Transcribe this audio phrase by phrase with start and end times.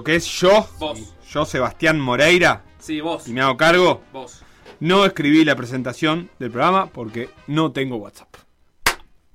[0.00, 0.98] Lo que es yo, Vos.
[1.30, 3.28] yo Sebastián Moreira, Sí, vos.
[3.28, 4.40] y me hago cargo, Vos.
[4.80, 8.34] no escribí la presentación del programa porque no tengo WhatsApp.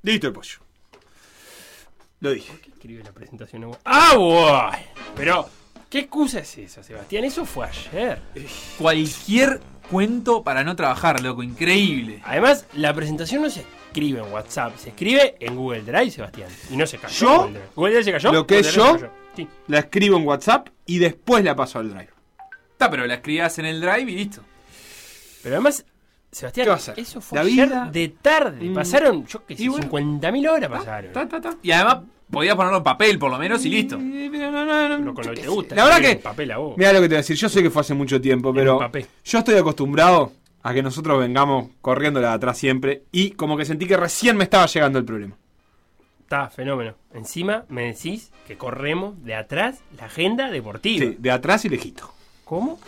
[0.02, 0.58] Listo el pollo.
[2.20, 2.52] Lo dije.
[2.68, 3.64] Escribe la presentación.
[3.66, 4.86] en- ¡Ah, guay!
[5.16, 5.48] Pero,
[5.90, 7.24] ¿qué excusa es esa, Sebastián?
[7.26, 8.20] Eso fue ayer.
[8.80, 11.44] Cualquier cuento para no trabajar, loco.
[11.44, 12.22] Increíble.
[12.26, 16.50] Además, la presentación no se escribe en WhatsApp, se escribe en Google Drive, Sebastián.
[16.72, 17.16] Y no se cayó.
[17.16, 17.38] ¿Yo?
[17.38, 17.70] Google Drive.
[17.76, 18.32] ¿Google Drive se cayó?
[18.32, 19.25] Lo que Google es Drive yo-.
[19.36, 19.48] Sí.
[19.68, 22.10] La escribo en WhatsApp y después la paso al drive.
[22.72, 24.42] Está, pero la escribías en el drive y listo.
[25.44, 25.86] Pero además,
[26.32, 27.00] Sebastián, ¿Qué va a hacer?
[27.00, 28.66] eso fue La ayer vida- de tarde.
[28.70, 28.74] Mm.
[28.74, 29.88] Pasaron, yo qué sé, Y bueno.
[29.90, 31.14] 50.000 horas pasaron.
[31.14, 31.58] Ta, ta, ta.
[31.64, 33.96] Y además podías ponerlo en papel, por lo menos, y listo.
[33.96, 35.76] Eh, pero no, no, no, Lo con lo que te gusta.
[35.76, 36.78] La verdad escribir que- en papel a vos.
[36.78, 38.80] Mira lo que te voy a decir, yo sé que fue hace mucho tiempo, pero
[39.24, 43.64] yo estoy acostumbrado a que nosotros vengamos corriendo la de atrás siempre y como que
[43.64, 45.36] sentí que recién me estaba llegando el problema.
[46.26, 46.96] Está, fenómeno.
[47.14, 51.06] Encima me decís que corremos de atrás la agenda deportiva.
[51.06, 52.12] Sí, de atrás y lejito.
[52.46, 52.80] ¿Cómo?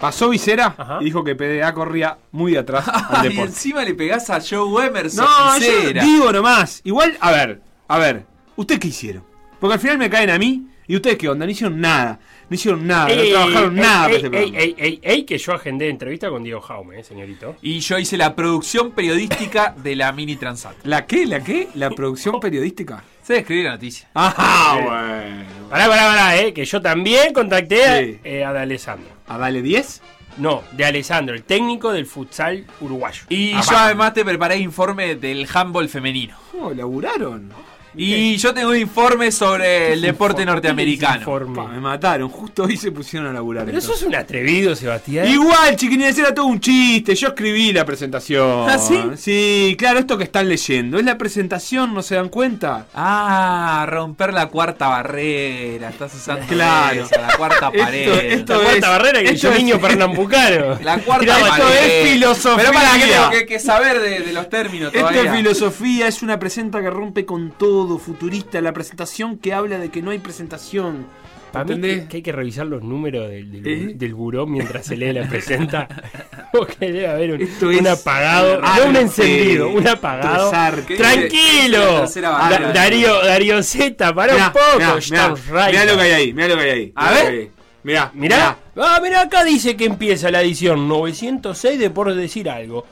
[0.00, 0.98] Pasó Visera Ajá.
[1.00, 3.50] y dijo que PDA corría muy de atrás al y deporte.
[3.50, 5.24] encima le pegás a Joe Emerson.
[5.24, 6.04] No, yo Cera.
[6.04, 6.82] digo nomás.
[6.84, 9.24] Igual, a ver, a ver, ¿ustedes qué hicieron?
[9.58, 12.20] Porque al final me caen a mí y ustedes qué onda, no hicieron nada.
[12.48, 14.58] No hicieron nada, no Ey, trabajaron ey, nada para ey, ey, programa.
[14.58, 17.56] ey, ey, ey, que yo agendé entrevista con Diego Jaume, eh, señorito.
[17.62, 20.74] Y yo hice la producción periodística de la Mini Transat.
[20.84, 21.24] ¿La qué?
[21.26, 21.68] ¿La qué?
[21.74, 23.02] ¿La producción periodística?
[23.22, 24.08] Se escribir la noticia.
[24.12, 24.82] Ajá, Sí.
[24.84, 25.44] bueno.
[25.70, 28.18] Pará, pará, pará, eh, que yo también contacté a, Sí.
[28.24, 29.08] eh, a Alessandro.
[29.26, 30.02] ¿A Dale 10?
[30.36, 33.22] No, de Alessandro, el técnico del futsal uruguayo.
[33.30, 36.36] Y Ah, yo además te preparé informe del handball femenino.
[36.60, 37.50] Oh, laburaron.
[37.96, 41.24] Y yo tengo un informe sobre el deporte norteamericano.
[41.54, 43.64] Pa, me mataron, justo hoy se pusieron a laburar.
[43.66, 44.00] Pero entonces.
[44.00, 45.28] sos un atrevido, Sebastián.
[45.28, 47.14] Igual, chiquinines, era todo un chiste.
[47.14, 48.68] Yo escribí la presentación.
[48.68, 48.98] ¿Ah, sí?
[49.16, 50.98] Sí, claro, esto que están leyendo.
[50.98, 52.86] Es la presentación, ¿no se dan cuenta?
[52.94, 55.90] Ah, romper la cuarta barrera.
[55.90, 57.02] Estás usando Claro.
[57.04, 58.32] esa, la cuarta Esto- pared.
[58.32, 60.78] esto la cuarta es- barrera que esto yo niño pernambucano.
[60.84, 62.02] La cuarta Mirá, esto pared.
[62.04, 62.56] es filosofía.
[62.56, 65.30] Pero para que tengo que, que saber de, de los términos Esto todavía.
[65.30, 68.60] es filosofía, es una presenta que rompe con todo, futurista.
[68.60, 71.06] La presentación que habla de que no hay presentación.
[71.52, 73.92] Para mí que, que hay que revisar los números del, del, ¿Eh?
[73.94, 75.86] del buró mientras se lee la presenta.
[76.52, 80.50] Porque debe haber un, Esto un es apagado, no un encendido, un apagado.
[80.96, 82.06] Tranquilo.
[82.22, 82.72] Da-.
[82.72, 84.98] Darío, Darío Z, para Mirá, un poco.
[85.10, 86.92] mirá, mirá, mirá lo que hay ahí, mirá lo que hay ahí.
[86.96, 87.32] A mirá ver.
[87.32, 87.50] ahí.
[87.84, 92.86] Mirá, Mirá, ah, mirá, acá dice que empieza la edición 906 de por decir algo.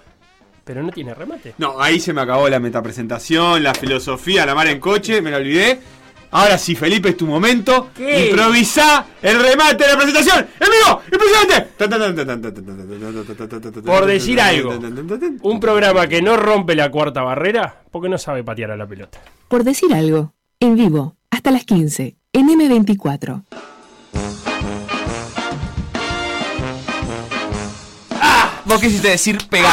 [0.65, 1.55] Pero no tiene remate.
[1.59, 5.39] No, ahí se me acabó la metapresentación, la filosofía, la mar en coche, me la
[5.39, 5.81] olvidé.
[6.31, 7.91] Ahora sí, Felipe, es tu momento.
[7.95, 8.31] ¿Qué?
[8.31, 10.47] Improvisá el remate de la presentación.
[10.59, 11.03] ¡En vivo!
[11.13, 11.69] ¡Impresionante!
[13.85, 14.79] Por decir algo.
[15.43, 19.21] Un programa que no rompe la cuarta barrera porque no sabe patear a la pelota.
[19.49, 23.43] Por decir algo, en vivo, hasta las 15, en M24.
[28.65, 29.71] Vos quisiste decir pegar.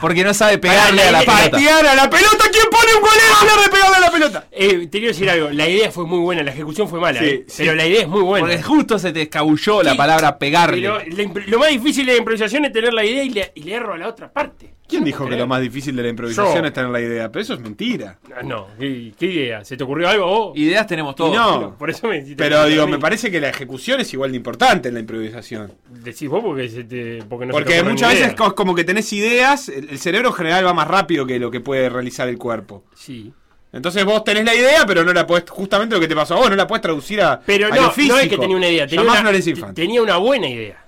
[0.00, 1.50] Porque no sabe pegarle a la pelota.
[1.50, 2.44] ¡Patear a la pelota!
[2.52, 4.46] ¿Quién pone un golero a hablar de pegarle a la pelota?
[4.52, 7.26] Eh, te quiero decir algo, la idea fue muy buena, la ejecución fue mala, Sí,
[7.26, 7.54] eh, sí.
[7.58, 8.46] pero la idea es muy buena.
[8.46, 10.76] Porque justo se te escabulló la palabra pegarle.
[10.82, 13.62] Pero la lo más difícil de la improvisación es tener la idea y le, y
[13.62, 14.74] le erro a la otra parte.
[14.88, 16.66] ¿Quién dijo que lo más difícil de la improvisación Yo.
[16.66, 17.30] es tener la idea?
[17.30, 18.18] Pero eso es mentira.
[18.42, 19.64] No, ¿qué, qué idea?
[19.64, 20.58] ¿Se te ocurrió algo vos?
[20.58, 21.32] Ideas tenemos todos.
[21.32, 21.76] Y no.
[21.78, 24.94] Por eso me Pero digo, me parece que la ejecución es igual de importante en
[24.94, 25.72] la improvisación.
[25.88, 28.74] Decís vos porque, se te, porque no se te Porque ocurren muchas veces co- como
[28.74, 32.28] que tenés ideas, el cerebro en general va más rápido que lo que puede realizar
[32.28, 32.84] el cuerpo.
[32.94, 33.32] Sí.
[33.72, 36.38] Entonces vos tenés la idea, pero no la podés, justamente lo que te pasó a
[36.38, 38.14] vos, no la podés traducir a, Pero a no, lo físico.
[38.16, 40.84] no es que tenía una idea, tenía Llamás una, tenía una buena idea.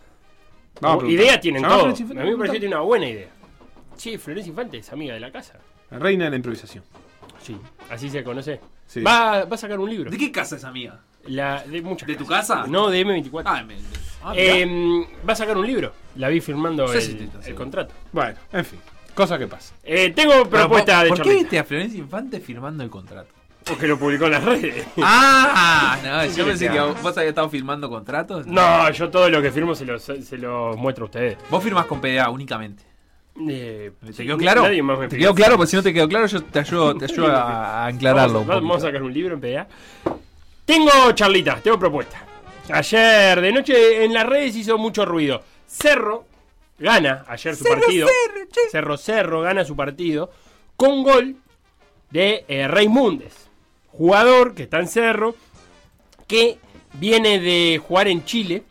[0.80, 2.00] Vamos idea tienen todos.
[2.00, 3.28] A mí me pareció que tiene una buena idea.
[3.96, 5.54] Sí, Florencia Infante es amiga de la casa.
[5.90, 6.82] La reina de la improvisación.
[7.40, 7.56] Sí,
[7.88, 8.60] así se conoce.
[8.86, 9.00] Sí.
[9.00, 10.10] Va, va a sacar un libro.
[10.10, 11.00] ¿De qué casa es amiga?
[11.26, 12.66] La, de muchas ¿De tu casa?
[12.66, 13.42] No, de M24.
[13.44, 13.76] Ah, me-
[14.24, 14.32] ah.
[14.36, 15.92] Eh, va a sacar un libro.
[16.16, 17.52] La vi firmando el, sí.
[17.54, 17.94] contrato.
[18.12, 18.78] Bueno, en fin.
[19.14, 19.74] Cosa que pasa.
[19.84, 23.28] Eh, tengo Pero, propuesta ¿por- de ¿Por qué viste a Florencia Infante firmando el contrato?
[23.64, 24.86] Porque lo publicó en las redes.
[25.02, 28.46] Ah, no, yo ¿Qué pensé que vos habías estado firmando contratos.
[28.46, 31.38] No, yo todo lo que firmo se lo, se lo muestro a ustedes.
[31.50, 32.82] Vos firmas con PDA únicamente.
[33.48, 34.62] Eh, ¿Te quedó claro?
[34.62, 35.56] Nadie más me ¿Te quedó claro?
[35.56, 38.56] Porque si no te quedó claro, yo te ayudo, te ayudo a, a aclararlo Vamos,
[38.56, 39.66] un vamos a sacar un libro en PDA.
[40.64, 42.24] Tengo charlitas, tengo propuesta.
[42.70, 45.42] Ayer de noche en las redes hizo mucho ruido.
[45.66, 46.24] Cerro
[46.78, 48.08] gana ayer su partido.
[48.70, 50.30] Cerro Cerro gana su partido
[50.76, 51.36] con gol
[52.10, 53.48] de eh, Raimundes,
[53.88, 55.34] jugador que está en Cerro,
[56.26, 56.58] que
[56.94, 58.62] viene de jugar en Chile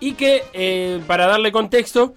[0.00, 2.14] y que, eh, para darle contexto,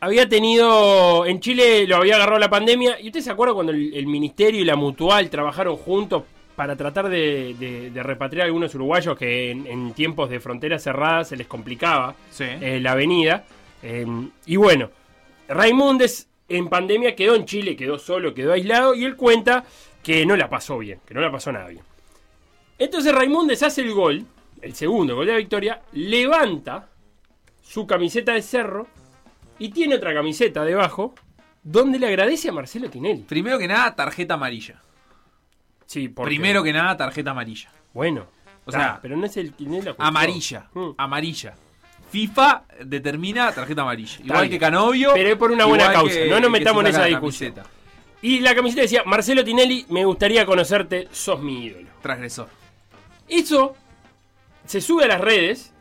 [0.00, 3.92] había tenido en Chile lo había agarrado la pandemia y usted se acuerda cuando el,
[3.94, 6.22] el ministerio y la mutual trabajaron juntos
[6.60, 10.82] para tratar de, de- de repatriar a algunos uruguayos que en, en tiempos de fronteras
[10.82, 12.44] cerradas se les complicaba Sí.
[12.44, 13.44] eh, la avenida
[13.82, 14.04] Eh,
[14.44, 14.90] y bueno
[15.48, 19.64] Raimundes en pandemia quedó en Chile quedó solo quedó aislado y él cuenta
[20.02, 21.82] que no la pasó bien que no la pasó nada bien
[22.78, 24.22] entonces Raimundes hace el gol
[24.60, 26.90] el segundo gol de la victoria levanta
[27.62, 28.86] su camiseta de cerro
[29.58, 31.14] y tiene otra camiseta debajo
[31.62, 33.22] donde le agradece a Marcelo Tinelli.
[33.22, 34.82] Primero que nada, tarjeta amarilla.
[35.90, 37.68] Sí, porque- Primero que nada, tarjeta amarilla.
[37.92, 38.24] Bueno.
[38.64, 40.06] O sea, pero no es el Tinelli la cuestión.
[40.06, 40.68] Amarilla.
[40.72, 40.90] Mm.
[40.96, 41.54] Amarilla.
[42.12, 44.18] FIFA determina tarjeta amarilla.
[44.22, 44.50] Igual bien.
[44.52, 45.10] que Canovio.
[45.14, 47.52] Pero es por una buena causa, que- no nos metamos en esa la discusión.
[47.54, 47.74] camiseta.
[48.22, 51.88] Y la camiseta decía, Marcelo Tinelli, me gustaría conocerte, sos mi ídolo.
[52.02, 52.48] Transgresor.
[53.28, 53.74] Eso
[54.66, 55.72] se sube a las redes.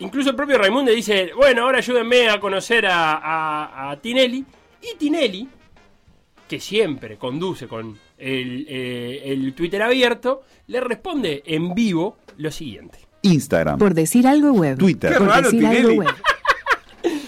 [0.00, 4.44] Incluso el propio Raimundo dice, bueno, ahora ayúdenme a conocer a, a- a Tinelli.
[4.82, 5.48] Y Tinelli,
[6.46, 12.98] que siempre conduce con el, eh, el Twitter abierto, le responde en vivo lo siguiente.
[13.22, 14.78] Instagram, Por decir algo web.
[14.78, 15.12] Twitter.
[15.12, 16.08] Qué Por raro, decir algo web.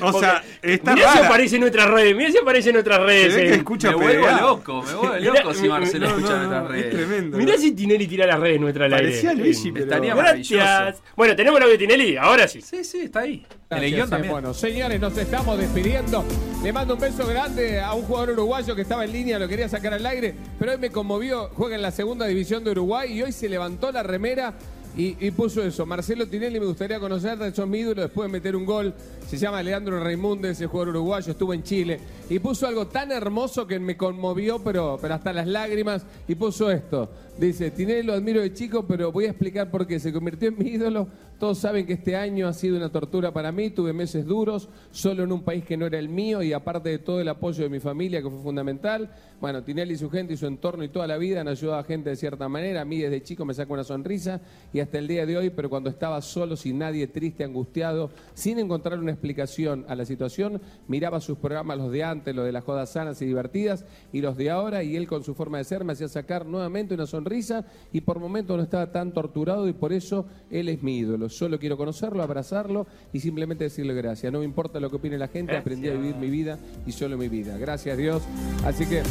[0.09, 3.33] O sea, está Mirá si aparece en nuestras redes, mirá si aparece en nuestras redes.
[3.35, 6.37] Se ve que en- escucha Me vuelvo loco, me vuelvo loco si Marcelo No, escucha
[6.37, 6.95] no, no, nuestras es redes.
[6.95, 7.37] tremendo.
[7.39, 9.07] Mirá si Tinelli tira las redes nuestra al aire.
[9.09, 11.03] Parecía Luigi, pero- Estaría Gracias.
[11.17, 12.61] Bueno, tenemos audio de Tinelli, ahora sí.
[12.63, 13.45] Sí, sí, está ahí.
[13.71, 14.33] En el Gracias, guion eh, también.
[14.33, 16.25] Bueno, señores, nos estamos despidiendo.
[16.63, 19.69] Le mando un beso grande a un jugador uruguayo que estaba en línea, lo quería
[19.69, 21.51] sacar al aire, pero hoy me conmovió.
[21.55, 24.55] Juega en la segunda división de Uruguay y hoy se levantó la remera
[24.97, 25.87] y, puso eso.
[25.87, 28.93] Marcelo Tinelli, me gustaría conocerte, sos mi ídolo después de meter un gol.
[29.29, 32.01] Se llama Leandro Raimundes, el jugador uruguayo, estuvo en Chile.
[32.29, 36.05] Y puso algo tan hermoso que me conmovió, pero, pero hasta las lágrimas.
[36.27, 37.11] Y puso esto.
[37.39, 40.01] Dice, Tinelli lo admiro de chico, pero voy a explicar por qué.
[40.01, 41.07] Se convirtió en mi ídolo.
[41.39, 43.71] Todos saben que este año ha sido una tortura para mí.
[43.71, 46.99] Tuve meses duros, solo en un país que no era el mío y aparte de
[46.99, 49.09] todo el apoyo de mi familia, que fue fundamental.
[49.41, 51.85] Bueno, Tinelli y su gente y su entorno y toda la vida han ayudado a
[51.85, 52.81] gente de cierta manera.
[52.81, 54.41] A mí desde chico me saca una sonrisa
[54.81, 58.99] hasta el día de hoy, pero cuando estaba solo, sin nadie, triste, angustiado, sin encontrar
[58.99, 62.91] una explicación a la situación, miraba sus programas, los de antes, los de las jodas
[62.91, 65.93] sanas y divertidas, y los de ahora, y él con su forma de ser me
[65.93, 70.27] hacía sacar nuevamente una sonrisa y por momentos no estaba tan torturado y por eso
[70.51, 71.29] él es mi ídolo.
[71.29, 74.33] Solo quiero conocerlo, abrazarlo y simplemente decirle gracias.
[74.33, 77.17] No me importa lo que opine la gente, aprendí a vivir mi vida y solo
[77.17, 77.57] mi vida.
[77.59, 78.23] Gracias Dios.
[78.65, 79.03] Así que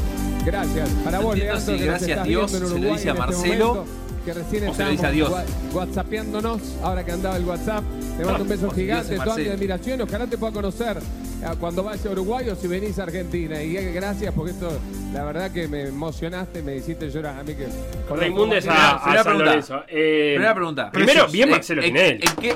[0.46, 0.90] gracias.
[1.04, 3.86] Para vos, Leandro, si que nos gracias estás Dios se lo dice a este Marcelo,
[4.28, 5.32] que recién estábamos
[5.74, 7.82] whatsappeándonos, ahora que andaba el WhatsApp.
[8.20, 10.02] Le mando un beso gigante, toda mi admiración.
[10.02, 13.64] Ojalá te pueda conocer eh, cuando vayas a Uruguay o si venís a Argentina.
[13.64, 14.70] Y eh, gracias porque esto,
[15.14, 17.40] la verdad que me emocionaste, me hiciste llorar.
[17.40, 17.68] A mí que.
[18.14, 19.46] Raimundes Primera- a, San pregunta.
[19.46, 19.84] Lorenzo.
[19.88, 20.92] Eh, Primera pregunta.
[20.92, 22.26] Primero, bien Marcelo Tinelli.
[22.28, 22.56] ¿en qué,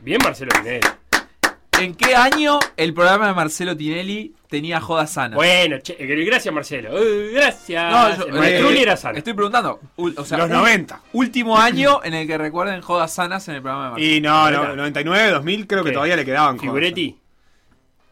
[0.00, 0.80] Bien Marcelo Tinelli.
[1.80, 5.34] ¿En qué año el programa de Marcelo Tinelli tenía joda sana?
[5.36, 6.96] Bueno, che, eh, gracias Marcelo.
[6.98, 7.90] Eh, gracias.
[7.90, 9.18] No, yo- El eh, era sano.
[9.18, 9.80] Estoy preguntando.
[9.96, 11.00] ul- o sea, Los ul- 90.
[11.12, 14.14] Último año en el que recuerden jodas sanas en el programa de Marcelo.
[14.16, 16.68] Y no, no, 99, 2000 creo que todavía le quedaban cosas.
[16.68, 17.18] Figuretti.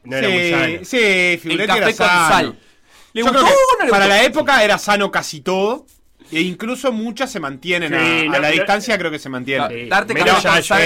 [0.04, 0.66] No era muy sano.
[0.78, 2.28] Sí, sí, el Figuretti café era con sano.
[2.28, 2.58] sal.
[3.12, 4.16] ¿Le Yo gustó creo que o no le para gustó?
[4.18, 5.86] la época era sano casi todo.
[6.32, 9.68] E incluso muchas se mantienen Sí, a, la pero- distancia, creo que se mantienen.
[9.68, 9.88] Sí.
[9.88, 10.82] Darte Pero café ya-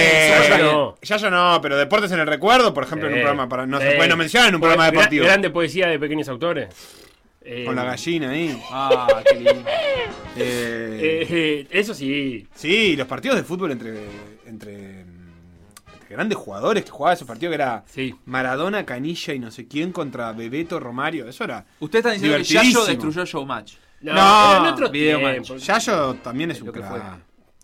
[0.49, 0.95] ya- no.
[1.01, 3.65] Ya yo no, pero Deportes en el Recuerdo, por ejemplo, en un programa para.
[3.67, 5.25] No se puede no mencionar en un programa Gra- deportivo.
[5.25, 6.69] Grande poesía de pequeños autores.
[7.47, 8.59] Eh, Con la gallina ahí.
[8.71, 9.63] Ah, qué lindo.
[10.35, 12.47] Eh, eh, eh, eso sí.
[12.55, 13.93] sí, los partidos de fútbol entre,
[14.47, 15.05] entre,
[16.09, 18.15] grandes jugadores que jugaban esos partidos que era Sí.
[18.25, 21.27] Maradona, Canilla y no sé quién contra Bebeto, Romario.
[21.27, 21.65] Eso era.
[21.79, 22.43] Usted está diciendo que.
[22.43, 23.73] Yayo destruyó Showmatch.
[24.05, 25.65] No, No, en otros video tiempos.
[25.65, 27.19] Yayo también es un crack.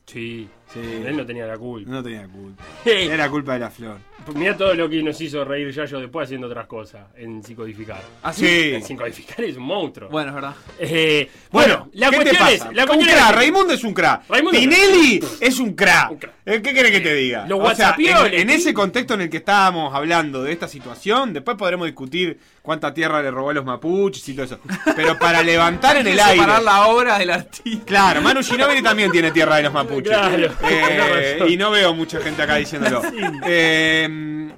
[0.05, 0.50] Sí.
[0.73, 0.79] Sí.
[1.05, 1.89] Él no tenía la culpa.
[1.91, 2.63] No tenía culpa.
[2.85, 3.97] Hey, Era culpa de la flor.
[4.35, 8.01] Mirá todo lo que nos hizo reír Yayo después haciendo otras cosas en Psicodificar.
[8.21, 8.71] ¿Ah, Sí.
[8.75, 10.09] En Psicodificar es un monstruo.
[10.09, 10.53] Bueno, es verdad.
[10.79, 12.37] Eh, Bueno, bueno, la ¿qué te es.
[12.37, 12.71] pasa?
[12.71, 14.21] La un cuestión cra, es- Raimundo es un cra.
[14.29, 16.07] Raimundo es un Tinelli es un cra.
[16.11, 16.33] Un cra.
[16.45, 17.45] ¿Qué querés que te diga?
[17.47, 21.33] Los O sea, en, en ese contexto en el que estábamos hablando de esta situación,
[21.33, 24.59] después podremos discutir cuánta tierra le robó a los mapuches y todo eso.
[24.95, 26.33] Pero para levantar en el aire.
[26.41, 27.85] separar la obra del artista.
[27.85, 30.09] Claro, Manu Ginóbili también tiene tierra de los mapuches.
[30.15, 33.01] Claro, Eh, y no veo mucha gente acá diciéndolo.
[33.46, 34.50] Eh,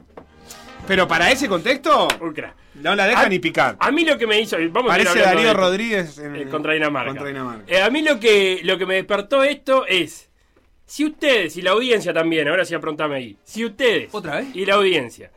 [0.86, 2.08] pero para ese contexto,
[2.76, 3.78] no la deja ni picar.
[3.80, 4.58] A mí lo que me hizo.
[4.70, 5.54] Vamos Parece Darío de.
[5.54, 7.10] Rodríguez en- Eh, contra Dinamarca.
[7.10, 7.64] contra Dinamarca.
[7.68, 10.30] Eh, a mí lo que, lo que me despertó esto es.
[10.86, 13.38] Si ustedes y la audiencia también, ahora sí aprontame ahí.
[13.46, 14.48] Si ustedes ¿Otra vez?
[14.54, 15.32] y la audiencia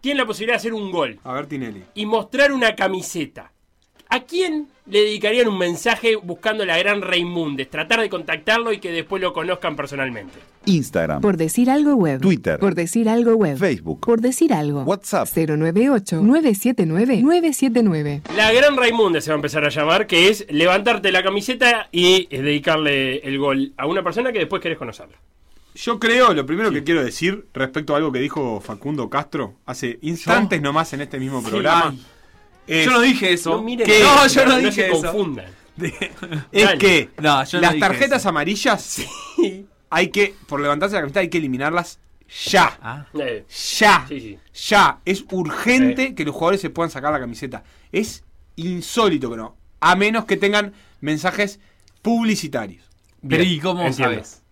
[0.00, 1.84] tienen la posibilidad de hacer un gol A ver, Tinelli.
[1.94, 3.52] y mostrar una camiseta,
[4.08, 7.68] ¿a quién le dedicarían un mensaje buscando la gran Raimundes?
[7.68, 10.34] Tratar de contactarlo y que después lo conozcan personalmente.
[10.64, 12.20] Instagram, Por decir algo web.
[12.20, 12.58] Twitter.
[12.58, 13.56] Por decir algo web.
[13.56, 14.00] Facebook.
[14.00, 14.82] Por decir algo.
[14.82, 15.28] WhatsApp.
[15.28, 18.22] 098-979-979.
[18.36, 22.28] La gran Raimundes se va a empezar a llamar, que es levantarte la camiseta y
[22.30, 25.16] eh, dedicarle el gol a una persona que después querés conocerla.
[25.74, 29.98] Yo creo, lo primero que quiero decir respecto a algo que dijo Facundo Castro hace
[30.02, 31.94] instantes nomás en este mismo programa.
[32.68, 33.50] Es, Yo no dije eso.
[33.50, 33.98] No miren ¿Qué?
[34.00, 35.02] eso, No, yo no, no dije se eso.
[35.02, 35.46] confundan.
[36.52, 36.78] es Dale.
[36.78, 38.28] que No, yo no las tarjetas eso.
[38.28, 39.00] amarillas
[39.90, 41.98] hay que, por levantarse la camiseta, hay que eliminarlas
[42.50, 42.78] ya.
[42.82, 43.06] Ah.
[43.18, 43.44] Eh,
[43.78, 44.04] Ya.
[44.08, 44.38] Sí, sí.
[44.68, 44.98] Ya.
[45.04, 46.14] Es urgente Sí.
[46.14, 47.62] que los jugadores se puedan sacar la camiseta.
[47.92, 48.22] Es
[48.56, 49.56] insólito que no.
[49.80, 51.60] A menos que tengan mensajes
[52.02, 52.84] publicitarios.
[53.26, 54.14] Pero ¿y cómo entiendo.
[54.14, 54.42] sabes?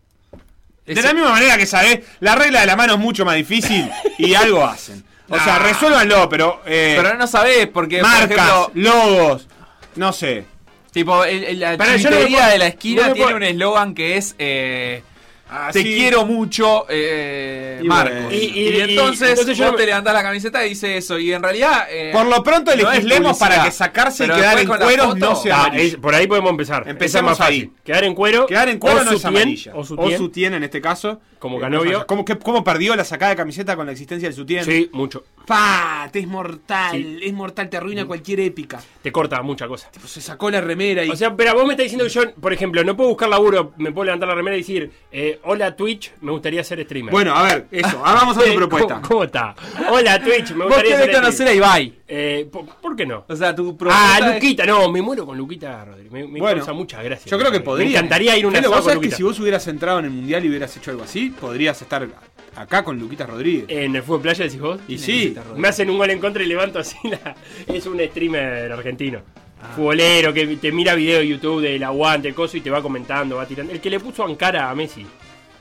[0.87, 3.91] De la misma manera que sabés, la regla de la mano es mucho más difícil
[4.19, 5.05] y algo hacen.
[5.29, 6.61] O sea, resuélvanlo, pero.
[6.67, 9.47] eh, Pero no sabés, porque, por marcas, ejemplo, logos,
[9.97, 10.45] no sé.
[10.93, 13.43] tipo, el, el- la Pará, yo no puedo- de la esquina no tiene puedo- un
[13.43, 15.03] eslogan que es eh,
[15.49, 15.95] Ah, Te sí.
[15.95, 18.15] quiero mucho, eh, Y Marcos.
[18.25, 18.31] bueno.
[18.33, 20.97] Y, Y- y- y- entonces, entonces yo vos no te levantás la camiseta y dice
[20.97, 21.19] eso.
[21.19, 21.87] Y en realidad.
[21.89, 25.37] eh, Por lo pronto no es legislemos para que sacarse y quedar en foto- no
[25.37, 26.85] sea Ah, por ahí podemos empezar.
[26.89, 27.63] Es más fácil.
[27.63, 27.71] ahí.
[27.85, 28.47] Quedar en cuero.
[28.47, 29.73] Quedar en cuero o no es amarilla.
[29.75, 31.21] O sutién en este caso.
[31.39, 32.07] Como Eh, Canovio.
[32.07, 34.65] ¿Cómo, que- cómo perdió la sacada de camiseta con la existencia del sutién?
[34.65, 35.23] Sí, mucho.
[35.47, 36.09] ¡Pa!
[36.11, 37.19] Te es mortal, Sí.
[37.23, 38.81] es mortal, te arruina cualquier épica.
[39.03, 39.91] Te corta mucha cosa.
[40.01, 41.11] Pues se sacó la remera y.
[41.11, 43.73] O sea, pero vos me estás diciendo que yo, por ejemplo, no puedo buscar laburo,
[43.77, 47.13] me puedo levantar la remera y decir, eh, hola Twitch, me gustaría ser streamer.
[47.13, 49.01] bueno, a ver, eso, hagamos a tu propuesta.
[49.03, 49.55] ¿Cómo, está?
[49.91, 51.53] Hola Twitch, me Vos gustaría ser conocer a.
[51.55, 51.93] Ibai.
[52.09, 53.25] Eh, ¿por, por qué no?
[53.29, 54.17] O sea, tu propuesta.
[54.17, 56.13] Ah, es- Luquita, no, me muero con Luquita Rodríguez.
[56.13, 57.31] Me, me Bueno, causa muchas gracias.
[57.31, 57.89] Yo creo que Me podría.
[57.91, 60.11] encantaría ir a un Felo, asado vos sabés que si vos hubieras entrado en el
[60.13, 62.07] mundial y hubieras hecho algo así, podrías estar
[62.55, 63.65] acá con Luquita Rodríguez.
[63.69, 64.81] En el fútbol playa decís vos.
[64.89, 67.35] y sí, Me hacen un gol en contra y levanto así la...
[67.67, 69.21] Es un streamer argentino.
[69.61, 69.73] Ah.
[69.75, 73.37] Futbolero que te mira video de YouTube del aguante, el coso y te va comentando,
[73.37, 73.73] va tirando.
[73.73, 75.05] El que le puso Ankara a Messi.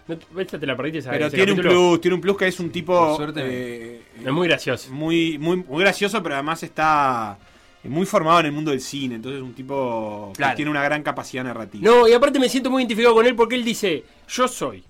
[0.08, 1.90] ¿No te- esta te la perdiste esa pero tiene un capítulo?
[1.90, 3.42] plus, tiene un plus que es un tipo Por suerte.
[3.44, 4.92] eh, Es muy gracioso.
[4.94, 7.38] muy, muy, muy gracioso, pero además está
[7.84, 10.52] muy formado en el mundo del cine, entonces es un tipo Claro.
[10.54, 11.84] que tiene una gran capacidad narrativa.
[11.88, 14.84] No, y aparte me siento muy identificado con él porque él dice, yo soy,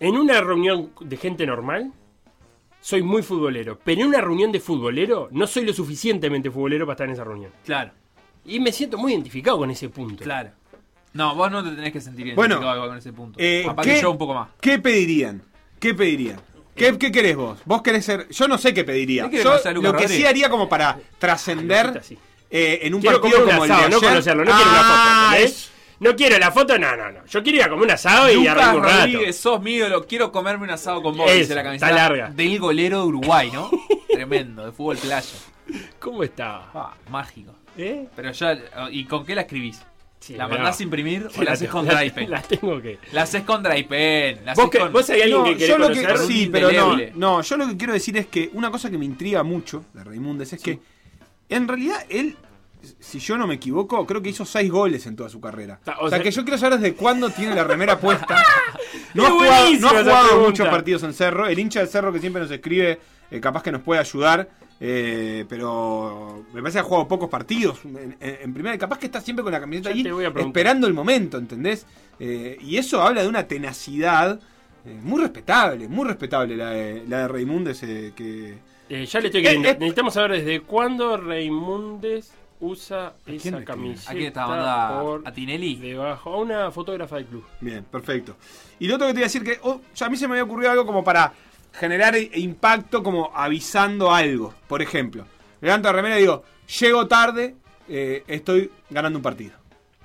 [0.00, 1.92] en una reunión de gente normal,
[2.80, 6.94] soy muy futbolero, pero en una reunión de futbolero no soy lo suficientemente futbolero para
[6.94, 7.50] estar en esa reunión.
[7.64, 7.90] Claro,
[8.46, 10.24] Y me siento muy identificado con ese punto.
[10.24, 10.50] claro.
[11.14, 13.38] No, vos no te tenés que sentir Bueno, identificado igual con ese punto.
[13.40, 14.48] Eh, ¿qué- que yo un poco más.
[14.60, 15.42] ¿Qué pedirían?
[15.80, 16.40] ¿Qué pedirían?
[16.74, 17.58] ¿Qué, qué querés vos?
[17.64, 18.28] ¿Vos querés ser.?
[18.28, 19.24] Yo no sé qué pediría.
[19.24, 22.00] ¿Qué querés Yo lo que sí haría como para trascender
[22.50, 24.78] eh, en un Quiero partido un como el asado, de no conocerlo, no quiero una
[24.80, 24.88] foto.
[24.94, 25.50] Ah, ¿entendés?
[25.50, 27.26] es- No quiero la foto, no, no, no.
[27.26, 28.96] Yo quiero ir a comer un asado y a Lucas reír un rato.
[29.00, 32.00] Rodríguez, sos mi ídolo, quiero comerme un asado con vos, Eso, dice la camiseta está
[32.08, 32.30] larga.
[32.30, 33.68] del golero de Uruguay, ¿no?
[34.08, 35.26] Tremendo, de fútbol playa.
[35.98, 36.70] ¿Cómo está?
[36.72, 37.52] Ah, mágico.
[37.76, 38.06] ¿Eh?
[38.14, 38.56] Pero ya,
[38.92, 39.82] ¿y con qué la escribís?
[40.28, 42.28] Sí, ¿La mandás a imprimir Sí, o la haces con dry pen?
[42.30, 42.98] La tengo que.
[43.12, 44.44] La haces con dry pen.
[44.44, 44.92] La ¿Vos, que, con...
[44.92, 46.26] vos hay alguien No, que querés yo lo que, conocer?
[46.26, 49.06] sí, pero no, no, yo lo que quiero decir es que una cosa que me
[49.06, 50.80] intriga mucho de Raimundes es que
[51.48, 52.36] en realidad él,
[53.00, 55.80] si yo no me equivoco, creo que hizo seis goles en toda su carrera.
[55.98, 58.36] O, o sea, que yo quiero saber desde cuándo tiene la remera puesta.
[59.14, 61.46] No ha jugado, no ha muchos partidos en Cerro.
[61.46, 64.50] El hincha del Cerro que siempre nos escribe, eh, capaz que nos puede ayudar.
[64.80, 68.98] Eh, pero me parece que ha jugado pocos partidos en, en- en primera y capaz
[68.98, 70.04] que está siempre con la camiseta ahí
[70.36, 71.86] esperando el momento, ¿entendés?
[72.20, 74.40] Eh, y eso habla de una tenacidad
[74.84, 78.58] eh, muy respetable, muy respetable la de, la de Raimundes eh, que...
[78.88, 79.68] Eh, ya le estoy queriendo.
[79.68, 79.76] Eh, eh.
[79.78, 84.10] Necesitamos saber desde cuándo Raimundes usa esa camiseta.
[84.10, 85.76] ¿A quién está mandando por a, a Tinelli?
[85.76, 86.32] Debajo.
[86.32, 87.44] A una fotógrafa del club.
[87.60, 88.36] Bien, perfecto.
[88.78, 90.32] Y lo otro que te iba a decir que oh, ya a mí se me
[90.34, 91.32] había ocurrido algo como para
[91.72, 94.54] generar impacto, como avisando algo.
[94.66, 95.24] Por ejemplo,
[95.60, 96.44] levanto la remera y digo,
[96.80, 97.54] llego tarde,
[97.88, 99.52] eh, estoy ganando un partido.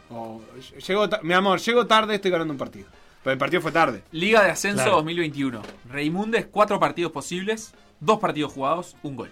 [0.09, 0.41] O
[0.87, 2.87] llego mi amor, llego tarde, estoy ganando un partido.
[3.23, 4.03] Pero el partido fue tarde.
[4.11, 4.97] Liga de Ascenso Claro.
[4.97, 5.61] 2021.
[5.89, 9.31] Reimundes, cuatro partidos posibles, dos partidos jugados, un gol.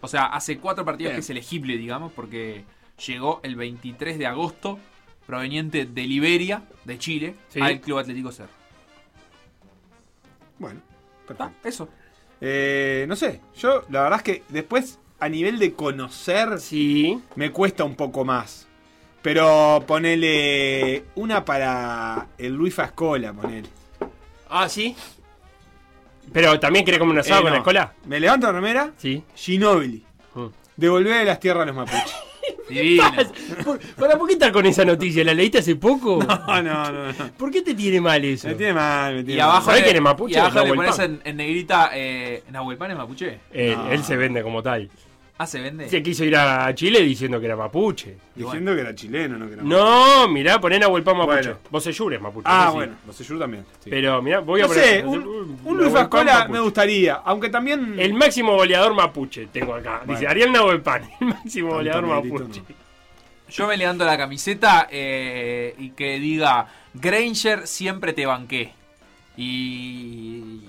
[0.00, 1.16] O sea, hace cuatro partidos Bien.
[1.16, 2.64] que es elegible, digamos, porque
[3.06, 4.78] llegó el 23 de agosto,
[5.26, 7.60] proveniente de Liberia, de Chile, Sí.
[7.60, 8.50] al Club Atlético Cerro.
[10.58, 10.80] Bueno,
[11.32, 11.46] ¿Está?
[11.48, 11.68] perfecto.
[11.68, 11.88] Eso.
[12.40, 17.20] Eh, no sé, yo la verdad es que después, a nivel de conocer, Sí.
[17.36, 18.66] me cuesta un poco más.
[19.22, 23.68] Pero ponele una para el Luis Fascola, ponele.
[24.50, 24.96] Ah, sí.
[26.32, 27.64] Pero también quiere comer un asado Eh, con la no.
[27.64, 27.92] cola.
[28.06, 29.22] Me levanto la remera, Sí.
[29.34, 30.04] Ginóbili.
[30.34, 30.46] Mm.
[30.76, 32.14] Devolver de las tierras a los mapuches.
[32.80, 33.04] Divino.
[33.64, 35.22] ¿Por, ¿Para por qué estás con esa noticia?
[35.24, 36.18] ¿La leíste hace poco?
[36.52, 37.12] No, no, no.
[37.12, 37.32] no.
[37.36, 38.48] ¿Por qué te tiene mal eso?
[38.48, 39.50] Me tiene mal, me tiene Y mal.
[39.50, 40.34] abajo, ¿Sabés le, quién es mapuche?
[40.34, 43.38] y abajo le pones en, en negrita eh, Nahuel Pan es mapuche.
[43.52, 43.90] Él, No.
[43.90, 44.88] él se vende como tal.
[45.42, 45.88] Ah, se vende.
[45.88, 48.16] Se quiso ir a Chile diciendo que era mapuche.
[48.34, 51.36] Diciendo que era chileno, no que era No, mirá, poné a Pan mapuche.
[51.48, 51.58] Bueno.
[51.70, 52.44] Vos se es mapuche.
[52.48, 52.74] Ah, sí.
[52.76, 53.64] bueno, Seyur también.
[53.82, 53.90] sí.
[53.90, 54.84] Pero mirá, voy a poner.
[54.84, 56.52] sé, un, un Luis mapuche.
[56.52, 57.14] me gustaría.
[57.24, 57.94] Aunque también.
[57.98, 60.00] El máximo goleador mapuche tengo acá.
[60.06, 60.30] Dice Bueno.
[60.30, 62.60] Ariel Nahuel Pan, el máximo Tanto goleador mapuche.
[62.60, 62.82] no.
[63.50, 68.72] Yo me levanto la camiseta eh, y que diga Granger siempre te banqué.
[69.36, 70.60] Y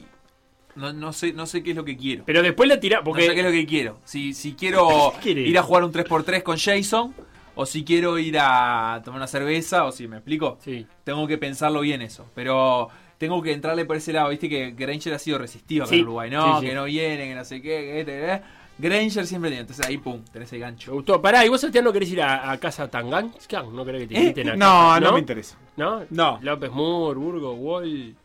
[0.75, 2.23] no, no sé no sé qué es lo que quiero.
[2.25, 3.97] Pero después la tirá, No porque sé qué es lo que quiero.
[4.05, 7.13] Si, si quiero ir a jugar un 3x3 con Jason
[7.55, 10.57] o si quiero ir a tomar una cerveza o si me explico.
[10.63, 10.85] Sí.
[11.03, 12.25] Tengo que pensarlo bien eso.
[12.33, 14.29] Pero tengo que entrarle por ese lado.
[14.29, 16.29] Viste que Granger ha sido resistido Sí, en Uruguay.
[16.31, 16.67] No, sí, sí.
[16.69, 17.69] que no viene, que no sé qué.
[17.69, 18.43] Que este, que este.
[18.79, 19.61] Granger siempre tiene.
[19.61, 20.93] Entonces ahí, pum, tenés el Me gancho.
[20.93, 21.21] gustó.
[21.21, 23.73] Pará, ¿y vos, Santiago, no querés ir a, a casa Tanganskan?
[23.73, 24.21] ¿No querés que te ¿Eh?
[24.21, 24.99] inviten a No, casa?
[25.01, 25.57] no, me interesa.
[25.77, 26.01] ¿No?
[26.09, 26.39] No.
[26.41, 28.15] López Moore, Burgo, Wall.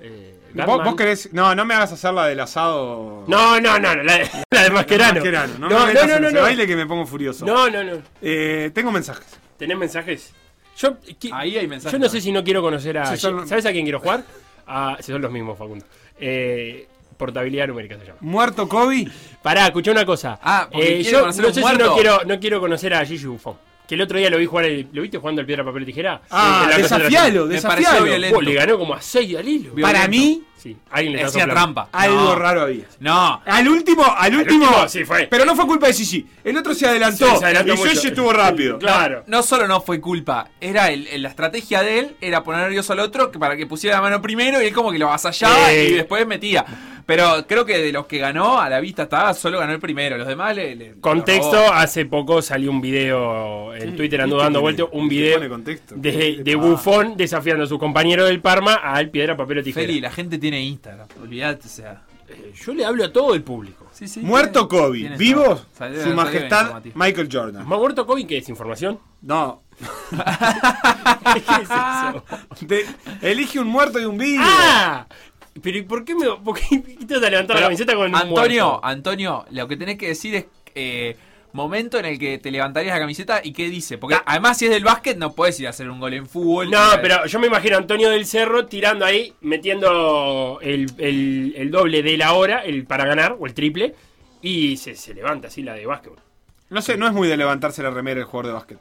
[0.00, 1.32] Eh, ¿Vos, vos querés.?
[1.32, 3.24] No, no me hagas hacer la del asado.
[3.28, 5.14] No, no, no, no, la, de- la de Mascherano.
[5.14, 5.58] Mascherano.
[5.58, 6.42] No, no, me no, no, en no, ese no.
[6.42, 7.44] baile que me pongo furioso.
[7.46, 8.02] No, no, no.
[8.22, 9.26] Eh, tengo mensajes.
[9.58, 10.32] ¿Tenés mensajes?
[10.76, 10.96] Yo,
[11.32, 11.92] Ahí hay mensajes.
[11.92, 13.06] yo no sé si no quiero conocer a.
[13.06, 14.24] Sí, son- ¿Sabes a quién quiero jugar?
[14.66, 15.84] A, si son los mismos, Facundo.
[16.18, 18.18] Eh, portabilidad numérica se llama.
[18.22, 19.06] Muerto Kobe.
[19.42, 20.38] Pará, escuchá una cosa.
[20.42, 21.86] Ah, Eh, yo no sé un si muerto.
[21.86, 23.56] no quiero, no quiero conocer a Gigi Buffon.
[23.90, 24.66] Que el otro día lo vi jugar.
[24.66, 26.22] el- ¿Lo viste jugando al piedra, papel y tijera?
[26.30, 28.36] Ah, desafialo, desafialo.
[28.36, 29.72] Oh, le ganó como a 6 al hilo.
[29.74, 29.82] Violento.
[29.98, 31.54] Para mí, Sí, alguien le Hacía soplando.
[31.54, 31.88] trampa.
[31.90, 32.34] algo No.
[32.36, 32.84] raro había.
[32.98, 33.40] No.
[33.46, 34.66] Al último, al último.
[34.66, 35.26] último, sí, fue.
[35.30, 36.26] Pero no fue culpa de Gigi.
[36.44, 37.30] El otro se adelantó.
[37.30, 37.88] Sí, se adelantó y.
[37.88, 38.78] Gigi estuvo rápido.
[38.78, 39.24] Claro.
[39.26, 42.92] No solo no fue culpa, era el, el- la estrategia de él, era poner nervioso
[42.92, 45.72] al otro que para que pusiera la mano primero y él como que lo avasallaba
[45.72, 45.88] Eh.
[45.88, 46.64] y después metía.
[47.10, 50.16] Pero creo que de los que ganó, a la vista estaba, solo ganó el primero.
[50.16, 50.76] Los demás le.
[50.76, 54.88] le- Contexto, hace poco salió un video en Twitter, ando ¿Viste dando que vuelta, le-
[55.00, 56.54] un video de, ¿Qué de?
[56.54, 59.86] Buffon desafiando a su compañero del Parma al piedra, papel o tijera.
[59.86, 61.08] Feli, la gente tiene Instagram.
[61.20, 62.02] Olvídate, o sea.
[62.28, 63.86] Eh, Yo le hablo a todo el público.
[63.92, 65.10] Sí, sí, Muerto Kobe.
[65.18, 65.60] Vivo,
[66.02, 66.80] su majestad.
[66.94, 67.66] Michael Jordan.
[67.68, 69.00] ¿Más muerto Kobe que es información?
[69.22, 69.62] No.
[71.34, 72.24] ¿Qué es eso?
[72.66, 72.86] De-
[73.22, 74.42] elige un muerto y un vivo.
[74.46, 75.06] ¡Ah!
[75.62, 78.14] Pero ¿y por qué me por qué te vas a levantar la camiseta con un
[78.14, 78.86] Antonio, muerto?
[78.86, 81.16] Antonio, lo que tenés que decir es eh,
[81.52, 83.98] momento en el que te levantarías la camiseta y qué dice.
[83.98, 86.70] Porque además si es del básquet no puedes ir a hacer un gol en fútbol.
[86.70, 91.54] No, Eh, pero yo me imagino a Antonio del Cerro tirando ahí, metiendo el, el-
[91.56, 93.94] el doble de la hora, el para ganar, o el triple,
[94.42, 96.18] y se, se levanta así la de básquetbol.
[96.70, 98.78] No sé, no es muy de levantarse la remera el jugador de básquet.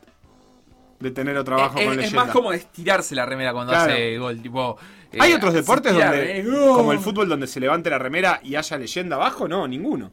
[0.99, 2.23] De tener otro trabajo es, con es leyenda.
[2.25, 3.93] más como estirarse la remera cuando Claro.
[3.93, 4.41] hace gol.
[4.41, 4.77] Tipo,
[5.13, 6.75] eh, ¿Hay otros deportes estirar, donde, eh, ¡oh!
[6.75, 9.47] como el fútbol, donde se levante la remera y haya leyenda abajo?
[9.47, 10.11] No, ninguno.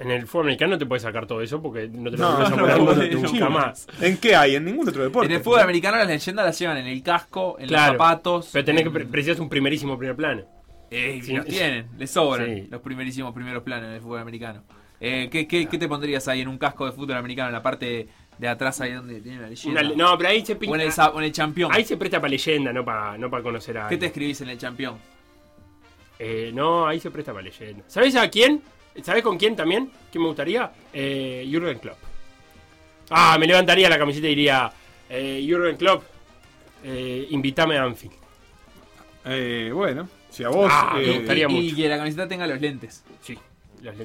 [0.00, 2.36] En el fútbol americano no te puedes sacar todo eso porque no te lo No,
[2.36, 3.50] a no, poner no, nunca no, nunca no.
[3.50, 3.86] más.
[4.00, 4.56] ¿En qué hay?
[4.56, 5.26] En ningún otro deporte.
[5.30, 8.48] En el fútbol americano las leyendas las llevan en el casco, en Claro, los zapatos.
[8.52, 10.42] Pero tenés que en- precisas un primerísimo primer plano.
[10.90, 11.32] Eh, Sí.
[11.36, 12.66] los tienen, les sobran Sí.
[12.68, 14.64] los primerísimos primeros planos en el fútbol americano.
[15.00, 17.62] Eh, ¿qué, qué, qué te pondrías ahí en un casco de fútbol americano en la
[17.62, 19.80] parte de atrás ahí donde tiene la leyenda?
[19.80, 20.82] Una no, pero ahí se o en pinta.
[20.82, 21.70] el, o en el campeón.
[21.72, 24.48] Ahí se presta para leyenda, no para no para conocer a ¿Qué te escribís en
[24.48, 24.96] el campeón?
[26.18, 27.84] Eh, no, ahí se presta para leyenda.
[27.86, 28.62] ¿Sabes a quién?
[29.02, 29.90] ¿Sabes con quién también?
[30.10, 30.70] ¿Quién me gustaría?
[30.92, 31.98] Eh, Jürgen Klopp.
[33.10, 34.72] Ah, me levantaría la camiseta y diría,
[35.08, 36.04] eh, Jürgen Klopp,
[36.84, 38.14] eh, invítame a Anfield.
[39.24, 40.70] Eh, bueno, si a vos.
[40.72, 41.64] Ah, eh, me gustaría y, mucho.
[41.66, 43.04] y que la camiseta tenga los lentes.
[43.20, 43.38] Sí.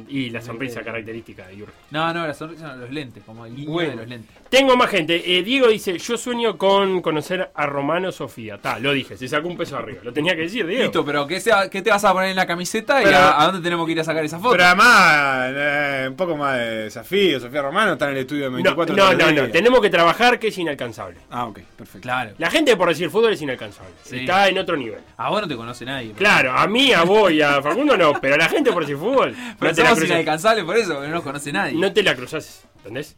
[0.10, 1.74] Y la sonrisa característica de Jürgen.
[1.92, 3.90] No, no, la sonrisa no, los lentes, como el guiño Bueno.
[3.92, 4.36] de los lentes.
[4.50, 5.38] Tengo más gente.
[5.38, 8.58] Eh, Diego dice, yo sueño con conocer a Romano Sofía.
[8.58, 10.00] Ta, lo dije, se sacó un peso arriba.
[10.04, 10.84] Lo tenía que decir, Diego.
[10.84, 13.46] Listo, pero ¿qué, sea- qué te vas a poner en la camiseta y a, a
[13.48, 14.52] dónde tenemos que ir a sacar esa foto?
[14.52, 17.40] Pero además, eh, un poco más de desafío.
[17.40, 19.44] Sofía Romano está en el estudio de No, 24 no, no, día.
[19.44, 19.50] no.
[19.52, 21.18] Tenemos que trabajar que es inalcanzable.
[21.30, 22.02] Ah, ok, perfecto.
[22.02, 22.32] Claro.
[22.38, 23.92] La gente por decir fútbol es inalcanzable.
[24.04, 24.20] Sí.
[24.20, 25.00] Está en otro nivel.
[25.18, 26.14] A vos no te conoce nadie.
[26.14, 28.98] Claro, a mí, a vos y a Facundo no, pero a la gente por decir
[28.98, 29.36] fútbol
[29.70, 31.74] no te, la somos inalcanzables por eso, porque no nos conoce nadie.
[31.78, 33.16] no te la cruzas, ¿entendés?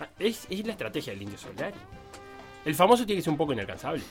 [0.00, 1.74] Ah, Es, es la estrategia del indio Solari.
[2.64, 4.02] El famoso tiene que ser un poco inalcanzable.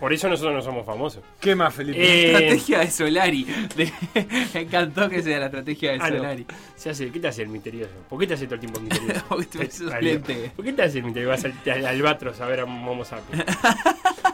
[0.00, 1.24] Por eso nosotros no somos famosos.
[1.40, 1.98] ¿Qué más, Felipe?
[2.00, 3.44] Eh, Estrategia de Solari.
[3.74, 3.92] De-
[4.54, 6.16] Me encantó que sea la estrategia de ah, no.
[6.18, 6.46] Solari.
[6.76, 7.90] Se hace, ¿Qué te hace el misterioso?
[8.08, 9.24] ¿Por qué te hace todo el tiempo misterioso?
[9.30, 9.70] Vale.
[9.72, 10.52] suplente.
[10.56, 11.30] ¿Por qué te hace el misterioso?
[11.30, 13.44] Vas al, al albatros a ver a Momo Sapiens.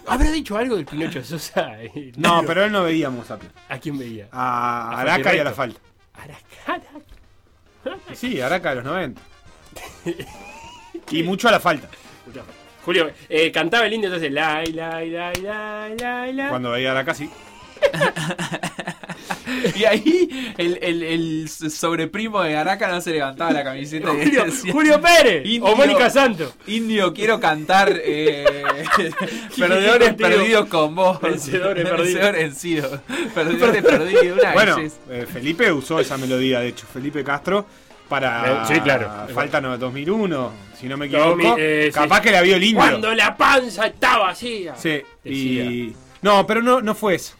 [0.06, 1.72] ¿Habrá dicho algo del Pinocho Sosa?
[2.18, 3.38] No, pero él no veíamos a,
[3.70, 4.28] ¿A quién veía?
[4.32, 5.93] a A Araca y a la Faltirrecto.
[6.14, 6.38] Falta.
[6.66, 8.14] Aracara.
[8.14, 9.20] Sí, Araca de los 90.
[11.10, 11.88] y mucho a la falta.
[12.84, 14.32] Julio, eh, cantaba el indio entonces.
[14.32, 16.48] La, la, la, la, la, la.
[16.48, 17.30] Cuando veía Araca, sí.
[19.76, 24.44] Y ahí el, el, el sobreprimo de Araca no se levantaba la camiseta y Julio,
[24.44, 25.64] decía, Julio Pérez Indio.
[25.72, 26.52] o Mónica Santo.
[26.66, 28.44] Indio, quiero cantar eh,
[29.58, 30.28] Perdedores contigo.
[30.28, 31.20] perdidos con vos.
[31.20, 33.00] Vencedores perdidos.
[33.34, 34.38] Perdedores perdidos.
[34.40, 34.76] Una Bueno,
[35.10, 36.86] eh, Felipe usó esa melodía, de hecho.
[36.92, 37.66] Felipe Castro
[38.08, 39.10] para Eh, sí, claro.
[39.34, 41.56] Falta no, 2001, si no me equivoco.
[41.58, 42.22] eh, Capaz sí.
[42.24, 42.80] que la vio el indio.
[42.80, 44.74] Cuando la panza está vacía.
[44.76, 45.64] Sí, Decía.
[45.64, 45.96] y...
[46.22, 47.34] No, pero no, no fue esa.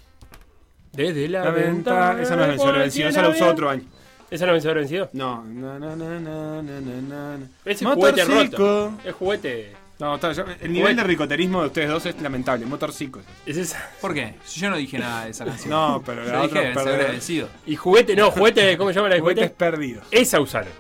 [0.95, 3.83] Desde la, La venta, esa no es vencedor vencido, esa la usó otro año.
[4.31, 5.11] ¿Esa no es vencedor vencido?
[5.13, 5.45] No.
[5.45, 7.47] Na, na, na, na, na, na, na.
[7.65, 8.93] Ese juguete roto.
[9.05, 9.73] El juguete.
[9.99, 12.67] No, está- yo- el nivel de ricoterismo de ustedes dos es lamentable.
[12.67, 13.21] Motorcico.
[13.47, 13.57] es.
[13.57, 13.89] Es esa.
[14.01, 14.35] ¿Por qué?
[14.57, 15.71] Yo no dije nada de esa canción.
[15.71, 17.51] No, pero la Yo otra dije es vencidos.
[17.67, 19.57] Y juguete, no, juguete, ¿cómo se llama la de Juguetes juguete?
[19.57, 20.05] perdidos.
[20.11, 20.73] Esa usaron.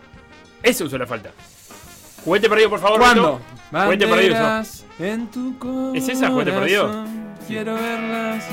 [0.62, 1.30] Esa usó la falta.
[2.24, 2.98] Juguete perdido, por favor.
[3.00, 3.40] ¿Cuándo?
[3.70, 4.36] Juguete perdido
[4.98, 5.96] en tu corazón.
[5.96, 7.04] ¿Es esa, juguete perdido?
[7.46, 8.44] Quiero verlas.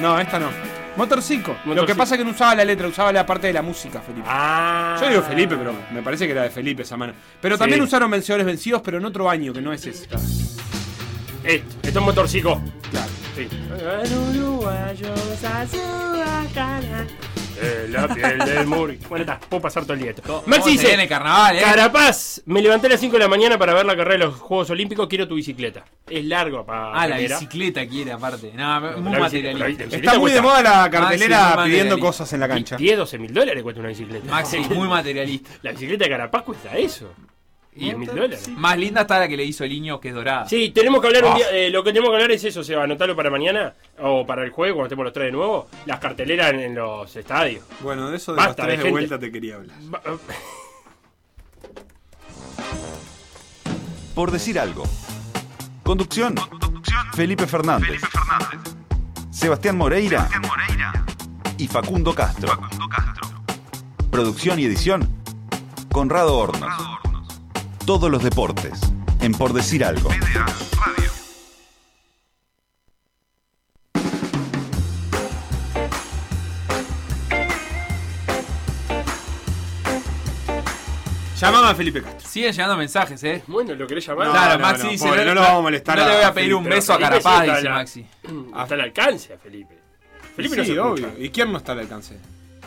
[0.00, 0.48] No, esta no.
[0.96, 1.56] Motorcico.
[1.66, 4.00] Lo que pasa es que no usaba la letra, usaba la parte de la música,
[4.00, 4.26] Felipe.
[4.30, 4.96] Ah.
[5.00, 7.12] Yo digo Felipe, pero me parece que era de Felipe esa mano.
[7.40, 7.84] Pero también Sí.
[7.86, 10.16] usaron vencedores vencidos, pero en otro año, que no es esta.
[10.16, 12.62] Esto, esto es motorcico.
[12.90, 13.10] Claro.
[13.36, 13.48] Sí.
[17.60, 18.98] Eh, la piel del muri.
[19.08, 20.22] Bueno, está, puedo pasar todo el día esto.
[20.22, 21.60] ¿Cómo Maxi dice, viene carnaval, eh?
[21.60, 24.40] Carapaz, me levanté a las 5 de la mañana para ver la carrera de los
[24.40, 25.84] Juegos Olímpicos, quiero tu bicicleta.
[26.08, 28.52] Es largo para Ah, la bicicleta quiere aparte.
[28.54, 29.84] No, muy la bici- la materialista.
[29.84, 32.00] bici- Está muy de moda la Maxi, cartelera muy pidiendo materialista.
[32.06, 32.76] cosas en la cancha.
[32.76, 34.30] 10, 12 mil dólares cuesta una bicicleta.
[34.30, 35.50] Maxi, muy materialista.
[35.62, 37.12] La bicicleta de Carapaz cuesta eso.
[37.74, 38.48] 10 mil dólares.
[38.48, 40.48] Más linda está la que le hizo el niño, que es dorada.
[40.48, 41.36] Sí, tenemos que hablar un Ah.
[41.36, 41.50] día.
[41.50, 44.24] eh, lo que tenemos que hablar es eso, se va a anotarlo para mañana o
[44.26, 45.68] para el jueves cuando estemos los tres de nuevo.
[45.86, 47.64] Las carteleras en, en los estadios.
[47.80, 49.76] Bueno, de eso de Basta, los tres de de vuelta te quería hablar.
[54.14, 54.84] Por decir algo.
[55.82, 56.34] Conducción.
[57.14, 58.00] Felipe Fernández.
[59.30, 60.28] Sebastián Moreira.
[61.58, 62.56] Y Facundo Castro.
[64.10, 65.08] Producción y edición.
[65.92, 66.72] Conrado Hornos.
[67.86, 68.80] Todos los deportes.
[69.20, 70.10] En Por decir algo.
[81.40, 82.28] Llamame a Felipe Castro.
[82.28, 83.42] Siguen llegando mensajes, eh.
[83.48, 84.28] Bueno, ¿lo querés llamar?
[84.28, 85.08] No, claro, no, Maxi no, dice.
[85.08, 87.22] pobre, no lo vamos a molestar No le voy a pedir un beso a Felipe
[87.22, 88.06] Carapaz, dice la- Maxi.
[88.62, 89.78] Está al alcance a Felipe.
[90.36, 91.06] Felipe no sí, se obvio.
[91.06, 91.22] escucha.
[91.24, 92.16] ¿Y quién no está al alcance?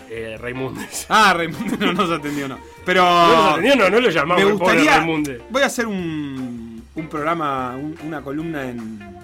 [0.10, 1.06] Eh, Raimundes.
[1.10, 2.60] Ah, Raimundo no nos atendió, no.
[2.86, 3.04] Pero.
[3.04, 5.06] No, nos atendió, no, no lo llamamos, Me gustaría.
[5.50, 9.18] Voy a hacer un, un programa, un- una columna en.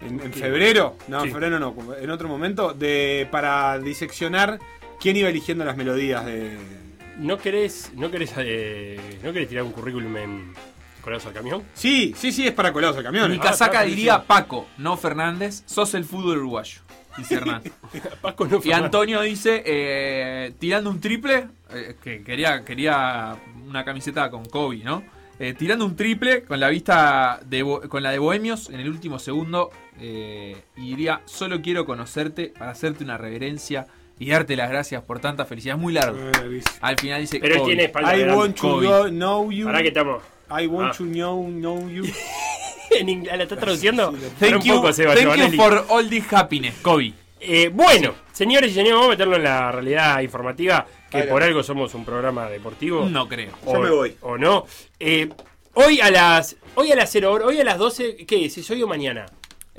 [0.00, 1.26] En, en febrero, no, Sí.
[1.26, 4.60] en febrero no, en otro momento, de para diseccionar
[5.00, 6.56] quién iba eligiendo las melodías de.
[7.18, 10.52] ¿No querés, no querés, eh, no querés tirar un currículum en
[11.02, 11.64] Colados al Camión?
[11.74, 13.28] Sí, sí, sí, es para colados al camión.
[13.28, 13.40] Mi ¿eh?
[13.40, 15.62] casaca diría Paco, no Fernández.
[15.66, 16.80] Sos el fútbol uruguayo.
[17.16, 17.62] Dice Hernán.
[18.20, 24.30] Paco no Y Antonio dice, eh, tirando un triple, eh, que quería, quería una camiseta
[24.30, 25.02] con Kobe, ¿no?
[25.40, 29.20] Eh, tirando un triple con la vista de con la de Bohemios en el último
[29.20, 33.86] segundo eh, y diría, solo quiero conocerte para hacerte una reverencia
[34.18, 35.76] y darte las gracias por tanta felicidad.
[35.76, 36.18] Es muy largo.
[36.18, 39.66] Eh, Al final dice, Pero él tiene espalda I want to know you.
[39.66, 40.22] Pará que estamos.
[40.50, 40.96] I want Ah.
[40.98, 42.02] to know, know you.
[42.98, 44.12] ¿En ing- ¿La está traduciendo?
[44.38, 47.12] Thank un you, poco, Seba thank you for all this happiness, Kobe.
[47.40, 51.62] Eh, bueno, señores y señores, vamos a meterlo en la realidad informativa, que por algo
[51.62, 53.04] somos un programa deportivo.
[53.08, 53.52] No creo.
[53.64, 54.16] o, Yo me voy.
[54.22, 54.66] O no.
[54.98, 55.28] Eh,
[55.74, 58.58] hoy a las hoy a las 0 horas, hoy a las 12, ¿qué es?
[58.58, 59.26] ¿Es hoy o mañana?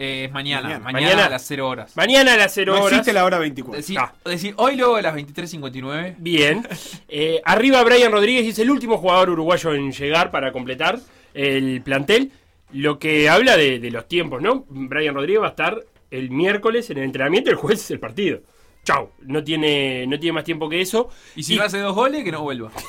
[0.02, 0.80] Eh, es mañana, Mañana.
[0.86, 1.26] mañana, Mañana.
[1.26, 1.98] a las 0 horas.
[1.98, 2.92] Mañana a las 0 No horas.
[3.00, 3.76] existe la hora 24.
[3.76, 4.14] Decir, Ah.
[4.24, 6.16] decir, hoy luego de las 23.59.
[6.18, 6.66] Bien.
[7.10, 11.00] Eh, arriba Brian Rodríguez es el último jugador uruguayo en llegar para completar
[11.34, 12.32] el plantel.
[12.74, 14.66] Lo que habla de, de los tiempos, ¿no?
[14.70, 18.00] Brian Rodríguez va a estar el miércoles en el entrenamiento y el jueves es el
[18.00, 18.42] partido.
[18.84, 19.10] Chau.
[19.22, 21.10] No tiene, no tiene más tiempo que eso.
[21.36, 22.72] Y si no hace dos goles, que no vuelva.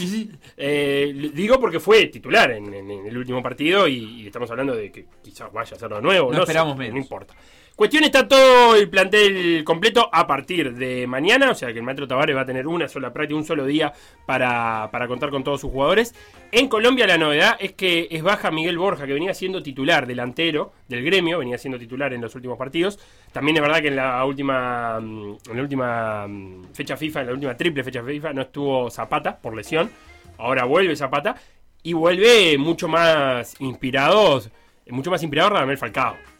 [0.00, 4.50] Y eh, digo porque fue titular en, en- en el último partido y, y estamos
[4.50, 6.32] hablando de que quizás vaya a hacerlo de nuevo.
[6.32, 6.94] No esperamos menos.
[6.94, 7.34] No importa.
[7.76, 12.06] Cuestión está todo el plantel completo a partir de mañana, o sea que el Maestro
[12.06, 13.92] Tavares va a tener una sola práctica, un solo día
[14.26, 16.14] para, para contar con todos sus jugadores.
[16.52, 20.72] En Colombia la novedad es que es baja Miguel Borja, que venía siendo titular, delantero
[20.86, 23.00] del gremio, venía siendo titular en los últimos partidos.
[23.32, 27.26] También es verdad que en la última, mm, en la última mm, fecha FIFA, en
[27.26, 29.90] la última triple fecha FIFA, no estuvo Zapata por lesión.
[30.38, 31.34] Ahora vuelve Zapata
[31.82, 34.48] y vuelve mucho más inspirados,
[34.86, 36.33] mucho más inspirador Radamel Falcao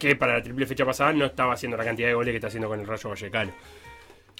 [0.00, 2.48] que para la triple fecha pasada no estaba haciendo la cantidad de goles que está
[2.48, 3.52] haciendo con el Rayo Vallecano.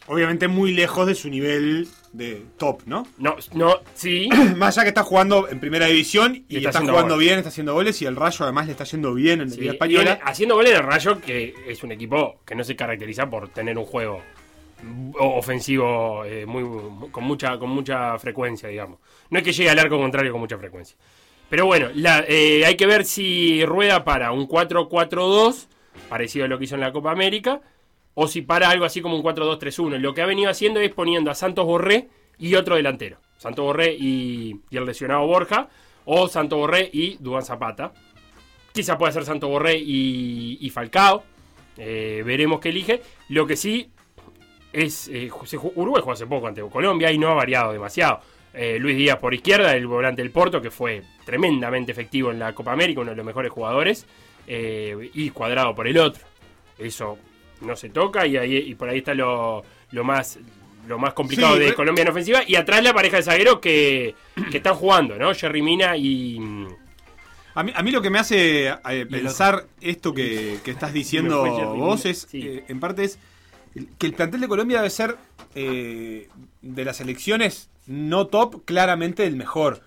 [0.06, 3.06] Obviamente muy lejos de su nivel de top, ¿no?
[3.18, 4.28] No, no, sí.
[4.56, 7.18] Más allá que está jugando en primera división y Y está jugando goles.
[7.18, 9.60] bien, está haciendo goles y el Rayo además le está yendo bien en la Sí,
[9.60, 10.12] Liga y Española.
[10.20, 13.76] en- haciendo goles el Rayo, que es un equipo que no se caracteriza por tener
[13.78, 14.22] un juego
[15.18, 16.64] ofensivo eh, muy,
[17.10, 18.98] con, mucha, con mucha frecuencia, digamos.
[19.28, 20.96] No es que llegue al arco contrario con mucha frecuencia.
[21.50, 25.66] Pero bueno, la- eh, hay que ver si rueda para un 4-4-2,
[26.08, 27.60] parecido a lo que hizo en la Copa América,
[28.14, 29.98] o si para algo así como un 4-2-3-1.
[29.98, 32.08] Lo que ha venido haciendo es poniendo a Santos Borré
[32.38, 33.18] y otro delantero.
[33.36, 35.68] Santos Borré y, y el lesionado Borja,
[36.04, 37.92] o Santos Borré y Dubán Zapata.
[38.72, 41.24] Quizá pueda ser Santo Borré y, y Falcao.
[41.76, 43.02] Eh, veremos qué elige.
[43.28, 43.90] Lo que sí
[44.72, 45.08] es.
[45.08, 45.30] eh,
[45.74, 48.20] Uruguay jugó hace poco ante Colombia y no ha variado demasiado.
[48.52, 52.52] Eh, Luis Díaz por izquierda, el volante del Porto, que fue tremendamente efectivo en la
[52.54, 54.06] Copa América, uno de los mejores jugadores.
[54.46, 56.24] eh, y cuadrado por el otro.
[56.78, 57.18] Eso
[57.60, 60.38] no se toca y, ahí, y por ahí está lo, lo más.
[60.88, 62.40] Lo más complicado Sí, de pero- Colombia en ofensiva.
[62.46, 64.14] Y atrás la pareja de zagueros que,
[64.50, 65.32] que están jugando, ¿no?
[65.34, 66.38] Jerry Mina y.
[67.54, 71.44] A mí, a mí lo que me hace eh, pensar esto que, que estás diciendo
[71.76, 72.40] vos es, Sí.
[72.48, 73.18] eh, en parte es
[73.98, 75.16] que el plantel de Colombia debe ser
[75.54, 76.28] eh,
[76.62, 79.82] de las elecciones no top, claramente el mejor.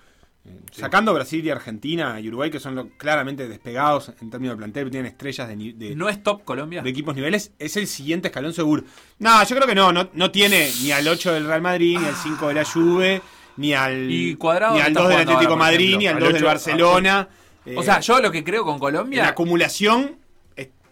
[0.46, 4.58] Eh, Sacando Brasil y Argentina y Uruguay, que son lo- claramente despegados en términos de
[4.58, 6.82] plantel, tienen estrellas de, de- ¿No es top Colombia?
[6.82, 8.84] de equipos niveles, es el siguiente escalón seguro.
[9.20, 12.06] No, yo creo que no, no, no tiene ni al 8 del Real Madrid, ni
[12.06, 13.22] al 5 de la Juve,
[13.56, 16.00] ni al, Y Cuadrado ni al está 2 del Atlético ahora, Madrid, ejemplo.
[16.00, 17.30] ni al Al 2 del Barcelona.
[17.66, 19.24] O Eh, sea, yo lo que creo con Colombia.
[19.24, 20.18] la acumulación.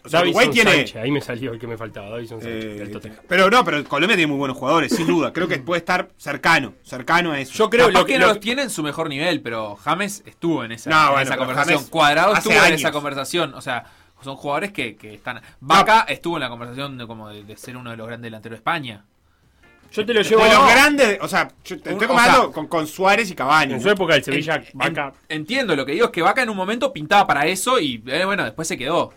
[0.03, 0.71] O sea, Uruguay tiene.
[0.71, 3.17] Sánchez, ahí me salió el que me faltaba, Davison Sánchez, eh, del Tottenham.
[3.27, 5.31] pero no, pero Colombia tiene muy buenos jugadores, sin duda.
[5.33, 7.53] Creo que puede estar cercano, cercano a eso.
[7.53, 10.23] Yo creo lo que, que, no lo los tiene en su mejor nivel, pero James
[10.25, 11.77] estuvo en esa, No, en bueno, esa conversación.
[11.77, 13.53] James Cuadrado estuvo en esa conversación.
[13.53, 13.85] O sea,
[14.23, 15.41] son jugadores que, que están.
[15.59, 18.55] Vaca estuvo en la conversación de, como de, de ser uno de los grandes delanteros
[18.57, 19.03] de España.
[19.91, 22.41] yo te lo llevo de los grandes, o sea, yo te Un- estoy o comparando
[22.43, 23.73] sea, con, con Suárez y Cavani.
[23.73, 26.43] en su época el Sevilla En- Vaca en- entiendo, lo que digo es que Vaca
[26.43, 29.11] en un momento pintaba para eso y eh, bueno, después se quedó.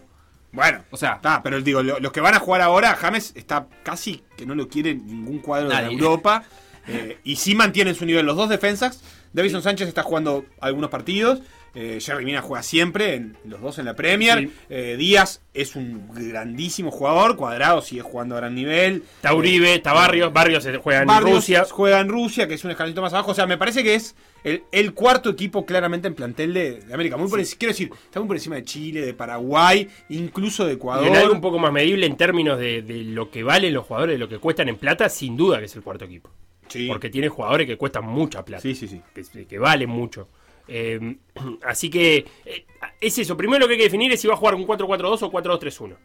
[0.54, 3.66] Bueno, O sea, Está, pero digo, lo- los que van a jugar ahora, James está
[3.82, 5.92] casi que no lo quiere ningún cuadro de Nadie.
[5.98, 6.44] Europa.
[6.88, 9.02] eh, y sí mantienen su nivel los dos defensas.
[9.32, 11.40] Davison Sánchez está jugando algunos partidos.
[11.74, 14.38] Eh, Jerry Mina juega siempre, en, los dos en la Premier.
[14.40, 14.52] Sí.
[14.70, 17.36] eh, Díaz es un grandísimo jugador.
[17.36, 19.02] Cuadrado sigue jugando a gran nivel.
[19.16, 21.64] está Uribe, está Barrios, Barrios se juega en Barrios Rusia.
[21.70, 23.32] juega en Rusia, que es un escalito más abajo.
[23.32, 26.94] O sea, me parece que es el, el cuarto equipo claramente en plantel de, de
[26.94, 27.16] América.
[27.16, 30.72] Muy por enci- quiero decir, está muy por encima de Chile, de Paraguay, incluso de
[30.72, 31.06] Y Ecuador.
[31.08, 34.14] en algo un poco más medible en términos de, de lo que valen los jugadores,
[34.14, 36.30] de lo que cuestan en plata, sin duda que es el cuarto equipo.
[36.68, 36.86] Sí.
[36.88, 38.62] Porque tiene jugadores que cuestan mucha plata.
[38.62, 39.00] Sí, sí, sí.
[39.14, 40.28] que, que valen mucho.
[40.68, 41.16] Eh,
[41.64, 42.64] así que eh,
[43.00, 43.36] es eso.
[43.36, 45.96] Primero lo que hay que definir es si va a jugar un 4-4-2 o 4-2-3-1.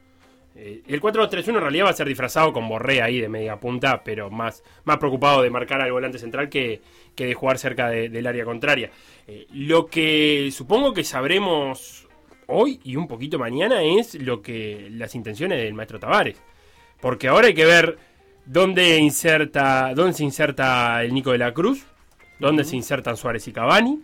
[0.56, 4.04] Eh, el 4-2-3-1 en realidad va a ser disfrazado con Borré ahí de media punta,
[4.04, 6.82] pero más, más preocupado de marcar al volante central que,
[7.16, 8.92] que de jugar cerca de- del área contraria.
[9.28, 12.08] Eh, lo que supongo que sabremos
[12.48, 16.42] hoy y un poquito mañana es lo que las intenciones del maestro Tavares.
[17.00, 17.98] Porque ahora hay que ver
[18.46, 21.86] dónde inserta, dónde se inserta el Nico de la Cruz,
[22.40, 24.02] dónde se insertan Suárez y Cavani,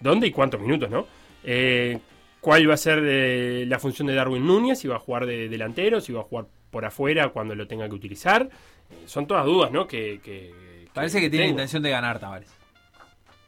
[0.00, 1.06] dónde y cuántos minutos, ¿no?
[1.44, 1.98] Eh,
[2.40, 4.78] ¿Cuál va a ser eh, la función de Darwin Núñez?
[4.78, 7.88] Si va a jugar de delantero, si va a jugar por afuera cuando lo tenga
[7.88, 8.48] que utilizar.
[8.90, 9.86] Eh, son todas dudas, ¿no?
[9.86, 11.52] Que, que- parece que tiene tengo.
[11.58, 12.48] intención de ganar, Tavares.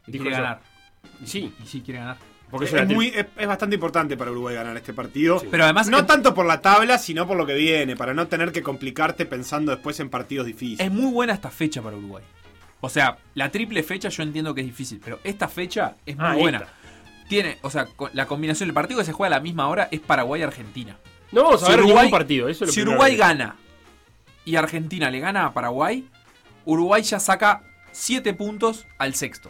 [0.07, 0.43] Y Dijo quiere eso.
[0.43, 0.61] ganar.
[1.25, 2.17] Sí, Y sí quiere ganar.
[2.51, 5.41] porque es, muy, es, es bastante importante para Uruguay ganar este partido.
[5.49, 8.27] Pero además no es- tanto por la tabla, sino por lo que viene, para no
[8.27, 10.85] tener que complicarte pensando después en partidos difíciles.
[10.85, 12.23] Es muy buena esta fecha para Uruguay.
[12.85, 16.25] O sea, la triple fecha yo entiendo que es difícil, pero esta fecha es muy
[16.25, 16.57] Ah, buena.
[16.57, 16.69] esta.
[17.29, 20.01] Tiene, o sea, la combinación del partido que se juega a la misma hora es
[20.01, 20.97] Paraguay-Argentina.
[21.31, 22.49] No vamos a Si ver Uruguay- ningún partido.
[22.49, 23.55] Eso es lo Si Uruguay gana
[24.43, 26.05] y Argentina le gana a Paraguay,
[26.65, 29.49] Uruguay ya saca 7 puntos al sexto.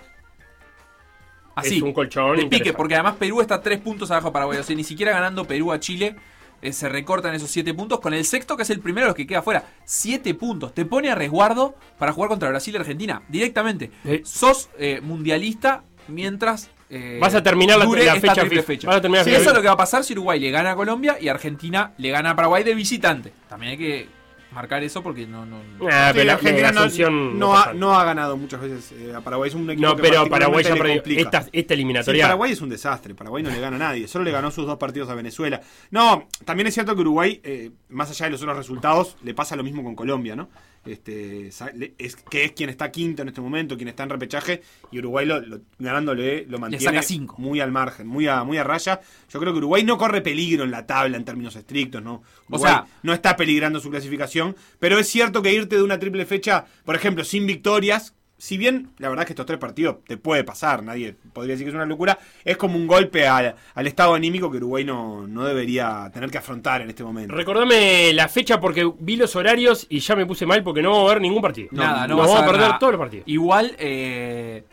[1.55, 2.37] Así, es un colchón.
[2.37, 4.59] de pique, porque además Perú está 3 puntos abajo de Paraguay.
[4.59, 6.15] O sea, ni siquiera ganando Perú a Chile
[6.63, 7.99] eh, se recortan esos 7 puntos.
[7.99, 9.63] Con el sexto, que es el primero de los que queda afuera.
[9.85, 10.73] 7 puntos.
[10.73, 13.21] Te pone a resguardo para jugar contra Brasil y Argentina.
[13.29, 13.91] Directamente.
[14.05, 14.21] Eh.
[14.25, 18.87] Sos eh, mundialista mientras eh, Vas a terminar la- la fecha fecha.
[18.87, 20.51] Vas a terminar Sí, la eso es lo que va a pasar si Uruguay le
[20.51, 23.33] gana a Colombia y Argentina le gana a Paraguay de visitante.
[23.49, 24.07] También hay que
[24.53, 25.45] marcar eso porque no...
[25.45, 25.57] no
[25.89, 27.69] Ah, Sí, pero la- Argentina no, Asunción no pasa.
[27.69, 29.49] ha, no ha ganado muchas veces eh, a Paraguay.
[29.49, 31.01] Es un equipo No, que pero Paraguay ya perdió.
[31.17, 32.25] Esta, esta Sí, eliminatoria.
[32.25, 33.15] Paraguay es un desastre.
[33.15, 34.07] Paraguay no le gana a nadie.
[34.07, 35.61] Solo le ganó sus dos partidos a Venezuela.
[35.91, 39.55] No, también es cierto que Uruguay, eh, más allá de los otros resultados, le pasa
[39.55, 40.49] lo mismo con Colombia, ¿no?
[40.85, 44.99] Este, es, que es quien está quinto en este momento, quien está en repechaje, y
[44.99, 47.35] Uruguay lo, lo- ganándole lo mantiene saca cinco.
[47.37, 48.99] muy al margen, muy a, muy a raya.
[49.31, 52.15] Yo creo que Uruguay no corre peligro en la tabla en términos estrictos, ¿no?
[52.49, 55.99] O Uruguay sea- no está peligrando su clasificación, pero es cierto que irte de una
[55.99, 58.13] triple fecha, por ejemplo, sin victorias,
[58.43, 61.63] si bien la verdad es que estos tres partidos te puede pasar, nadie podría decir
[61.63, 65.25] que es una locura, es como un golpe al, al estado anímico que Uruguay no,
[65.25, 67.33] no debería tener que afrontar en este momento.
[67.33, 71.09] Recordame la fecha porque vi los horarios y ya me puse mal porque no vamos
[71.09, 71.69] a ver ningún partido.
[71.71, 72.79] Nada, no Nos vas vamos a perder nada.
[72.79, 73.23] todos los partidos.
[73.29, 74.65] Igual, eh,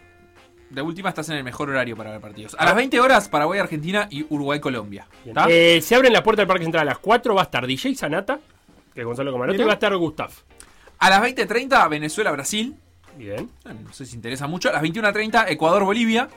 [0.70, 2.56] de última estás en el mejor horario para ver partidos.
[2.58, 5.06] A las 20 horas, Paraguay-Argentina y Uruguay-Colombia.
[5.48, 7.36] Eh, se abren la puerta del Parque Central a las 4.
[7.36, 8.40] Va a estar DJ Sanata,
[8.92, 10.32] que es Gonzalo Camarote, y va a estar Gustav.
[10.98, 12.74] A las 20.30, Venezuela-Brasil.
[13.24, 13.48] Bien.
[13.64, 14.68] Eh, No sé si interesa mucho.
[14.68, 16.28] A las 21.30, Ecuador-Bolivia.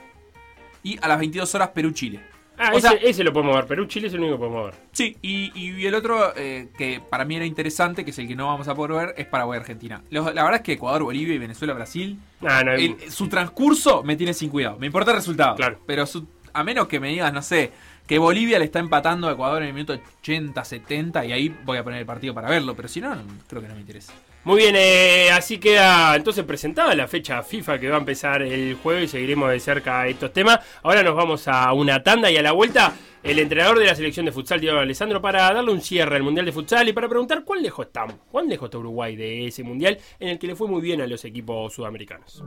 [0.83, 2.19] Y a las 22 horas, Perú-Chile.
[2.57, 3.65] Ah, O ese, sea- ese lo podemos ver.
[3.65, 4.75] Perú, Chile es el único que podemos ver.
[4.91, 8.35] Sí, y, y el otro eh, que para mí era interesante, que es el que
[8.35, 10.03] no vamos a poder ver, es Paraguay-Argentina.
[10.11, 14.33] La verdad es que Ecuador, Bolivia y Venezuela-Brasil, Ah, no, el- su transcurso me tiene
[14.35, 14.77] sin cuidado.
[14.77, 15.55] Me importa el resultado.
[15.55, 15.79] Claro.
[15.87, 17.71] Pero su- a menos que me digas, no sé,
[18.05, 21.77] que Bolivia le está empatando a Ecuador en el minuto 80, 70, y ahí voy
[21.79, 22.75] a poner el partido para verlo.
[22.75, 24.13] Pero si no, no- creo que no me interesa.
[24.45, 28.75] Muy bien, eh, así queda entonces presentada la fecha FIFA que va a empezar el
[28.75, 30.59] jueves y seguiremos de cerca estos temas.
[30.83, 34.25] Ahora nos vamos a una tanda y a la vuelta el entrenador de la selección
[34.25, 37.45] de futsal, Diego Alessandro, para darle un cierre al Mundial de Futsal y para preguntar
[37.45, 40.67] cuán lejos estamos, cuán lejos está Uruguay de ese Mundial en el que le fue
[40.67, 42.43] muy bien a los equipos sudamericanos.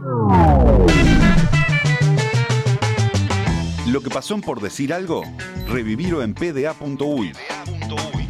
[3.89, 5.23] Lo que pasó en por decir algo,
[5.67, 7.33] revivirlo en pda.uy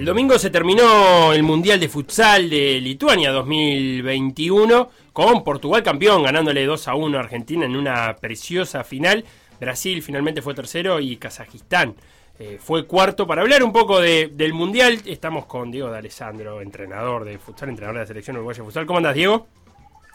[0.00, 6.64] El domingo se terminó el Mundial de Futsal de Lituania 2021 con Portugal campeón ganándole
[6.64, 9.26] 2 a 1 a Argentina en una preciosa final.
[9.60, 11.96] Brasil finalmente fue tercero y Kazajistán
[12.38, 13.26] eh, fue cuarto.
[13.26, 17.68] Para hablar un poco de- del Mundial estamos con Diego de Alessandro, entrenador de futsal,
[17.68, 18.86] entrenador de la selección uruguaya de futsal.
[18.86, 19.48] ¿Cómo andas, Diego?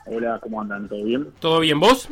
[0.07, 0.89] Hola, ¿cómo andan?
[0.89, 1.27] ¿Todo bien?
[1.39, 2.09] ¿Todo bien vos?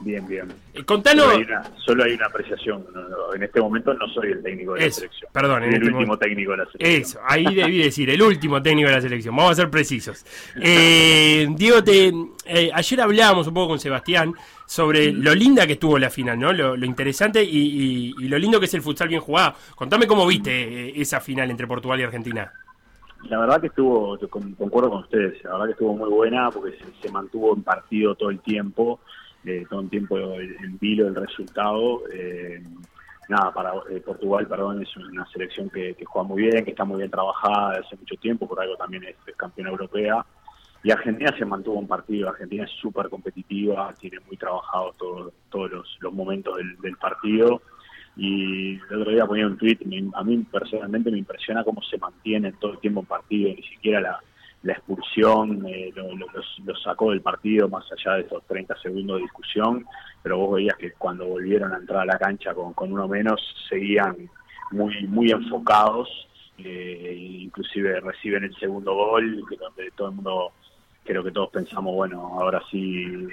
[0.00, 0.52] Bien, bien.
[0.74, 1.24] Eh, contanos...
[1.24, 2.84] Solo hay una, solo hay una apreciación.
[2.92, 5.30] No, no, en este momento no soy el técnico de la selección.
[5.32, 6.18] perdón, en el este último momento.
[6.18, 7.00] técnico de la selección.
[7.02, 9.34] Eso, ahí debí decir, el último técnico de la selección.
[9.34, 10.24] Vamos a ser precisos.
[10.60, 12.12] Eh, Diego, te,
[12.44, 14.34] eh, ayer hablábamos un poco con Sebastián
[14.66, 16.52] sobre lo linda que estuvo la final, ¿no?
[16.52, 19.54] Lo, lo interesante y, y- y lo lindo que es el futsal bien jugado.
[19.74, 22.52] Contame cómo viste eh, esa final entre Portugal y Argentina.
[23.28, 26.84] La verdad que estuvo, concuerdo con ustedes, la verdad que estuvo muy buena porque se,
[27.06, 29.00] se mantuvo en partido todo el tiempo,
[29.46, 32.02] eh, todo el tiempo en vilo el resultado.
[32.12, 32.62] eh,
[33.28, 36.98] nada, para eh, Portugal, perdón, es una selección que, juega muy bien, que está muy
[36.98, 40.24] bien trabajada hace mucho tiempo, por algo también es, es campeona europea.
[40.82, 45.70] Y Argentina se mantuvo en partido, Argentina es súper competitiva, tiene muy trabajado todo- todos
[46.00, 47.62] los, momentos del, del partido.
[48.16, 49.78] Y el otro día ponía un tweet,
[50.14, 54.00] a mí personalmente me impresiona cómo se mantiene todo el tiempo en partido, ni siquiera
[54.00, 54.20] la,
[54.64, 59.22] la expulsión eh, lo, lo- sacó del partido más allá de esos 30 segundos de
[59.22, 59.86] discusión,
[60.22, 63.40] pero vos veías que cuando volvieron a entrar a la cancha con, con uno menos
[63.68, 64.16] seguían
[64.72, 66.08] muy muy enfocados,
[66.58, 70.52] eh, inclusive reciben el segundo gol, que donde todo el mundo,
[71.04, 73.28] creo que todos pensamos, bueno, ahora sí eh,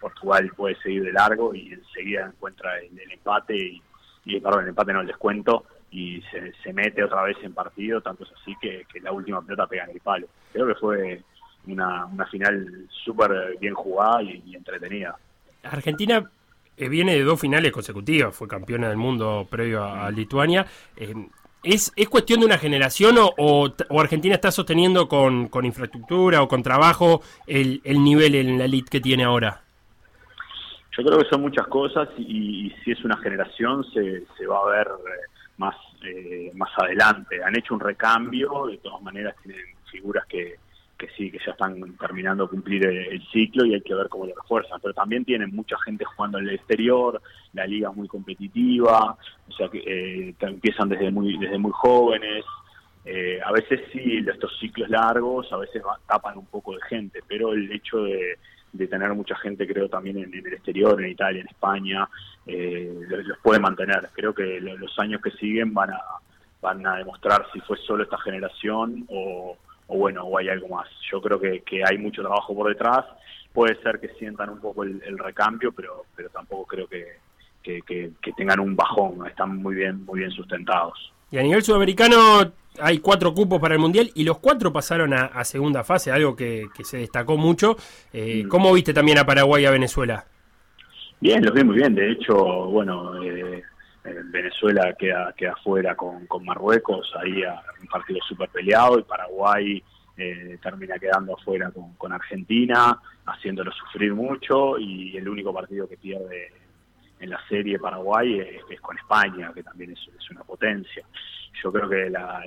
[0.00, 3.82] Portugal puede seguir de largo y enseguida encuentra el, el empate y,
[4.26, 8.00] y, perdón, el empate no el descuento y se, se mete otra vez en partido,
[8.00, 10.26] tanto es así que, que la última pelota pega en el palo.
[10.52, 11.22] Creo que fue
[11.68, 15.16] una, una final súper bien jugada y, y entretenida.
[15.62, 16.28] Argentina
[16.76, 20.66] eh, viene de dos finales consecutivas, fue campeona del mundo previo a, a Lituania.
[20.96, 21.14] Eh,
[21.62, 26.42] ¿es, ¿Es cuestión de una generación o, o, o Argentina está sosteniendo con, con infraestructura
[26.42, 29.60] o con trabajo el, el nivel en la elite que tiene ahora?
[30.96, 34.58] Yo creo que son muchas cosas y, y si es una generación se, se va
[34.58, 35.74] a ver eh, más
[36.04, 37.42] eh, más adelante.
[37.42, 40.56] Han hecho un recambio, de todas maneras tienen figuras que,
[40.98, 44.26] que sí, que ya están terminando de cumplir el, ciclo y hay que ver cómo
[44.26, 44.80] lo refuerzan.
[44.82, 47.20] Pero también tienen mucha gente jugando en el exterior,
[47.52, 49.16] la liga es muy competitiva,
[49.48, 52.44] o sea que eh, empiezan desde muy, desde muy jóvenes.
[53.06, 57.52] Eh, a veces sí, estos ciclos largos, a veces tapan un poco de gente, pero
[57.52, 58.38] el hecho de,
[58.74, 62.08] de tener mucha gente, creo, también en, el exterior, en Italia, en España,
[62.44, 64.08] eh, los, puede mantener.
[64.12, 66.00] Creo que lo- los años que siguen van a,
[66.60, 69.56] van a demostrar si fue solo esta generación o,
[69.86, 70.88] bueno, o hay algo más.
[71.10, 73.04] Yo creo que, que hay mucho trabajo por detrás.
[73.52, 77.06] Puede ser que sientan un poco el, recambio, pero, pero tampoco creo que,
[77.62, 77.82] que-
[78.20, 79.24] que tengan un bajón.
[79.28, 81.13] Están muy bien, muy bien sustentados.
[81.30, 85.26] Y a nivel sudamericano hay cuatro cupos para el Mundial y los cuatro pasaron a,
[85.26, 87.76] a segunda fase, algo que, que se destacó mucho.
[88.12, 90.24] Eh, ¿Cómo viste también a Paraguay y a Venezuela?
[91.20, 91.94] Bien, los vi muy bien.
[91.94, 93.62] De hecho, bueno, eh,
[94.04, 99.04] eh, Venezuela queda, queda fuera con, con Marruecos, ahí a un partido súper peleado, y
[99.04, 99.82] Paraguay
[100.16, 105.96] eh, termina quedando afuera con, con Argentina, haciéndolo sufrir mucho, y el único partido que
[105.96, 106.52] pierde
[107.24, 108.38] en la serie Paraguay
[108.70, 111.04] es, con España, que también es, una potencia.
[111.62, 112.42] Yo creo que la-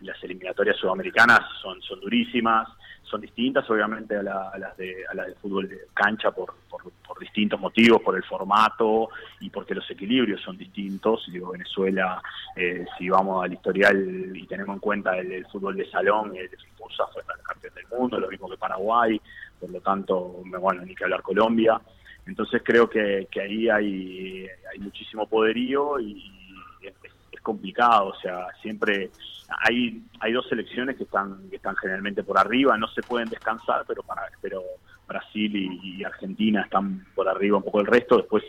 [0.00, 2.68] las eliminatorias sudamericanas son, son durísimas,
[3.04, 6.54] son distintas obviamente a, la- a las de a las de fútbol de cancha por,
[6.68, 6.82] por,
[7.20, 11.24] distintos motivos, por el formato y porque los equilibrios son distintos.
[11.30, 12.20] Digo, Venezuela,
[12.56, 16.56] eh, si vamos al historial y tenemos en cuenta el, fútbol de salón, el de
[16.56, 19.20] Fifusa fue el campeón del mundo, lo mismo que Paraguay,
[19.60, 21.80] por lo tanto, bueno, ni que hablar Colombia.
[22.26, 24.48] Entonces creo que, ahí hay,
[24.78, 26.22] muchísimo poderío y
[26.82, 29.10] es, complicado, o sea, siempre
[29.66, 31.50] hay hay dos selecciones que están
[31.80, 34.62] generalmente por arriba, no se pueden descansar, pero para pero
[35.08, 38.44] Brasil y, Argentina están por arriba un poco del resto, después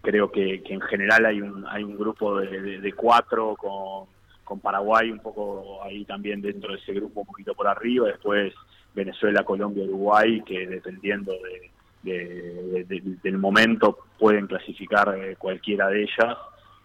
[0.00, 4.06] creo que, que en general hay un hay un grupo de cuatro con,
[4.48, 8.54] con Paraguay un poco ahí también dentro de ese grupo un poquito por arriba, después
[8.94, 11.70] Venezuela, Colombia, Uruguay, que dependiendo de,
[12.02, 16.36] de- de- del momento pueden clasificar eh, cualquiera de ellas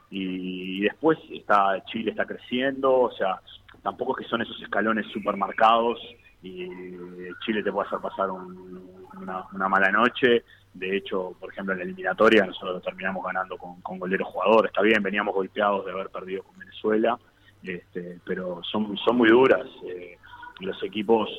[0.09, 3.39] y, después está Chile está creciendo, o sea,
[3.81, 5.99] tampoco es que son esos escalones super marcados
[6.41, 6.67] y
[7.45, 10.43] Chile te puede hacer pasar un- una, una mala noche.
[10.73, 14.69] De hecho, por ejemplo, en la eliminatoria nosotros terminamos ganando con, con goleros jugadores.
[14.71, 17.17] Está bien, veníamos golpeados de haber perdido con Venezuela,
[17.63, 19.65] este, pero son, son muy duras.
[19.87, 20.17] eh,
[20.59, 21.29] los equipos,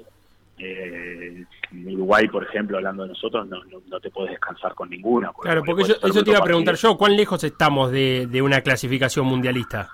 [0.59, 4.89] eh, en Uruguay, por ejemplo, hablando de nosotros, no, no, no te puedes descansar con
[4.91, 5.33] ninguna.
[5.41, 8.61] Claro, porque yo- eso te iba a preguntar yo, ¿cuán lejos estamos de, de una
[8.61, 9.91] clasificación mundialista?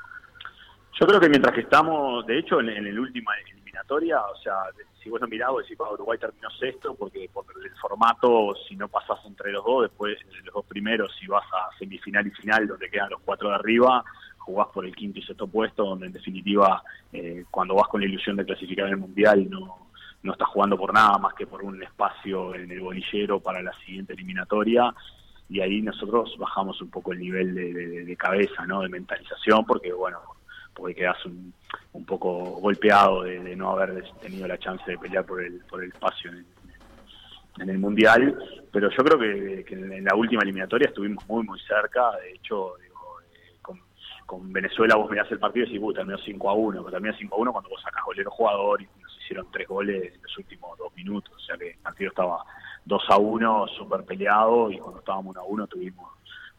[1.01, 4.55] Yo creo que mientras que estamos, de hecho, en, en el última eliminatoria, o sea,
[5.03, 8.77] si vos no mirás, vos decís, "Ah, Uruguay terminó sexto, porque por el formato, si
[8.77, 12.31] no pasás entre los dos, después de los dos primeros, si vas a semifinal y
[12.33, 14.05] final, donde quedan los cuatro de arriba,
[14.37, 16.83] jugás por el quinto y sexto puesto, donde en definitiva,
[17.15, 19.90] eh, cuando vas con la ilusión de clasificar en el Mundial, no,
[20.23, 23.73] no estás jugando por nada más que por un espacio en el bolillero para la
[23.85, 24.95] siguiente eliminatoria.
[25.49, 27.73] Y ahí nosotros bajamos un poco el nivel de,
[28.05, 28.83] de- cabeza, ¿no?
[28.83, 30.19] De mentalización, porque bueno,
[30.75, 31.53] porque quedas un,
[31.93, 32.29] un poco
[32.61, 36.47] golpeado de, no haber tenido la chance de pelear por el, por el espacio en,
[37.59, 38.39] en el mundial,
[38.73, 43.21] pero yo creo que, en la última eliminatoria estuvimos muy muy cerca, de hecho, digo,
[43.35, 43.81] eh, con,
[44.27, 47.15] con Venezuela vos mirás el partido y decís, "Uh, terminó 5 a 1, pero terminó
[47.19, 50.39] 5 a 1 cuando vos sacás golero jugador y nos hicieron tres goles en los
[50.39, 52.45] últimos dos minutos, o sea que el partido estaba
[52.85, 56.11] 2 a 1, súper peleado, y cuando estábamos 1 a 1 tuvimos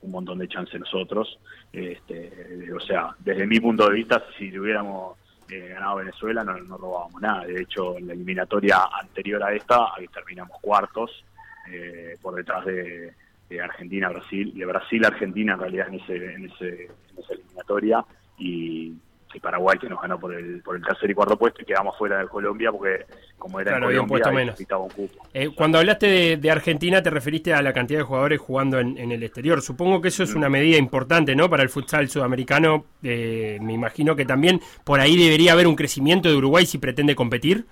[0.02, 1.38] un montón de chance nosotros.
[1.74, 5.18] Este, o sea, desde mi punto de vista, si hubiéramos
[5.50, 7.46] eh, ganado Venezuela, no, no robábamos nada.
[7.46, 11.26] De hecho, en la eliminatoria anterior a esta, ahí terminamos cuartos,
[11.70, 13.14] eh, por detrás de,
[13.50, 18.06] de Argentina, Brasil, de Brasil, Argentina en realidad en, ese, en, ese, en esa eliminatoria,
[18.38, 18.96] y,
[19.34, 21.98] y Paraguay que nos ganó por el, por el tercer y cuarto puesto y quedamos
[21.98, 23.06] fuera de Colombia porque
[23.38, 24.60] como era Claro, en Colombia puesto menos.
[24.82, 25.28] un cupo.
[25.34, 28.98] Eh, cuando hablaste de, de Argentina, te referiste a la cantidad de jugadores jugando en,
[28.98, 29.62] en el exterior.
[29.62, 31.50] Supongo que eso es una medida importante, ¿no?
[31.50, 32.86] Para el futsal sudamericano.
[33.04, 37.16] Eh, me imagino que también por ahí debería haber un crecimiento de Uruguay si pretende
[37.16, 37.66] competir.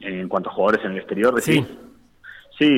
[0.00, 1.64] En cuanto a jugadores en el exterior, decís.
[1.66, 1.78] Sí,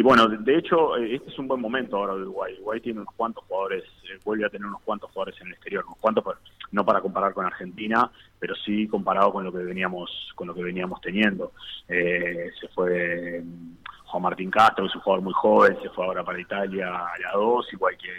[0.02, 2.54] bueno, de hecho, eh, este es un buen momento ahora de Uruguay.
[2.54, 5.84] Uruguay tiene unos cuantos jugadores, eh, vuelve a tener unos cuantos jugadores en el exterior,
[5.84, 6.24] unos cuantos,
[6.72, 10.62] no para comparar con Argentina, pero sí comparado con lo que veníamos, con lo que
[10.62, 11.52] veníamos teniendo.
[11.88, 16.06] Eh, se fue mm, Juan Martín Castro, que es un jugador muy joven, se fue
[16.06, 18.12] ahora para Italia a la 2, igual que,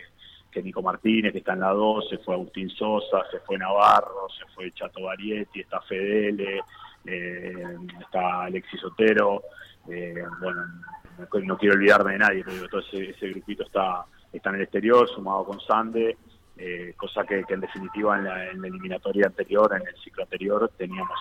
[0.52, 4.28] que Nico Martínez, que está en la 2, se fue Agustín Sosa, se fue Navarro,
[4.38, 6.62] se fue Chato Barietti, está Fedele,
[7.06, 9.42] eh, está Alexis Otero,
[9.90, 10.62] eh, bueno,
[11.44, 15.08] no, quiero olvidarme de nadie, pero todo ese, ese grupito está, está en el exterior,
[15.10, 16.18] sumado con Sande,
[16.58, 20.72] eh, cosa que, en definitiva en la, en la eliminatoria anterior, en el ciclo anterior,
[20.78, 21.20] teníamos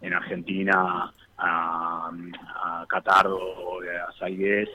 [0.00, 3.38] en, en Argentina a a, Catardo,
[3.80, 4.68] a Saigués,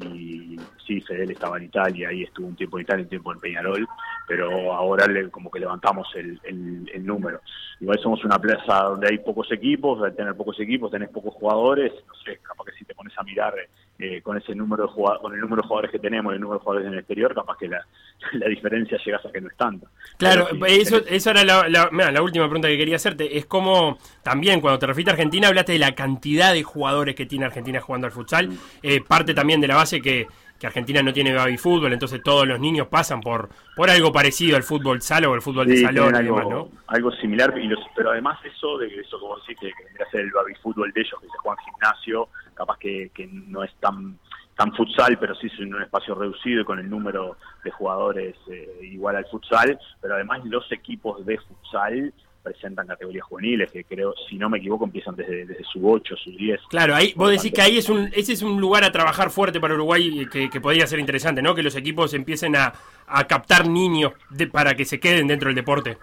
[0.00, 3.40] y sí, Fedel estaba en Italia y estuvo un tiempo en Italia, un tiempo en
[3.40, 3.86] Peñarol,
[4.26, 7.40] pero ahora le, como que levantamos el, el, el número.
[7.80, 11.92] Igual somos una plaza donde hay pocos equipos, al tener pocos equipos tenés pocos jugadores,
[12.06, 13.54] no sé, capaz que si te pones a mirar
[14.02, 16.58] eh, con ese número de jugadores, con el número de jugadores que tenemos, el número
[16.58, 17.86] de jugadores en el exterior, capaz que la,
[18.32, 19.86] la diferencia llegas a que no es tanta.
[20.18, 22.96] Claro, Pero sí, eso, tenés- esa era la, la- mirá, la última pregunta que quería
[22.96, 23.36] hacerte.
[23.38, 27.26] Es como, también cuando te refieres a Argentina, hablaste de la cantidad de jugadores que
[27.26, 28.50] tiene Argentina jugando al futsal.
[28.82, 30.26] Eh, parte también de la base que,
[30.62, 34.54] que Argentina no tiene baby fútbol, entonces todos los niños pasan por, por algo parecido
[34.56, 36.68] al fútbol sala o el fútbol de salón y algo, demás, ¿no?
[36.86, 40.06] algo similar, y los- pero además eso de eso que vos decís, que, que vendría
[40.06, 43.26] a ser el baby fútbol de ellos, que se juega en gimnasio, capaz que, que
[43.26, 44.16] no es tan
[44.54, 48.36] tan futsal, pero sí es en un espacio reducido y con el número de jugadores
[48.48, 52.12] eh, igual al futsal, pero además los equipos de futsal
[52.42, 56.30] presentan categorías juveniles, que creo, si no me equivoco, empiezan desde, desde su 8, su
[56.32, 56.60] 10.
[56.68, 59.60] Claro, ahí vos decís que ahí es un, ese es un lugar a trabajar fuerte
[59.60, 61.54] para Uruguay y que, que podría ser interesante, ¿no?
[61.54, 62.72] Que los equipos empiecen a,
[63.06, 65.98] a captar niños de- para que se queden dentro del deporte.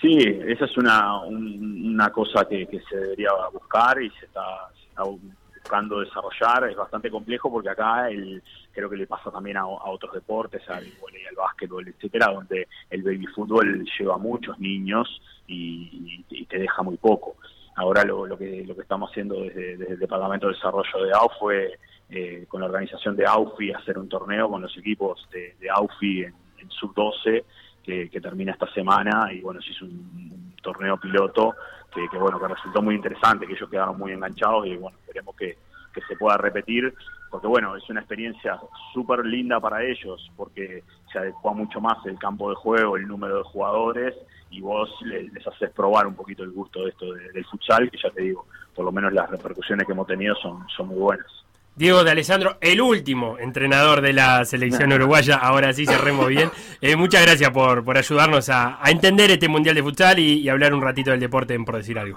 [0.00, 0.16] Sí,
[0.46, 4.42] esa es una, un- una cosa que, que se debería buscar y se está,
[4.78, 6.70] se está buscando desarrollar.
[6.70, 8.42] Es bastante complejo porque acá el,
[8.76, 13.26] creo que le pasa también a, otros deportes, al al básquetbol, etcétera, donde el baby
[13.26, 15.08] fútbol lleva muchos niños
[15.46, 17.36] y, te deja muy poco.
[17.76, 21.12] Ahora lo, lo que lo que estamos haciendo desde, desde el Departamento de Desarrollo de
[21.12, 21.78] AUF fue
[22.10, 26.24] eh, con la organización de AUFI hacer un torneo con los equipos de, de AUFI
[26.24, 27.44] en, en sub-12
[27.82, 31.54] que, que termina esta semana y bueno, se hizo un, un torneo piloto
[31.92, 35.34] que, que, bueno, que resultó muy interesante, que ellos quedaron muy enganchados y bueno, esperemos
[35.34, 35.56] que,
[35.96, 36.94] que se pueda repetir,
[37.30, 38.60] porque bueno, es una experiencia
[38.92, 43.38] súper linda para ellos, porque se adecua mucho más el campo de juego, el número
[43.38, 44.14] de jugadores
[44.50, 47.90] y vos le- les, haces probar un poquito el gusto de esto de- del futsal,
[47.90, 50.98] que ya te digo, por lo menos las repercusiones que hemos tenido son, son muy
[50.98, 51.26] buenas.
[51.74, 56.50] Diego de Alessandro, el último entrenador de la selección uruguaya, ahora sí cerremos bien.
[56.80, 60.48] Eh, muchas gracias por, por ayudarnos a, a entender este Mundial de Futsal y, y
[60.48, 62.16] hablar un ratito del deporte, en por decir algo.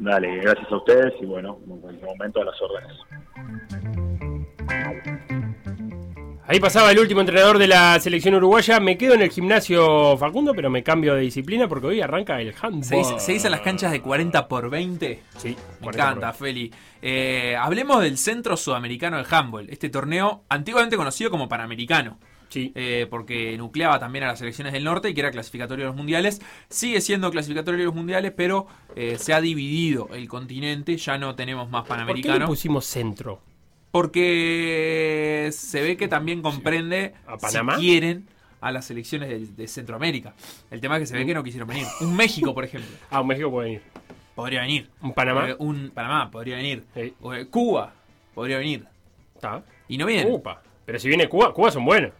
[0.00, 2.96] Dale, gracias a ustedes y bueno, en cualquier momento a las órdenes.
[6.46, 8.80] Ahí pasaba el último entrenador de la selección uruguaya.
[8.80, 12.52] Me quedo en el gimnasio Facundo, pero me cambio de disciplina porque hoy arranca el
[12.60, 12.82] handball.
[12.82, 15.22] ¿Se dice, se dicen las canchas de 40 por 20?
[15.36, 16.72] Sí, Me 40 encanta, Feli.
[17.02, 19.70] Eh, hablemos del Centro Sudamericano del Handball.
[19.70, 22.18] Este torneo antiguamente conocido como Panamericano.
[22.50, 22.72] Sí.
[22.74, 25.96] Eh, porque nucleaba también a las selecciones del norte y que era clasificatorio de los
[25.96, 26.42] mundiales.
[26.68, 30.96] Sigue siendo clasificatorio de los mundiales, pero eh, se ha dividido el continente.
[30.98, 33.40] Ya no tenemos más ¿Por qué le pusimos centro?
[33.92, 37.76] Porque se ve que también comprende, ¿A Panamá?
[37.76, 38.26] si quieren,
[38.60, 40.34] a las selecciones de, de Centroamérica.
[40.70, 41.86] El tema es que se ve que no quisieron venir.
[42.00, 43.82] Un México, por ejemplo, Ah, un México puede venir.
[44.34, 44.90] podría venir.
[45.00, 45.50] ¿Un Panamá?
[45.50, 46.84] Eh, un Panamá podría venir.
[46.94, 47.14] Sí.
[47.50, 47.92] Cuba
[48.34, 48.84] podría venir.
[49.34, 49.62] Está.
[49.88, 50.32] Y no vienen.
[50.32, 50.62] Upa.
[50.84, 52.12] Pero si viene Cuba, Cuba son buenos.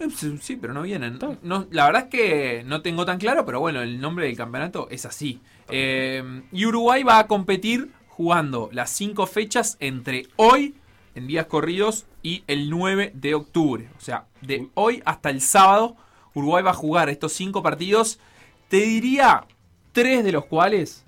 [0.00, 1.18] Eh, Sí, sí, pero no vienen.
[1.42, 4.88] No, la verdad es que no tengo tan claro, pero bueno, el nombre del campeonato
[4.90, 5.40] es así.
[5.68, 10.74] Eh, y Uruguay va a competir jugando las cinco fechas entre hoy,
[11.14, 13.88] en días corridos, y el 9 de octubre.
[13.96, 15.96] O sea, de hoy hasta el sábado,
[16.34, 18.18] Uruguay va a jugar estos cinco partidos.
[18.68, 19.44] Te diría
[19.92, 21.04] tres de los cuales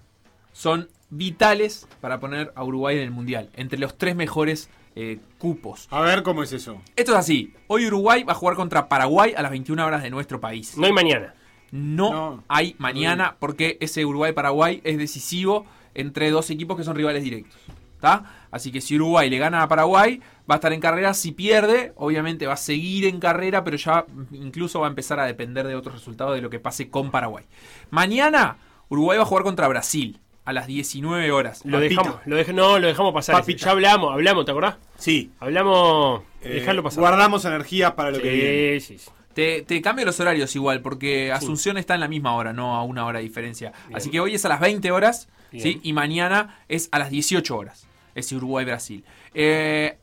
[0.53, 3.51] son vitales para poner a Uruguay en el Mundial.
[3.55, 5.87] Entre los tres mejores eh, cupos.
[5.91, 6.81] A ver cómo es eso.
[6.97, 7.55] Esto es así.
[7.69, 10.77] Hoy Uruguay va a jugar contra Paraguay a las 21 horas de nuestro país.
[10.77, 11.35] No hay mañana.
[11.73, 12.45] No, No.
[12.49, 17.61] hay mañana porque ese Uruguay-Paraguay es decisivo entre dos equipos que son rivales directos.
[17.95, 18.47] ¿Está?
[18.51, 20.21] Así que si Uruguay le gana a Paraguay,
[20.51, 21.13] va a estar en carrera.
[21.13, 25.27] Si pierde, obviamente va a seguir en carrera, pero ya incluso va a empezar a
[25.27, 27.45] depender de otros resultados de lo que pase con Paraguay.
[27.91, 28.57] Mañana,
[28.89, 31.63] Uruguay va a jugar contra Brasil a las 19 horas.
[31.65, 32.01] Lo Papito.
[32.03, 33.45] dejamos, lo dej- no, lo dejamos pasar.
[33.47, 34.77] Ya hablamos, hablamos, ¿te acordás?
[34.99, 35.31] Sí.
[35.41, 36.23] Hablamos.
[36.43, 37.01] eh, dejarlo pasar.
[37.01, 38.81] Guardamos energías para lo que viene.
[38.81, 39.11] Sí, sí, sí.
[39.35, 42.83] Te, te cambio los horarios igual, porque Asunción está en la misma hora, no a
[42.83, 43.73] una hora de diferencia.
[43.95, 45.29] Así que hoy es a las 20 horas.
[45.53, 45.81] ¿sí?
[45.83, 47.87] Y mañana es a las 18 horas.
[48.15, 49.05] Es Uruguay-Brasil.
[49.35, 49.99] Eh,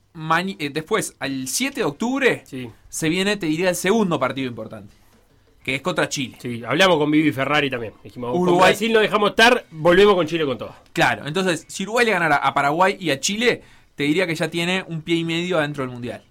[0.59, 2.69] eh, después, al 7 de octubre, Sí.
[2.89, 4.93] se viene, te diría, el segundo partido importante.
[5.67, 6.37] Que es contra Chile.
[6.41, 7.91] Sí, hablamos con Vivi Ferrari también.
[8.01, 10.73] Dijimos, Uruguay- Brasil no dejamos estar, volvemos con Chile con todo.
[10.93, 13.63] Claro, entonces, si Uruguay le ganara a Paraguay y a Chile,
[13.95, 16.23] te diría que ya tiene un pie y medio adentro del Mundial.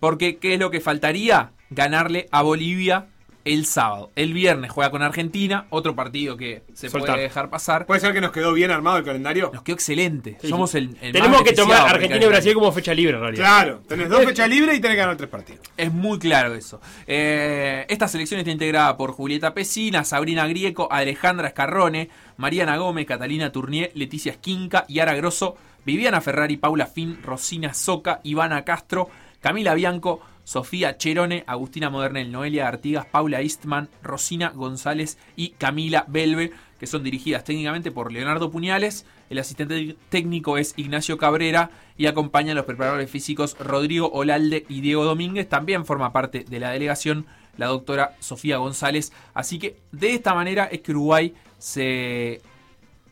[0.00, 1.50] Porque, ¿qué es lo que faltaría?
[1.68, 3.08] Ganarle a Bolivia
[3.44, 4.10] el sábado.
[4.14, 7.14] El viernes juega con Argentina, otro partido que se Soltar.
[7.14, 7.86] puede dejar pasar.
[7.86, 9.50] ¿Puede ser que nos quedó bien armado el calendario?
[9.54, 10.36] Nos quedó excelente.
[10.40, 12.28] Sí, Somos el, el Tenemos más que tomar Argentina y.
[12.28, 13.42] Brasil como fecha libre en realidad.
[13.44, 15.60] Claro, tenés dos fechas libres y tenés que ganar tres partidos.
[15.76, 16.80] Es muy claro eso.
[17.06, 23.50] Eh, esta selección está integrada por Julieta Pesina, Sabrina Grieco, Alejandra Escarrone, Mariana Gómez, Catalina
[23.50, 29.08] Tournier, Leticia Esquinca, Yara Grosso, Viviana Ferrari, Paula Fin, Rosina Soca, Ivana Castro,
[29.40, 36.52] Camila Bianco, Sofía Cherone, Agustina Modernel, Noelia Artigas, Paula Eastman, Rosina González y Camila Belve,
[36.80, 39.04] que son dirigidas técnicamente por Leonardo Puñales.
[39.28, 45.04] El asistente técnico es Ignacio Cabrera y acompañan los preparadores físicos Rodrigo Olalde y Diego
[45.04, 45.50] Domínguez.
[45.50, 47.26] También forma parte de la delegación
[47.58, 49.12] la doctora Sofía González.
[49.34, 52.40] Así que de esta manera es que Uruguay se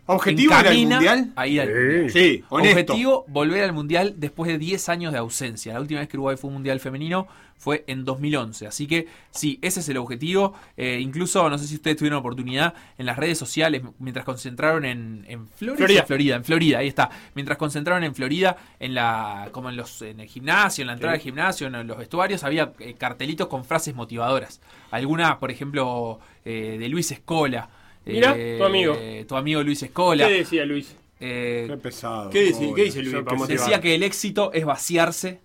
[0.07, 1.33] ¿Objetivo era el encamina mundial?
[1.37, 1.73] a ir al Sí.
[1.75, 2.11] mundial.
[2.11, 2.93] Sí, honesto.
[2.93, 5.75] Objetivo, volver al Mundial después de 10 años de ausencia.
[5.75, 7.27] La última vez que Uruguay fue un Mundial femenino
[7.59, 8.67] fue en 2011.
[8.67, 10.53] Así que sí, ese es el objetivo.
[10.77, 15.25] Eh, incluso, no sé si ustedes tuvieron oportunidad en las redes sociales, mientras concentraron en,
[15.27, 16.03] en Florida, Florida.
[16.07, 17.11] Florida, en Florida, ahí está.
[17.35, 21.15] Mientras concentraron en Florida, en la como en los en el gimnasio, en la entrada
[21.17, 21.19] Sí.
[21.19, 24.61] del gimnasio, en los vestuarios, había eh, cartelitos con frases motivadoras.
[24.91, 27.71] Alguna, por ejemplo, eh, de Luis Escola.
[28.07, 28.99] Mira, eh, tu amigo.
[29.27, 30.27] Tu amigo Luis Escola.
[30.29, 30.97] ¿Qué decía Luis?
[31.21, 32.31] Eh, Qué pesado.
[32.31, 35.41] ¿Qué dice- qué dice Luis para decía que el éxito es vaciarse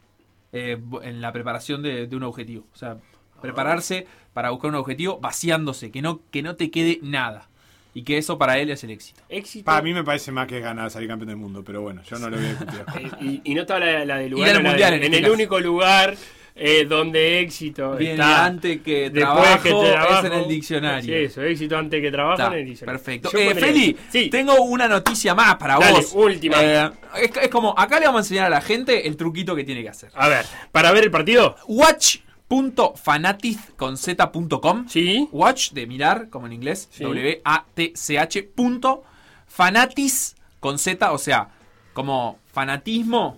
[0.53, 2.66] eh, en la preparación de, de un objetivo.
[2.74, 2.97] O sea,
[3.41, 7.47] prepararse para buscar un objetivo vaciándose, que no, que no te quede nada.
[7.93, 9.22] Y que eso para él es el éxito.
[9.28, 9.66] Éxito.
[9.66, 12.30] Para mí me parece más que ganar salir campeón del mundo, pero bueno, yo no
[12.30, 12.82] lo voy a discutir.
[13.22, 14.53] Eh, y, y no estaba la, la de lugar.
[14.53, 15.34] De- en en este el caso.
[15.34, 16.16] único lugar
[16.56, 18.45] eh, donde éxito Viene está.
[18.45, 20.20] antes que trabajo, que trabajo.
[20.20, 21.04] es en el diccionario.
[21.04, 23.02] Sí, eso, éxito antes que trabajo Está, en el diccionario.
[23.04, 23.38] perfecto.
[23.38, 24.30] Eh, Feli, sí.
[24.30, 26.12] tengo una noticia más para Dale, vos.
[26.14, 26.58] última.
[26.62, 26.91] Eh,
[27.22, 29.82] es, es como, acá le vamos a enseñar a la gente el truquito que tiene
[29.82, 30.12] que hacer.
[30.14, 31.56] A ver, para ver el partido.
[31.68, 34.88] Watch.fanatiz con z.com.
[34.88, 35.28] Sí.
[35.32, 36.89] Watch de mirar, como en inglés.
[36.91, 37.04] Sí.
[37.04, 38.43] W-A-T-C-H.
[38.43, 39.04] punto
[39.47, 41.49] Fanatis con Z, o sea,
[41.93, 43.38] como fanatismo,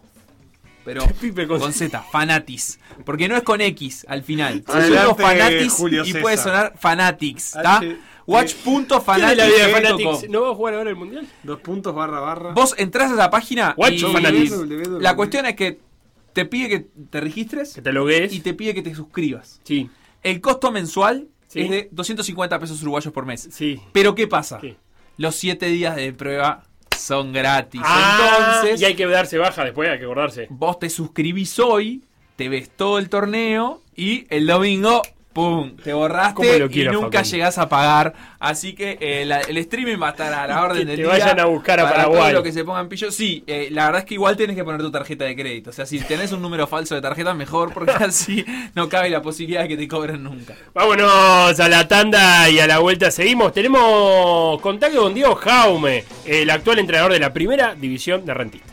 [0.85, 2.79] pero Pipe con con Z, fanatis.
[3.05, 4.63] Porque no es con X al final.
[4.65, 7.77] Si Adelante, fanatis Julio y puede sonar fanatics, ¿está?
[7.77, 9.05] H- Watch.fanatiz.
[9.25, 10.29] ¿Quién es la vida de Fanatics?
[10.29, 11.27] ¿No va a jugar ahora el mundial?
[11.43, 12.51] Dos puntos barra barra.
[12.53, 14.51] Vos entras a esa página Watch y Fanatics.
[15.01, 15.79] la cuestión es que
[16.33, 18.33] te pide que te registres Que te logues.
[18.33, 19.59] y te pide que te suscribas.
[19.63, 19.89] Sí,
[20.23, 21.61] El costo mensual Sí.
[21.61, 23.47] es de 250 pesos uruguayos por mes.
[23.51, 23.79] sí.
[23.91, 24.57] Pero ¿qué pasa?
[24.59, 24.77] ¿Qué?
[25.17, 26.63] Los 7 días de prueba
[27.03, 27.81] son gratis.
[27.83, 30.47] Ah, Entonces, y hay que darse baja después, hay que acordarse.
[30.49, 32.03] vos te suscribís hoy,
[32.35, 35.01] te ves todo el torneo y el domingo,
[35.33, 35.75] ¡pum!
[35.77, 37.21] Te ¿Cómo borraste lo y nunca Facundo?
[37.23, 38.13] llegás a pagar.
[38.39, 41.01] Así que eh, la- el streaming va a estar a la orden Que del te
[41.03, 41.11] día.
[41.11, 42.21] vayan a buscar a para Paraguay.
[42.21, 43.11] todo lo que se pongan pillo.
[43.11, 45.71] Sí, eh, la verdad es que igual tenés que poner tu tarjeta de crédito.
[45.71, 49.21] O sea, si tenés un número falso de tarjeta, mejor, porque así no cabe la
[49.21, 50.53] posibilidad de que te cobren nunca.
[50.73, 53.53] Vámonos a la tanda y a la vuelta seguimos.
[53.53, 58.72] Tenemos contacto con Diego Jaume, el actual entrenador de la primera división de Rentista.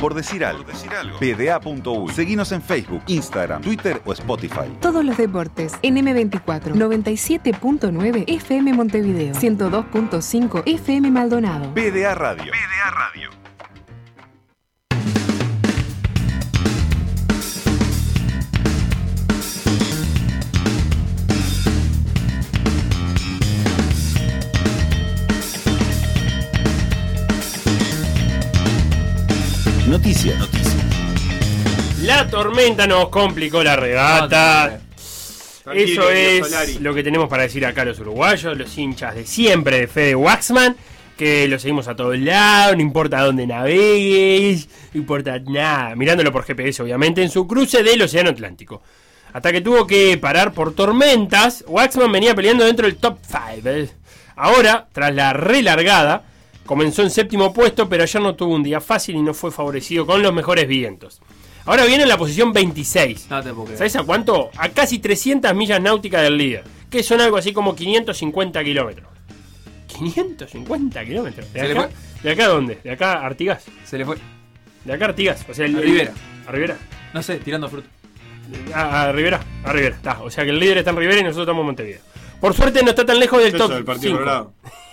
[0.00, 0.64] Por decir algo.
[1.18, 2.12] PDA.uy.
[2.12, 4.70] Seguinos en Facebook, Instagram, Twitter o Spotify.
[4.80, 11.72] Todos los deportes en M24 97.9 FM Montevideo 102.5 FM Maldonado.
[11.74, 12.52] PDA Radio.
[12.52, 13.47] PDA Radio.
[30.08, 30.48] Noticias.
[32.02, 34.80] La tormenta nos complicó la regata.
[35.62, 39.80] Tranquilo, Eso es lo que tenemos para decir acá los uruguayos, los hinchas de siempre
[39.80, 40.76] de Fede Waxman,
[41.14, 46.44] que lo seguimos a todos lados, no importa dónde navegues, no importa nada, mirándolo por
[46.44, 48.80] GPS obviamente, en su cruce del Océano Atlántico.
[49.34, 53.92] Hasta que tuvo que parar por tormentas, Waxman venía peleando dentro del top 5.
[54.36, 56.24] Ahora, tras la relargada,
[56.68, 60.04] comenzó en séptimo puesto, pero ayer no tuvo un día fácil y no fue favorecido
[60.04, 61.18] con los mejores vientos.
[61.64, 63.28] Ahora viene en la posición 26.
[63.30, 63.78] No te puedo creer.
[63.78, 64.50] ¿Sabes a cuánto?
[64.54, 66.64] A casi 300 millas náuticas del líder.
[66.90, 69.08] Que son algo así como 550 kilómetros.
[69.86, 71.50] 550 kilómetros.
[71.54, 71.90] ¿De Se le acá?
[72.22, 72.78] ¿De acá a dónde?
[72.84, 73.64] ¿De acá a Artigas?
[73.86, 74.18] Se le fue.
[74.84, 75.46] De acá a Artigas.
[75.48, 76.12] O sea, el, A Rivera.
[76.46, 76.76] ¿A Rivera?
[77.14, 77.88] No sé, tirando fruta.
[78.74, 80.20] A, a Rivera, a Rivera, está.
[80.22, 82.00] O sea que el líder está en Rivera y nosotros estamos en Montevideo.
[82.42, 84.52] Por suerte no está tan lejos del Eso top del Partido 5.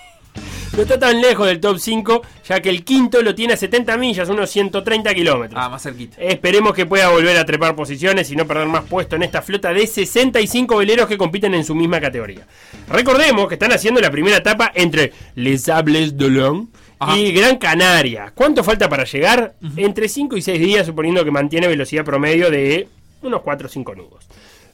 [0.76, 3.96] No está tan lejos del top 5, ya que el quinto lo tiene a 70
[3.96, 5.58] millas, unos 130 kilómetros.
[5.64, 6.22] Ah, más cerquita.
[6.22, 9.72] Esperemos que pueda volver a trepar posiciones y no perder más puesto en esta flota
[9.72, 12.46] de 65 veleros que compiten en su misma categoría.
[12.90, 16.68] Recordemos que están haciendo la primera etapa entre Les Sables d'Olonne
[17.16, 18.34] y Gran Canaria.
[18.36, 19.56] ¿Cuánto falta para llegar?
[19.78, 22.90] Entre 5 y 6 días, suponiendo que mantiene velocidad promedio de
[23.22, 24.26] unos 4 o 5 nudos.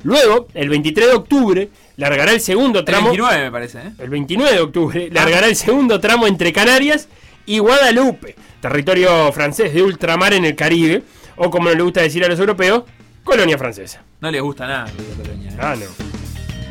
[0.03, 3.09] Luego, el 23 de octubre, largará el segundo El tramo.
[3.09, 3.91] 29 me parece, ¿eh?
[3.99, 7.07] El 29 de octubre largará el segundo tramo entre Canarias
[7.45, 11.03] y Guadalupe, territorio francés de ultramar en el Caribe,
[11.35, 12.83] o como le gusta decir a los europeos,
[13.23, 14.03] colonia francesa.
[14.19, 14.87] No les gusta nada.
[15.17, 15.57] Colonia, ¿eh?
[15.59, 15.85] Ah, no.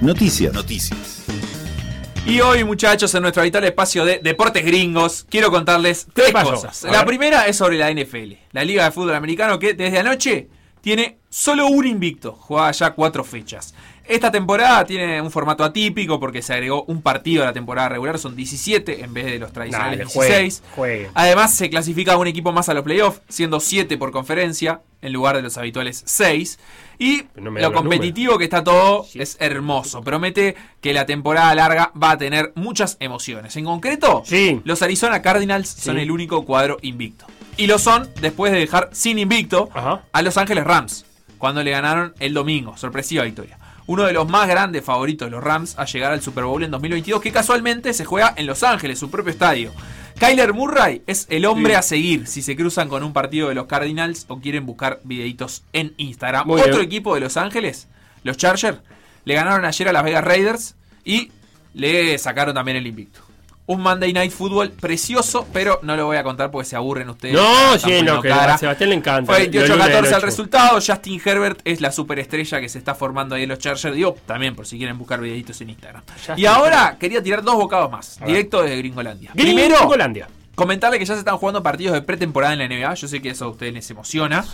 [0.07, 0.53] Noticias.
[0.53, 1.24] Noticias.
[2.26, 6.51] Y hoy, muchachos, en nuestro habitual espacio de deportes gringos, quiero contarles tres pasó?
[6.53, 6.83] cosas.
[6.85, 10.49] La primera es sobre la NFL, la Liga de Fútbol Americano, que desde anoche
[10.81, 13.74] tiene solo un invicto, juega ya cuatro fechas.
[14.07, 18.18] Esta temporada tiene un formato atípico porque se agregó un partido a la temporada regular,
[18.18, 20.62] son 17 en vez de los tradicionales Dale, juegue, 16.
[20.74, 21.11] juegue.
[21.14, 25.37] Además, se clasifica un equipo más a los playoffs, siendo 7 por conferencia, en lugar
[25.37, 26.59] de los habituales 6.
[26.99, 30.03] Y No lo competitivo que está todo es hermoso.
[30.03, 33.55] Promete que la temporada larga va a tener muchas emociones.
[33.55, 34.61] En concreto, Sí.
[34.64, 37.26] los Arizona Cardinals son el único cuadro invicto.
[37.61, 40.03] Y lo son después de dejar sin invicto Ajá.
[40.13, 41.05] a Los Ángeles Rams,
[41.37, 42.75] cuando le ganaron el domingo.
[42.79, 43.59] Sorpresiva victoria.
[43.87, 46.71] Uno de los más grandes favoritos de los Rams a llegar al Super Bowl en
[46.71, 49.73] 2022, que casualmente se juega en Los Ángeles, su propio estadio.
[50.19, 51.79] Kyler Murray es el hombre Sí.
[51.79, 55.63] a seguir si se cruzan con un partido de los Cardinals o quieren buscar videitos
[55.75, 56.47] en Instagram.
[56.47, 56.87] Muy Otro bien.
[56.87, 57.89] equipo de Los Ángeles,
[58.23, 58.79] los Chargers,
[59.27, 61.31] le ganaron ayer a Las Vegas Raiders y
[61.75, 63.21] le sacaron también el invicto.
[63.71, 67.35] Un Monday Night Football precioso, pero no lo voy a contar porque se aburren ustedes.
[67.35, 68.55] No, sí, no, que cara.
[68.55, 69.33] a Sebastián le encanta.
[69.33, 70.81] Fue Los lunes 28-14 del al resultado.
[70.85, 73.95] Justin Herbert es la superestrella que se está formando ahí en los Chargers.
[73.95, 76.03] Digo, también por si quieren buscar videitos en Instagram.
[76.16, 79.31] Justin y ahora quería tirar dos bocados más, directo desde Gringolandia.
[79.35, 80.29] Primero, Gringolandia.
[80.61, 82.95] Comentarle que ya se están jugando partidos de pretemporada en la NBA.
[82.95, 84.45] Yo sé que eso a ustedes les emociona.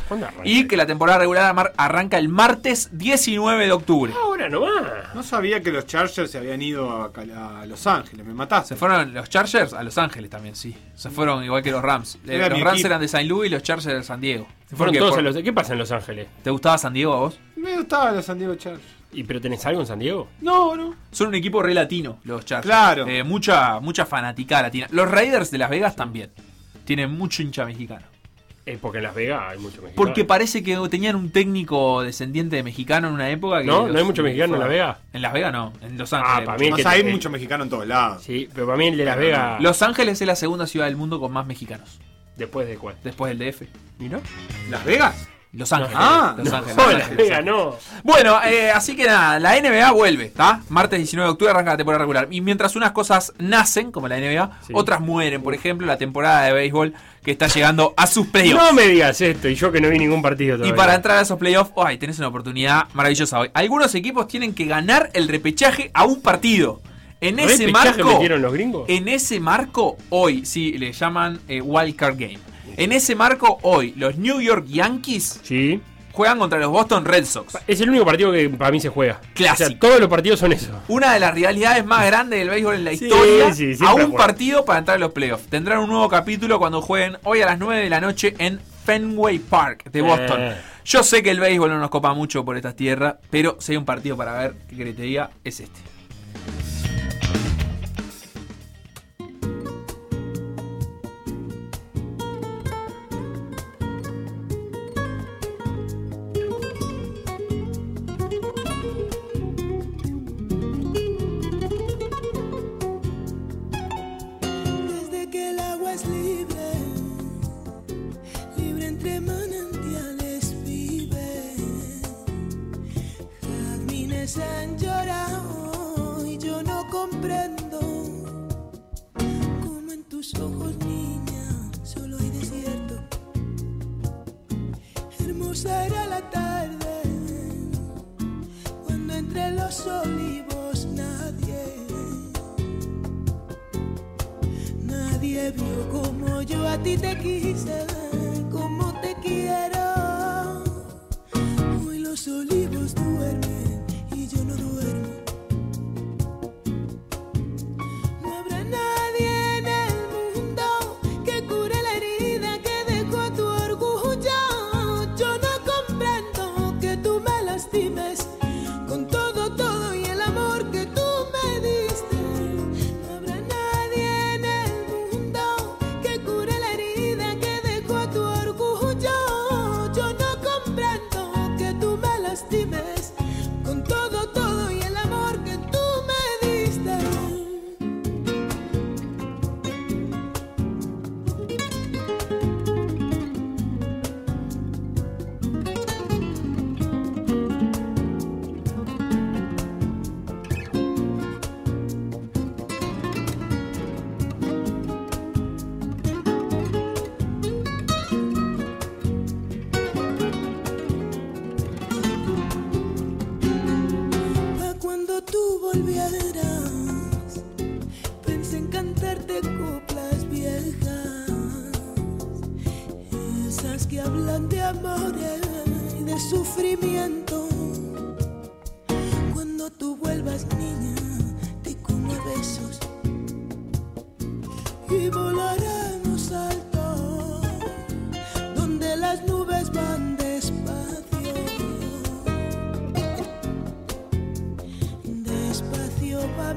[0.45, 4.13] Y que la temporada regular arranca el martes 19 de octubre.
[4.23, 5.15] Ahora nomás.
[5.15, 8.75] No sabía que los Chargers se habían ido a, Los Ángeles, me mataste.
[8.75, 10.77] Se fueron los Chargers a Los Ángeles también, sí.
[10.95, 12.17] Se fueron igual que los Rams.
[12.27, 12.87] Eh, Era los Rams equipo.
[12.89, 14.47] eran de San Luis y los Chargers de San Diego.
[14.69, 15.37] Se fueron todos por- a los.
[15.37, 16.29] ¿Qué pasa en Los Ángeles?
[16.43, 17.39] ¿Te gustaba San Diego a vos?
[17.57, 18.96] Me gustaban los San Diego Chargers.
[19.13, 20.29] ¿Y pero tenés algo en San Diego?
[20.41, 20.95] No, no.
[21.11, 22.67] Son un equipo re latino, los Chargers.
[22.67, 23.07] Claro.
[23.07, 24.87] Eh, mucha, mucha fanaticada latina.
[24.91, 26.31] Los Raiders de Las Vegas también.
[26.85, 28.05] Tienen mucho hincha mexicano.
[28.67, 29.95] Eh, porque en Las Vegas hay mucho mexicano.
[29.95, 33.61] Porque parece que tenían un técnico descendiente de mexicano en una época.
[33.61, 33.83] Que ¿No?
[33.85, 34.99] los- ¿No hay mucho mexicano en Las Vegas?
[35.13, 36.47] En Las Vegas no, en Los Ah, Ángeles.
[36.47, 38.23] para mí O que sea, hay te- mucho mexicano en todos lados.
[38.25, 39.63] Sí, pero para mí el de Las Vegas.
[39.63, 42.01] Los Ángeles es la segunda ciudad del mundo con más mexicanos.
[42.37, 42.97] Después de cuál.
[43.05, 43.67] Después del DF.
[43.99, 44.21] ¿Mira?
[44.69, 45.29] ¿Las Vegas?
[45.57, 45.97] Los Ángeles.
[45.99, 46.77] Ah, Los no, Ángeles.
[46.77, 47.29] No, Los Las Ángeles.
[47.29, 47.75] Vegas no.
[48.05, 50.61] Bueno, eh, así que nada, la NBA vuelve, ¿está?
[50.69, 52.29] Martes 19 de octubre arranca la temporada regular.
[52.31, 54.73] Y mientras unas cosas nacen, como la NBA, Sí.
[54.77, 55.43] otras mueren.
[55.43, 56.95] Por ejemplo, la temporada de béisbol
[57.25, 58.63] que está llegando a sus playoffs.
[58.63, 60.77] No me digas esto, y yo que no vi ningún partido Y todavía.
[60.77, 63.51] para entrar a esos playoffs, ay, tenés una oportunidad maravillosa hoy.
[63.55, 66.81] Algunos equipos tienen que ganar el repechaje a un partido.
[67.21, 68.85] En ese ¿Repechaje marco, los gringos?
[68.89, 72.39] en ese marco, hoy, sí, le llaman eh, Wild Card Game.
[72.77, 75.81] En ese marco, hoy, los New York Yankees Sí.
[76.12, 77.57] juegan contra los Boston Red Sox.
[77.66, 79.20] Es el único partido que para mí se juega.
[79.35, 79.64] Clásico.
[79.64, 80.70] O sea, todos los partidos son eso.
[80.89, 83.55] Una de las rivalidades más grandes del béisbol en la Sí, historia.
[83.55, 85.47] sí, a siempre un partido para entrar a los playoffs.
[85.49, 89.39] Tendrán un nuevo capítulo cuando jueguen hoy a las 9 de la noche en Fenway
[89.39, 90.41] Park de Boston.
[90.43, 90.57] Eh.
[90.85, 93.79] Yo sé que el béisbol no nos copa mucho por estas tierras, pero si hay
[93.79, 95.81] un partido para ver, que te diga, es este.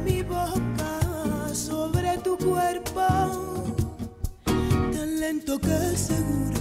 [0.03, 3.01] Mi boca sobre tu cuerpo,
[4.45, 6.58] tan lento que seguro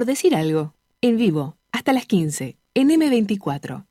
[0.00, 0.72] Por decir algo,
[1.02, 3.84] en vivo, hasta las 15, en M24.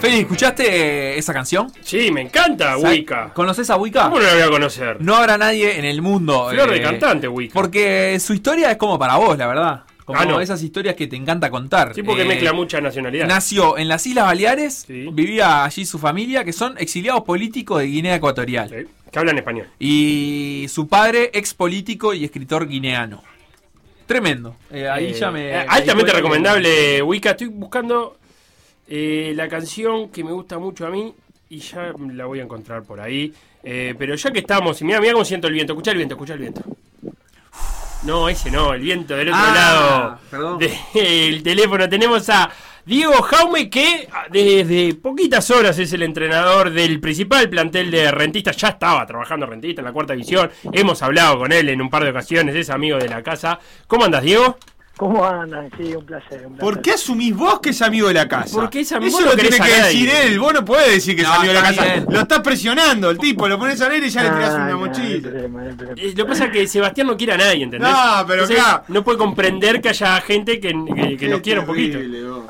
[0.00, 1.70] Feli, ¿escuchaste esa canción?
[1.82, 3.30] Sí, me encanta ¿Sabes- Wicca.
[3.34, 4.04] ¿Conoces a Wicca?
[4.04, 5.02] ¿Cómo no la voy a conocer?
[5.02, 6.48] No habrá nadie en el mundo.
[6.50, 7.52] Flor de eh, cantante, Wicca.
[7.52, 9.82] Porque su historia es como para vos, la verdad.
[10.06, 10.40] Como Ah, no.
[10.40, 11.92] esas historias que te encanta contar.
[11.94, 13.26] Sí, porque Eh, mezcla mucha nacionalidad.
[13.28, 15.08] Nació en las Islas Baleares, Sí.
[15.12, 18.70] vivía allí su familia, que son exiliados políticos de Guinea Ecuatorial.
[18.70, 19.68] Sí, Que hablan español.
[19.78, 23.22] Y su padre, ex político y escritor guineano.
[24.06, 24.56] Tremendo.
[24.70, 25.48] Eh, ahí Eh, ya me.
[25.48, 27.30] eh, me altamente cuenta que- recomendable, Wicca.
[27.32, 28.16] Estoy buscando
[28.88, 31.14] eh, la canción que me gusta mucho a mí
[31.50, 33.32] y ya la voy a encontrar por ahí.
[33.62, 35.72] Pero ya que estamos, y mira, mira cómo siento el viento.
[35.74, 36.62] Escucha el viento, escucha el viento.
[38.04, 40.58] No, ese no, el viento del otro Ah, lado perdón.
[40.58, 41.88] del teléfono.
[41.88, 42.50] Tenemos a
[42.84, 48.56] Diego Jaume, que ah, desde poquitas horas es el entrenador del principal plantel de Rentistas.
[48.56, 50.50] Ya estaba trabajando Rentista en la cuarta división.
[50.72, 53.60] Hemos hablado con él en un par de ocasiones, es amigo de la casa.
[53.86, 54.58] ¿Cómo andas, Diego?
[54.96, 55.70] ¿Cómo andan?
[55.76, 56.46] Sí, un placer.
[56.46, 56.58] Un placer.
[56.58, 58.54] ¿Por qué asumís vos que es amigo de la casa?
[58.54, 60.38] Porque es amigo- Eso no lo tiene que a decir él.
[60.38, 61.84] Vos no podés decir que es No, amigo de la casa.
[61.84, 62.06] bien.
[62.10, 64.70] Lo estás presionando el tipo, lo pones al aire y ya le tirás una no,
[64.72, 65.20] no mochila.
[65.22, 66.00] problema, no hay problema.
[66.02, 67.90] Eh, Lo que pasa es que Sebastián no quiere a nadie, ¿entendés?
[67.90, 68.84] No, pero Entonces, claro.
[68.88, 71.98] No puede comprender que haya gente que, que, que nos Qué quiera un poquito.
[71.98, 72.44] vos.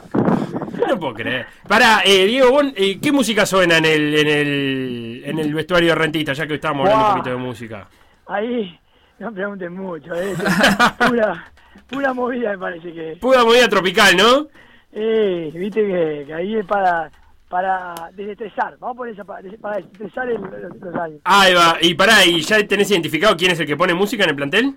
[0.88, 1.47] No puedo creer.
[1.68, 5.90] Para, eh, Diego, vos, eh, ¿qué música suena en el, en, el, en el vestuario
[5.90, 6.32] de rentista?
[6.32, 7.88] Ya que estábamos hablando un poquito de música.
[8.26, 8.78] Ahí
[9.20, 10.12] no pregunten mucho.
[10.14, 10.34] ¿eh?
[11.09, 11.51] pura,
[11.89, 13.16] pura movida me parece que.
[13.20, 14.49] Pura movida tropical, ¿no?
[14.93, 17.11] Eh, viste que, que ahí es para,
[17.49, 18.77] para desestresar.
[18.79, 21.20] Vamos a poner esa para, para desestresar el- los, los años.
[21.25, 21.77] Ahí va.
[21.81, 24.75] Y pará, ¿y ya tenés identificado quién es el que pone música en el plantel?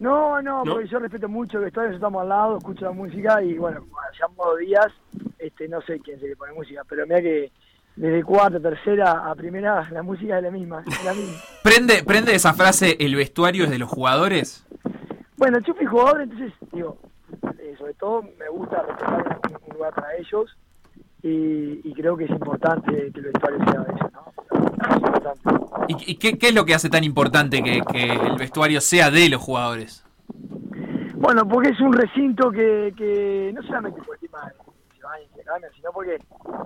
[0.00, 0.72] No, no, ¿No?
[0.74, 3.86] porque yo respeto mucho el vestuario, estamos al lado, escucho la música y bueno,
[4.18, 4.86] ya dos días,
[5.38, 7.52] este, no sé quién se le pone música, pero mira que
[7.94, 10.82] desde cuarta, tercera a primera la música es la misma.
[10.84, 11.36] es la misma.
[11.62, 14.66] ¿Prende, ¿Prende esa frase el vestuario es de los jugadores?
[15.36, 16.98] Bueno, yo fui jugador, entonces, digo,
[17.58, 20.56] eh, sobre todo me gusta respetar un, un lugar para ellos
[21.22, 24.32] y, y creo que es importante que el vestuario sea de ellos, ¿no?
[24.88, 25.40] Es importante.
[25.88, 29.10] ¿Y, y qué, qué es lo que hace tan importante que, que el vestuario sea
[29.10, 30.04] de los jugadores?
[31.14, 34.60] Bueno, porque es un recinto que, que no solamente por el tema de
[35.74, 36.18] sino porque,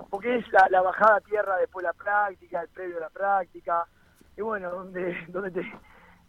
[0.09, 3.09] porque es la, la bajada a tierra después de la práctica, el previo de la
[3.09, 3.85] práctica,
[4.37, 5.61] y bueno, donde, donde te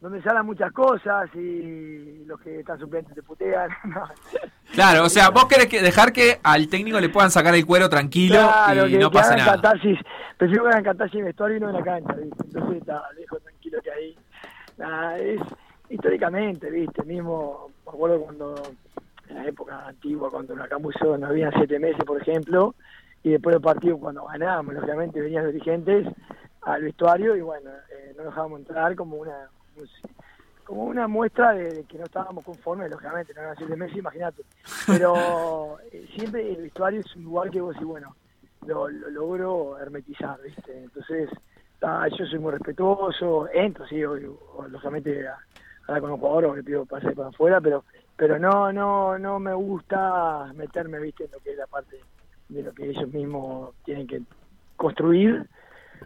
[0.01, 3.70] donde se hablan muchas cosas y los que están suplentes te putean.
[3.84, 4.09] no.
[4.72, 7.88] Claro, o sea, vos querés que dejar que al técnico le puedan sacar el cuero
[7.88, 9.57] tranquilo Claro, y que, no que pasa hagan nada.
[9.57, 9.98] catarsis.
[10.38, 12.44] Prefiero que hagan catarsis vestuario y no en la cancha, ¿viste?
[12.44, 14.16] Entonces está, dejo tranquilo que ahí.
[14.78, 15.40] Nada, es
[15.90, 17.03] históricamente, ¿viste?
[17.03, 18.55] Mismo, me acuerdo cuando,
[19.28, 22.74] en la época antigua, cuando en Huracán Buceo no habían siete meses, por ejemplo,
[23.22, 26.07] y después del partido, cuando ganábamos, lógicamente venían los dirigentes
[26.62, 29.48] al vestuario y bueno, eh, no nos dejábamos entrar como una
[30.64, 34.42] como una muestra de, de que no estábamos conformes, lógicamente, no eran siete meses, imagínate.
[34.86, 38.14] Pero eh, siempre el vestuario es un lugar que vos decís, bueno,
[38.66, 40.84] lo, lo logro hermetizar, ¿viste?
[40.84, 41.28] Entonces,
[41.82, 45.38] ah, yo soy muy respetuoso, entro, sí, lógicamente a
[45.86, 47.84] hablar con un jugador o le pido pase para afuera, pero
[48.16, 51.24] pero no no no me gusta meterme, ¿viste?
[51.24, 51.98] En lo que es la parte
[52.48, 54.22] de lo que ellos mismos tienen que
[54.76, 55.46] construir,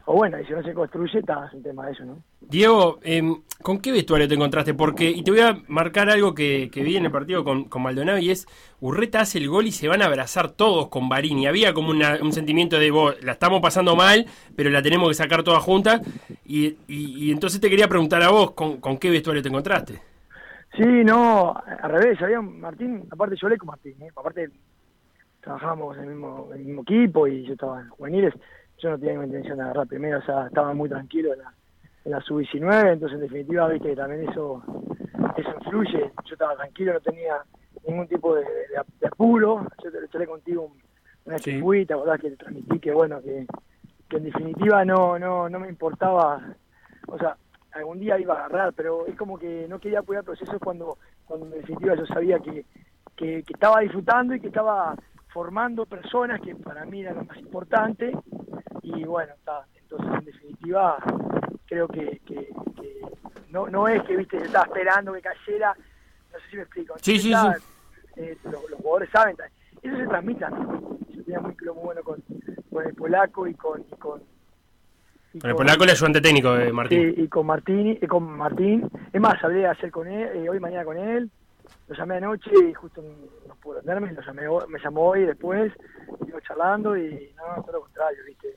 [0.07, 2.19] o bueno, y si no se construye, está, es un tema de eso, ¿no?
[2.41, 4.75] Diego, em, ¿con qué vestuario te encontraste?
[4.75, 7.83] Porque, y te voy a marcar algo que, que vi en el partido con, con
[7.83, 8.47] Maldonado y es,
[8.81, 11.47] Urreta hace el gol y se van a abrazar todos con Barini.
[11.47, 14.27] Había como una- un sentimiento de, vos, la estamos pasando mal,
[14.57, 16.03] pero la tenemos que sacar todas juntas.
[16.45, 20.03] Y, y- y entonces te quería preguntar a vos, ¿con, con qué vestuario te encontraste?
[20.77, 24.09] Sí, no, al revés, había Martín, aparte yo hablé con Martín, ¿eh?
[24.15, 24.51] aparte
[25.41, 28.35] trabajábamos en el, mismo, en el mismo equipo y yo estaba en juveniles,
[28.85, 31.55] yo no tenía intención de agarrar primero, o sea, estaba muy tranquilo en la,
[32.05, 34.63] en la sub-19, entonces en definitiva, viste, que también eso,
[35.39, 37.37] eso influye, yo estaba tranquilo, no tenía
[37.87, 40.83] ningún tipo de, de- de apuro, yo te lo charlé contigo un-
[41.25, 41.53] una Sí.
[41.95, 43.47] acordás que te transmití que bueno, que,
[44.11, 46.55] que en definitiva no, no, no me importaba,
[47.09, 47.39] o sea,
[47.73, 51.47] algún día iba a agarrar, pero es como que no quería apoyar procesos cuando, cuando
[51.47, 52.67] en definitiva yo sabía que,
[53.17, 54.95] que, que estaba disfrutando y que estaba
[55.35, 58.13] formando personas que para mí era lo más importante
[58.83, 60.97] y bueno, está, entonces en definitiva
[61.67, 62.49] creo que, que,
[62.81, 63.01] que
[63.51, 65.75] no, no es que viste yo estaba esperando que cayera,
[66.33, 66.95] no sé si me explico.
[67.03, 67.65] Sí, sí, Estaba- sí.
[68.17, 69.37] eh, los, los jugadores saben,
[69.83, 70.45] eso se transmite.
[71.11, 72.23] Yo tenía muy, muy bueno con,
[72.71, 74.23] con el polaco y con, y con
[75.33, 77.13] y Con el polaco, el ayudante técnico de Martín.
[77.17, 78.89] Sí, y con Martín, y con Martín.
[79.13, 81.29] Es más, hablé ayer con él, eh, hoy mañana con él.
[81.89, 83.03] Lo llamé anoche y justo
[83.47, 84.13] no, pudo atenderme.
[84.13, 85.73] Lo llamé, me llamó hoy después.
[86.13, 88.57] Estuvimos charlando y no, todo lo contrario, ¿viste?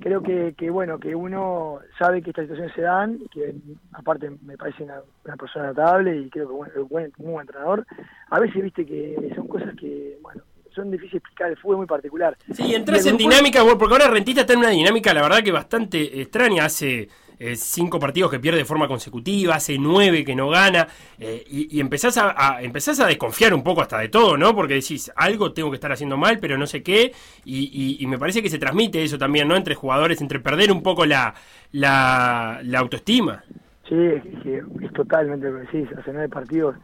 [0.00, 3.54] Creo que, que, bueno, que uno sabe que estas situaciones se dan, que
[3.92, 7.46] aparte me parece una, una persona notable y creo que bueno, es buen, muy buen
[7.46, 7.86] entrenador.
[8.30, 10.42] A veces, viste, que son cosas que, bueno,
[10.76, 12.36] son difíciles de explicar, el fútbol es muy particular.
[12.52, 16.20] Sí, entras en dinámica, porque ahora Rentista está en una dinámica, la verdad que bastante
[16.20, 16.66] extraña.
[16.66, 17.08] Hace
[17.38, 21.76] eh, cinco partidos que pierde de forma consecutiva, hace nueve que no gana, eh, y,
[21.76, 24.54] y empezás, a, a- empezás a desconfiar un poco hasta de todo, ¿no?
[24.54, 27.12] Porque decís, algo tengo que estar haciendo mal, pero no sé qué,
[27.44, 29.56] y, me parece que se transmite eso también, ¿no?
[29.56, 31.34] Entre jugadores, entre perder un poco la,
[31.72, 33.44] la, la autoestima.
[33.88, 35.96] Sí, es, totalmente lo que decís.
[35.98, 36.76] Hace nueve partidos,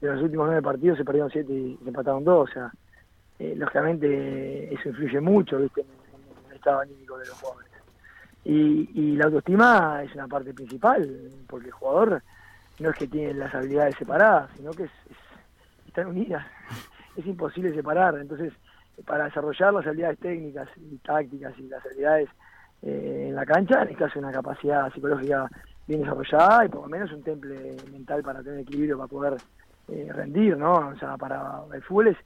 [0.00, 2.48] de los últimos nueve partidos se perdieron siete y se empataron dos.
[2.50, 2.72] O sea,
[3.38, 5.82] eh, lógicamente eso influye mucho ¿viste?
[5.82, 7.67] En el estado anímico de los jugadores.
[8.48, 12.22] Y, y la autoestima es una parte principal, porque el jugador
[12.80, 16.46] no es que tiene las habilidades separadas, sino que es, es- están unidas.
[17.16, 18.16] Es imposible separar.
[18.18, 18.52] Entonces,
[19.04, 22.28] para desarrollar las habilidades técnicas y tácticas y las habilidades
[22.82, 25.50] eh, en la cancha, necesitas una capacidad psicológica
[25.86, 29.42] bien desarrollada y por lo menos un temple mental para tener equilibrio para poder
[29.88, 30.90] eh, rendir, ¿no?
[30.90, 32.16] O sea, para el fútbol es,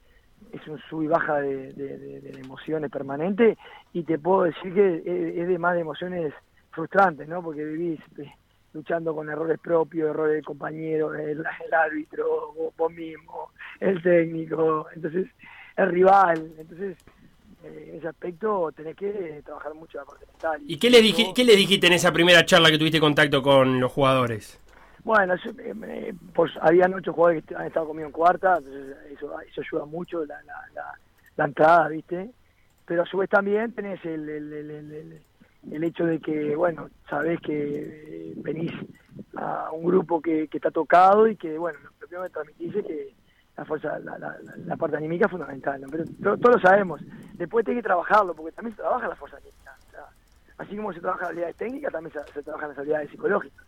[0.50, 3.56] es un sub y baja de, de- emociones permanente
[3.92, 4.96] y te puedo decir que
[5.36, 6.32] es, de más de emociones
[6.70, 7.42] frustrantes, ¿no?
[7.42, 8.30] Porque vivís eh,
[8.72, 15.26] luchando con errores propios, errores de compañeros, el, árbitro, vos, vos mismo, el técnico, entonces
[15.76, 16.96] el rival, entonces
[17.64, 20.60] eh, en ese aspecto tenés que trabajar mucho la parte mental.
[20.66, 23.80] ¿Y qué le, dij- qué le dijiste en esa primera charla que tuviste contacto con
[23.80, 24.58] los jugadores?
[25.04, 29.36] Bueno, yo, eh, pues habían ocho jugadores que han estado conmigo en cuarta, entonces eso,
[29.36, 30.40] ayuda mucho la,
[31.44, 32.30] entrada, ¿viste?
[32.86, 37.40] Pero a su vez también tenés el, el, el, el- hecho de que, bueno, sabés
[37.40, 38.72] que eh, venís
[39.36, 42.84] a un grupo que, que está tocado y que, bueno, lo primero que transmitís es
[42.86, 43.14] que
[43.56, 44.36] la fuerza, la, la,
[44.66, 45.88] la- parte anímica es fundamental, ¿no?
[45.90, 47.00] Pero to- todos lo sabemos.
[47.34, 49.72] Después tenés que trabajarlo, porque también se trabaja la fuerza anímica.
[49.88, 50.04] o sea,
[50.58, 53.66] así como se trabaja las habilidades técnicas, también se, se trabajan las habilidades psicológicas.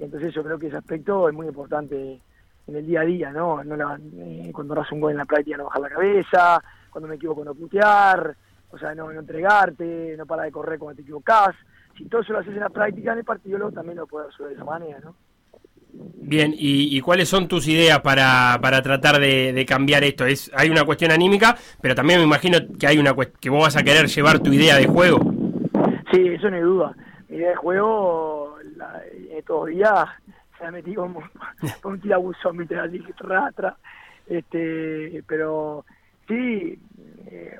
[0.00, 2.20] Entonces yo creo que ese aspecto es muy importante
[2.66, 3.62] en el día a día, ¿no?
[3.64, 7.08] no la- eh, cuando das un gol en la práctica no bajar la cabeza, cuando
[7.08, 8.34] me equivoco no putear,
[8.70, 11.54] o sea, no, no entregarte, no parar de correr cuando te equivocás.
[11.98, 14.32] Si todo eso lo haces en la práctica, en el partido luego también lo puedes
[14.32, 15.14] hacer de esa manera, ¿no?
[15.92, 20.24] Bien, ¿y, y cuáles son tus ideas para, para tratar de, de cambiar esto?
[20.24, 23.76] Es, hay una cuestión anímica, pero también me imagino que hay una que vos vas
[23.76, 25.18] a querer llevar tu idea de juego.
[26.12, 26.94] Sí, eso no hay duda.
[27.28, 28.49] Mi idea de juego,
[28.80, 30.08] la, eh, días,
[30.58, 31.22] se la metí como
[31.82, 32.78] con un tirabuzón, ¿viste?
[32.78, 33.76] Así, tra, tra.
[34.26, 35.84] Este, pero
[36.28, 36.78] sí,
[37.26, 37.58] eh,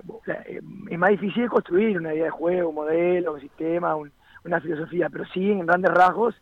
[0.91, 4.13] es más difícil construir una idea de juego, un modelo, un sistema, un-
[4.45, 6.35] una filosofía, pero sí, en grandes rasgos,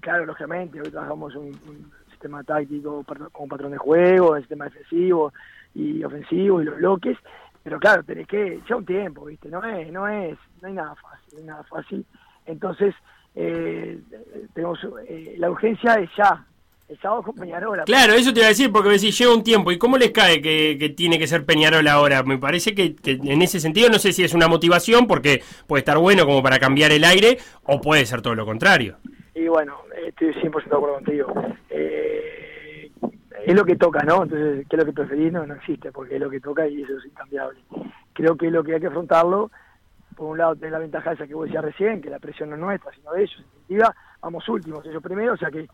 [0.00, 5.32] claro, lógicamente, hoy trabajamos un, un sistema táctico con patrón de juego, el sistema defensivo
[5.74, 7.18] y ofensivo y los bloques,
[7.62, 9.48] pero claro, tenés que, ya un tiempo, ¿viste?
[9.50, 12.06] No es, no es, no hay nada fácil, no hay nada fácil.
[12.46, 12.94] Entonces,
[13.34, 13.98] eh,
[14.54, 16.44] tenemos, eh, la urgencia es ya,
[16.88, 17.84] el sábado con Peñarola.
[17.84, 19.70] Claro, eso te iba a decir, porque decís, lleva un tiempo.
[19.70, 22.22] ¿Y cómo les cae que, que tiene que ser Peñarol ahora?
[22.22, 25.80] Me parece que, que en ese sentido no sé si es una motivación, porque puede
[25.80, 28.96] estar bueno como para cambiar el aire, o puede ser todo lo contrario.
[29.34, 29.76] Y bueno,
[30.06, 31.34] estoy 100% de acuerdo contigo.
[31.70, 32.90] Eh,
[33.46, 34.24] es lo que toca, ¿no?
[34.24, 35.32] Entonces, ¿qué es lo que preferís?
[35.32, 37.58] No, no existe, porque es lo que toca y eso es incambiable.
[38.14, 39.50] Creo que lo que hay que afrontarlo
[40.18, 42.56] por un lado tenés la ventaja esa que vos decías recién, que la presión no
[42.56, 43.36] es nuestra, sino de ellos.
[43.38, 45.68] En definitiva, vamos últimos, ellos primero, o sea que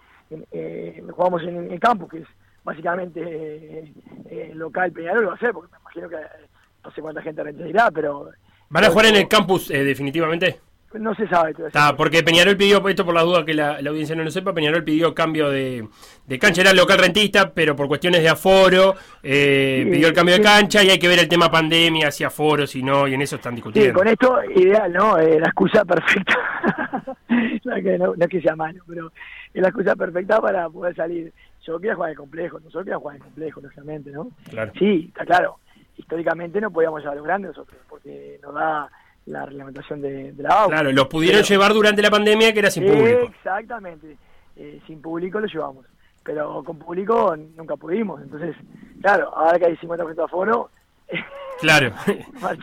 [0.53, 2.28] eh, jugamos en el campo, que es
[2.62, 3.92] básicamente eh,
[4.26, 6.49] eh, local Peñarol, lo va a hacer, porque me imagino que eh,
[6.84, 8.30] no sé cuánta gente retirará, pero
[8.68, 10.61] ¿Van a jugar en el campus eh, definitivamente?
[11.01, 11.53] No se sabe.
[11.53, 11.68] todavía.
[11.68, 14.53] Está, porque Peñarol pidió, esto por la duda que la, la audiencia no lo sepa,
[14.55, 15.86] Peñarol pidió cambio de,
[16.26, 20.34] de cancha, era local rentista, pero por cuestiones de aforo, eh, Sí, pidió el cambio
[20.36, 23.22] de cancha y hay que ver el tema pandemia, si aforo, si no, y en
[23.22, 23.99] eso están Sí, discutiendo.
[23.99, 25.18] con esto, ideal, ¿no?
[25.18, 26.38] Eh, la excusa perfecta.
[27.64, 29.12] no, es que no, no es que sea malo, pero
[29.53, 31.32] es la excusa perfecta para poder salir.
[31.66, 34.30] Yo quiero jugar en el complejo, nosotros queremos jugar en el complejo, lógicamente, ¿no?
[34.51, 34.72] Claro.
[34.78, 35.59] Sí, está claro.
[35.97, 38.88] Históricamente no podíamos llevar a los grandes nosotros, porque nos da
[39.27, 40.68] la reglamentación de, de la AUF.
[40.72, 43.20] Claro, los pudieron Pero- llevar durante la pandemia que era sin público.
[43.35, 44.16] Exactamente.
[44.57, 45.87] Eh, sin público lo llevamos.
[46.22, 48.20] Pero con público nunca pudimos.
[48.22, 48.55] Entonces,
[49.03, 50.70] claro, ahora que hay 50% de aforo,
[51.61, 51.93] Claro,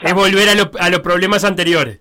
[0.04, 2.00] es volver a, lo- a los problemas anteriores.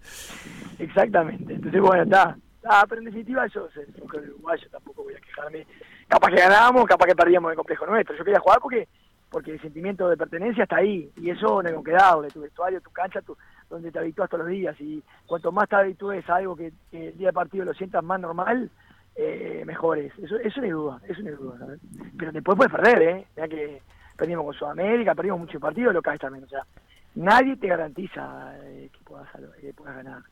[0.78, 1.54] Exactamente.
[1.54, 2.36] Entonces, bueno, está.
[2.64, 5.66] Ah, pero en definitiva yo soy soy uruguayo, tampoco voy a quejarme.
[6.08, 8.16] Capaz que ganábamos, capaz que perdíamos el complejo nuestro.
[8.16, 8.88] Yo quería jugar porque
[9.30, 11.08] porque el sentimiento de pertenencia está ahí.
[11.16, 12.28] Y eso no con qué darle.
[12.28, 13.36] Tu vestuario, tu cancha, tu,
[13.70, 14.78] donde te habitúas todos los días.
[14.80, 18.20] Y cuanto más te habitúes a algo que, el día de partido lo sientas más
[18.20, 18.68] normal,
[19.16, 20.12] eh, mejor es.
[20.18, 21.76] Eso, eso no hay duda, eso no hay duda.
[22.18, 23.26] Pero después puedes perder, ¿eh?
[23.36, 23.82] Mirá que
[24.16, 26.44] perdimos con Sudamérica, perdimos muchos partidos locales también.
[26.44, 26.66] O sea,
[27.14, 29.28] nadie te garantiza eh, que, puedas,
[29.60, 30.22] que puedas ganar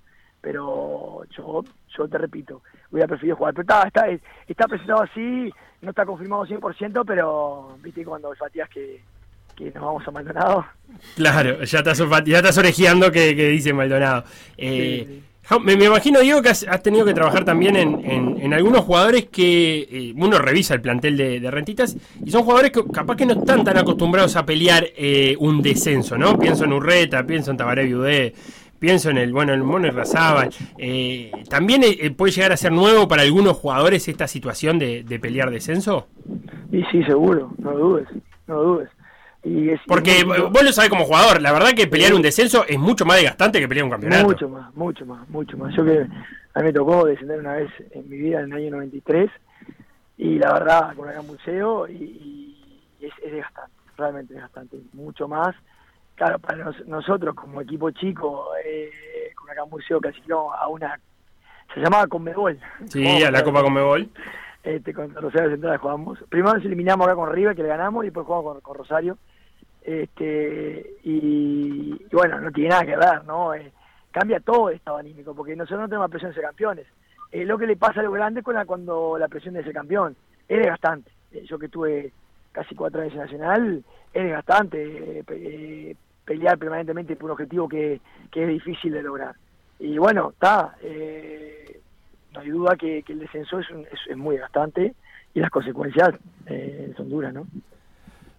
[0.41, 1.65] pero yo
[1.97, 3.55] yo te repito, hubiera preferido jugar.
[3.55, 9.03] Pero está, está, está presentado así, no está confirmado 100%, pero viste cuando olfateas que,
[9.59, 10.65] que nos vamos a Maldonado.
[11.17, 14.25] Claro, ya estás, ya estás orejeando que, que dice Maldonado.
[14.57, 15.23] Eh,
[15.65, 18.85] Me, me imagino, Diego, que has, has tenido que trabajar también en, en- en algunos
[18.85, 23.17] jugadores que eh, uno revisa el plantel de, de Rentitas y son jugadores que capaz
[23.17, 26.39] que no están tan acostumbrados a pelear eh, un descenso, ¿no?
[26.39, 28.35] Pienso en Urreta, pienso en Tabaré Viudé,
[28.79, 30.51] pienso en el, bueno, en Mono Razábal.
[30.77, 35.19] Eh, ¿También eh, puede llegar a ser nuevo para algunos jugadores esta situación de, de
[35.19, 36.09] pelear descenso?
[36.71, 38.07] Y sí, seguro, no dudes,
[38.47, 38.91] no dudes.
[39.45, 42.23] Y es, Porque y muy- vos lo sabés como jugador, la verdad que pelear un
[42.23, 44.25] descenso es mucho más desgastante que pelear un campeonato.
[44.27, 45.75] Mucho más, mucho más, mucho más.
[45.77, 46.01] Yo que
[46.55, 49.31] a mí me tocó descender una vez en mi vida en el año 93
[50.17, 51.95] y la verdad con acá museo y,
[53.01, 55.55] y es, es desgastante, realmente desgastante, mucho más.
[56.17, 58.91] Claro, para nos- nosotros como equipo chico, eh,
[59.37, 60.99] con acá museo clasificamos a una,
[61.73, 62.59] se llamaba Conmebol.
[62.89, 64.09] Sí, a la Copa Conmebol.
[64.69, 66.19] Este, con Rosario Central jugamos.
[66.29, 69.17] Primero nos eliminamos acá con River, que le ganamos, y después jugamos con, con Rosario.
[69.83, 73.55] Este, y, bueno, no tiene nada que ver, ¿no?
[73.55, 73.73] Eh,
[74.11, 76.87] cambia todo el estado anímico, porque nosotros no tenemos presión de ser campeones.
[77.33, 80.17] Eh, lo que le pasa a los grandes con cuando la presión de ser campeón
[80.49, 81.11] es desgastante.
[81.33, 82.13] Eh, yo que tuve
[82.53, 85.97] casi cuatro años en Nacional, es desgastante pe- eh,
[86.27, 88.01] pelear permanentemente por un objetivo que,
[88.31, 89.35] que es difícil de lograr.
[89.79, 91.78] Y bueno, está, eh,
[92.33, 94.95] no hay duda que, que el descenso es, un- es, es muy desgastante
[95.35, 96.11] y las consecuencias
[96.47, 97.47] eh, son duras, ¿no?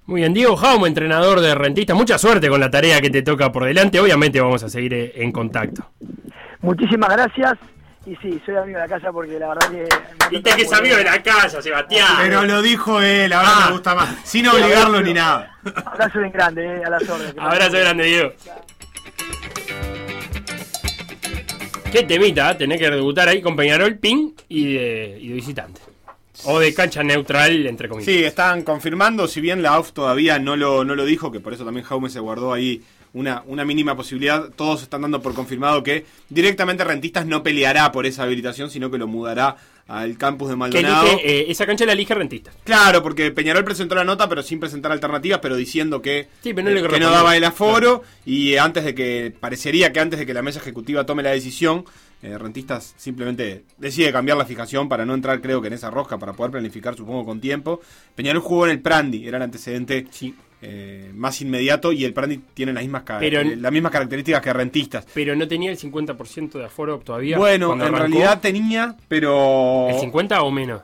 [0.06, 3.52] Muy bien, Diego Jaume, entrenador de Rentistas, mucha suerte con la tarea que te toca
[3.52, 4.00] por delante.
[4.00, 5.92] Obviamente vamos a seguir eh, en contacto.
[6.62, 7.54] Muchísimas gracias.
[8.06, 9.88] Y sí, soy amigo de la casa porque la verdad que...
[10.32, 12.08] Viste que es amigo de la casa, Sebastián.
[12.24, 13.66] Pero lo dijo él, ahora Ah.
[13.68, 14.16] me gusta más.
[14.24, 15.56] Sin obligarlo ni nada.
[15.86, 17.36] Abrazo bien grande, eh, a las órdenes.
[17.38, 18.32] Abrazo grande, Diego.
[21.92, 22.56] Qué temita, ¿eh?
[22.56, 25.82] tener que debutar ahí con Peñarol, ping y de, y de visitante.
[26.46, 28.06] O de cancha neutral, entre comillas.
[28.06, 31.54] Sí, están confirmando, si bien la AUF todavía no lo, no lo dijo, que por
[31.54, 32.84] eso también Jaume se guardó ahí
[33.14, 38.06] una, una mínima posibilidad, todos están dando por confirmado que directamente Rentistas no peleará por
[38.06, 39.58] esa habilitación, sino que lo mudará
[39.90, 41.08] al campus de Que Maldonado.
[41.08, 42.56] elige, eh, esa cancha la elige Rentistas.
[42.64, 46.70] Claro, porque Peñarol presentó la nota, pero sin presentar alternativas, pero diciendo que, Sí, pero
[46.70, 48.04] no eh, que no daba el aforo.
[48.24, 51.86] Y antes de que, parecería que antes de que la mesa ejecutiva tome la decisión,
[52.22, 56.20] eh, Rentistas simplemente decide cambiar la fijación para no entrar, creo que en esa rosca,
[56.20, 57.82] para poder planificar, supongo, con tiempo.
[58.14, 60.06] Peñarol jugó en el Prandi, era el antecedente
[60.62, 64.54] eh, más inmediato, y el Prandi tiene las mismas, Pero- eh, las mismas características que
[64.54, 65.08] Rentistas.
[65.14, 67.38] Pero no tenía el 50% de aforo todavía.
[67.38, 67.98] Bueno, en arrancó.
[67.98, 69.88] realidad tenía, pero...
[69.90, 70.82] ¿El 50 o menos?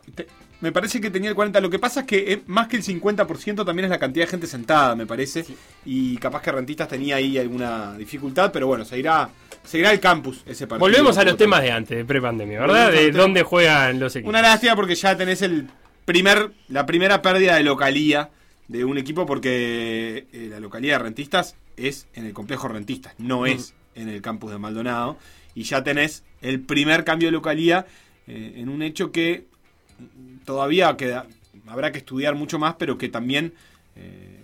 [0.62, 1.60] Me parece que tenía el 40.
[1.60, 4.32] Lo que pasa es que eh, más que el 50% también es la cantidad de
[4.32, 5.46] gente sentada, me parece.
[5.86, 9.30] Y capaz que Rentistas tenía ahí alguna dificultad, pero bueno, se irá,
[9.64, 10.80] se irá al campus ese partido.
[10.90, 12.92] Volvemos a los temas de antes, de prepandemia, ¿verdad?
[12.92, 14.30] De dónde juegan los equipos.
[14.30, 15.68] Una lástima porque ya tenés el
[16.06, 18.30] primer, la primera pérdida de localía
[18.68, 23.46] de un equipo porque eh, la localía de Rentistas es en el complejo Rentistas, no
[23.46, 25.18] es en el campus de Maldonado.
[25.54, 27.86] Y ya tenés el primer cambio de localía
[28.28, 29.46] eh, en un hecho que
[30.44, 31.28] todavía queda,
[31.68, 33.54] habrá que estudiar mucho más, pero que también
[33.96, 34.35] eh,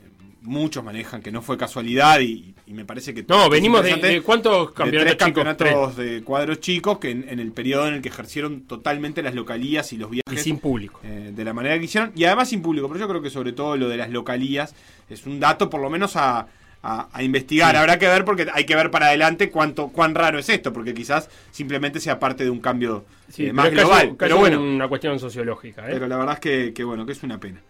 [0.41, 3.23] muchos manejan que no fue casualidad y, y me parece que...
[3.27, 7.30] No, venimos de- de cuántos de campeonatos tres chicos, campeonatos de cuadros chicos que en,
[7.30, 10.34] en el periodo en el que ejercieron totalmente las localías y los viajes...
[10.34, 10.99] Y sin público.
[11.03, 13.53] eh, de la manera que hicieron, y además sin público, pero yo creo que sobre
[13.53, 14.73] todo lo de las localías
[15.09, 16.47] es un dato por lo menos a,
[16.81, 17.72] a- a investigar.
[17.72, 17.77] Sí.
[17.77, 20.95] Habrá que ver porque hay que ver para adelante cuánto cuán raro es esto, porque
[20.95, 24.07] quizás simplemente sea parte de un cambio Sí, eh, pero más es casi- global.
[24.07, 25.84] casi pero bueno, una cuestión sociológica.
[25.84, 25.91] ¿eh?
[25.93, 27.61] pero la verdad es que, que bueno, que es una pena.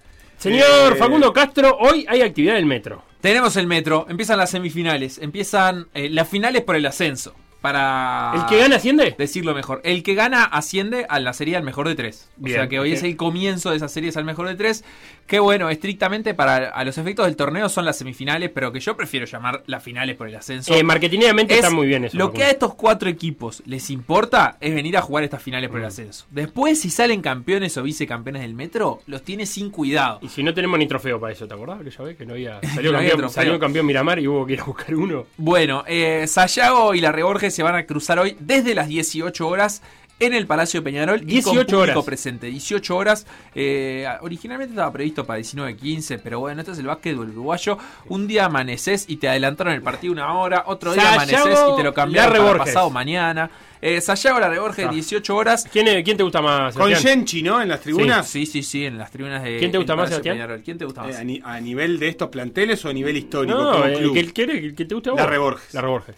[0.41, 3.03] Señor Eh, Facundo Castro, hoy hay actividad del metro.
[3.21, 7.35] Tenemos el metro, empiezan las semifinales, empiezan eh, las finales por el ascenso.
[7.61, 9.15] Para ¿El que gana asciende?
[9.17, 9.81] decirlo mejor.
[9.83, 12.29] El que gana asciende a la serie al mejor de tres.
[12.37, 14.83] Bien, o sea que hoy es el comienzo de esas series al mejor de tres.
[15.27, 18.97] Que bueno, estrictamente para a los efectos del torneo son las semifinales, pero que yo
[18.97, 20.73] prefiero llamar las finales por el ascenso.
[20.73, 22.17] Eh, marketingamente Es está muy bien eso.
[22.17, 25.77] Lo que a estos cuatro equipos les importa es venir a jugar estas finales por
[25.79, 25.83] Mm.
[25.83, 26.25] el ascenso.
[26.31, 30.19] Después, si salen campeones o vicecampeones del metro, los tiene sin cuidado.
[30.21, 31.81] Y si no tenemos ni trofeo para eso, ¿te acordás?
[31.83, 32.59] Que ya ves que no había.
[32.75, 33.43] Salió, No había campeón, trofeo.
[33.43, 35.25] salió campeón Miramar y hubo que ir a buscar uno.
[35.37, 39.81] Bueno, eh, Sayago y la Reborges se van a cruzar hoy desde las 18 horas
[40.19, 41.21] en el Palacio de Peñarol.
[41.23, 42.05] y 18 con público horas.
[42.05, 42.45] presente.
[42.47, 43.25] 18 horas.
[43.55, 47.77] eh, originalmente estaba previsto para 19.15, pero bueno, este es el básquetbol uruguayo.
[48.07, 50.63] Un día amaneces y te adelantaron el partido una hora.
[50.67, 53.49] Otro día Sayago, amaneces y te lo cambiaron para pasado mañana.
[53.81, 54.91] Eh, Sayago, la Reborges, Ah.
[54.91, 55.67] 18 horas.
[55.73, 56.75] ¿Quién, es- quién te gusta más?
[56.75, 56.93] Con?
[56.93, 57.59] Genchi, ¿no?
[57.59, 58.29] En las tribunas.
[58.29, 59.57] Sí, sí, sí, en las tribunas de.
[59.57, 60.35] ¿Quién te gusta más, Sebastián?
[60.35, 60.61] Peñarol.
[60.63, 61.15] ¿Quién te gusta más?
[61.15, 63.57] Eh, a, ni- a nivel de estos planteles o a nivel histórico.
[63.57, 64.13] No, como el club?
[64.13, 65.19] que, el que, el que te gusta a vos.
[65.21, 65.73] La Reborges.
[65.73, 66.15] La Reborges.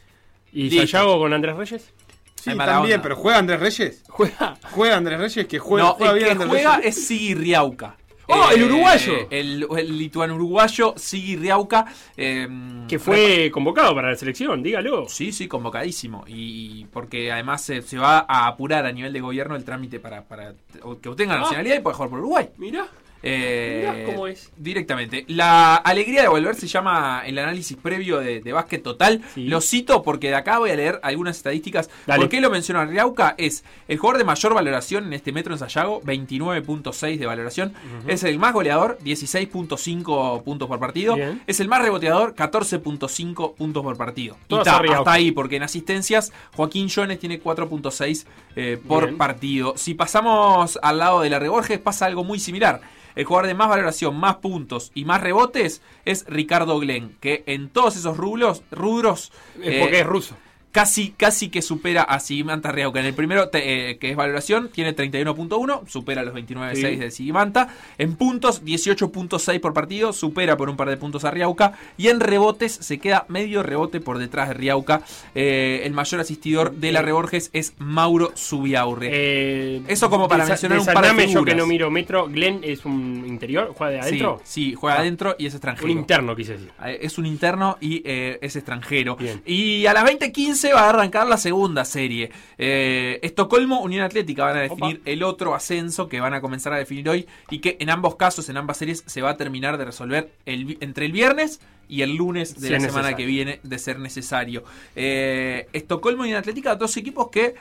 [0.54, 0.88] ¿Y Listo.
[0.88, 1.94] Sayago con Andrés Reyes?
[2.36, 3.02] Sí, también, onda.
[3.02, 4.04] pero juega Andrés Reyes.
[4.10, 4.58] Juega.
[4.72, 6.98] Juega Andrés Reyes, que juega, no, juega el bien que Andrés juega Reyes.
[6.98, 7.98] es Sigi Riauca.
[8.28, 9.14] ¡Oh, el uruguayo!
[9.30, 11.86] El, el lituano uruguayo, Sigi Riauca.
[12.16, 12.48] eh,
[12.88, 15.08] Que fue convocado para la selección, dígalo.
[15.10, 16.24] Sí, sí, convocadísimo.
[16.28, 20.24] Y porque además se, se va a apurar a nivel de gobierno el trámite para,
[20.24, 20.54] para
[21.02, 21.44] que obtenga la Ah.
[21.44, 22.50] nacionalidad y pueda jugar por Uruguay.
[22.58, 22.88] Mirá.
[23.24, 24.52] Eh, Mirá cómo es.
[24.58, 25.26] Directamente.
[25.30, 29.22] La alegría de volver se llama el análisis previo de, de básquet total.
[29.34, 29.48] Sí.
[29.48, 31.90] Lo cito porque de acá voy a leer algunas estadísticas.
[32.06, 32.20] Dale.
[32.20, 33.34] ¿Por qué lo menciono a Riauca?
[33.38, 37.74] Es el jugador de mayor valoración en este metro en Sayago, 29.6 de valoración.
[38.08, 41.16] Es el más goleador, 16.5 puntos por partido.
[41.16, 41.42] Bien.
[41.48, 44.38] Es el más reboteador, 14.5 puntos por partido.
[44.48, 48.26] Y ta, hasta ahí, porque en asistencias Joaquín Jones tiene 4.6
[48.56, 49.18] eh, por Bien.
[49.18, 49.74] partido.
[49.78, 52.82] Si pasamos al lado de la Reborges, pasa algo muy similar.
[53.16, 57.70] El jugador de más valoración, más puntos y más rebotes es Ricardo Glenn, que en
[57.70, 59.32] todos esos rubros, rubros
[59.62, 60.36] Es eh, porque es ruso.
[60.74, 63.00] Casi, casi que supera a Sigimanta Riauca.
[63.00, 66.96] En el primero, te- eh, que es valoración, tiene 31.1, supera los 29.6 Sí.
[66.98, 67.70] de Sigimanta.
[67.98, 71.74] En puntos, 18.6 por partido, supera por un par de puntos a Riauca.
[71.98, 75.04] Y en rebotes, se queda medio rebote por detrás de Riauca.
[75.36, 79.10] Eh, el mayor asistidor de la Reborges es Mauro Subiaurre.
[79.14, 82.28] Eh, Eso como para mencionar un par de yo que no miro metro.
[82.28, 84.42] Glenn es un interior, juega de adentro.
[84.44, 85.02] Sí, sí, juega Ah.
[85.02, 85.86] adentro y es extranjero.
[85.92, 86.72] Un interno, quise decir.
[86.84, 89.16] Eh, Es un interno y es extranjero.
[89.16, 89.42] Bien.
[89.46, 92.32] Y a las 20.15 va a arrancar la segunda serie.
[92.58, 96.78] Eh, Estocolmo, Unión Atlética van a definir el otro ascenso que van a comenzar a
[96.78, 99.86] definir hoy y que en ambos casos, en ambas series, se va a terminar de
[99.86, 101.60] resolver el entre el viernes
[101.90, 103.18] y el lunes de la semana necesario.
[103.18, 104.64] que viene, de ser necesario.
[104.96, 107.56] Eh, Estocolmo y Unión Atlética, dos equipos que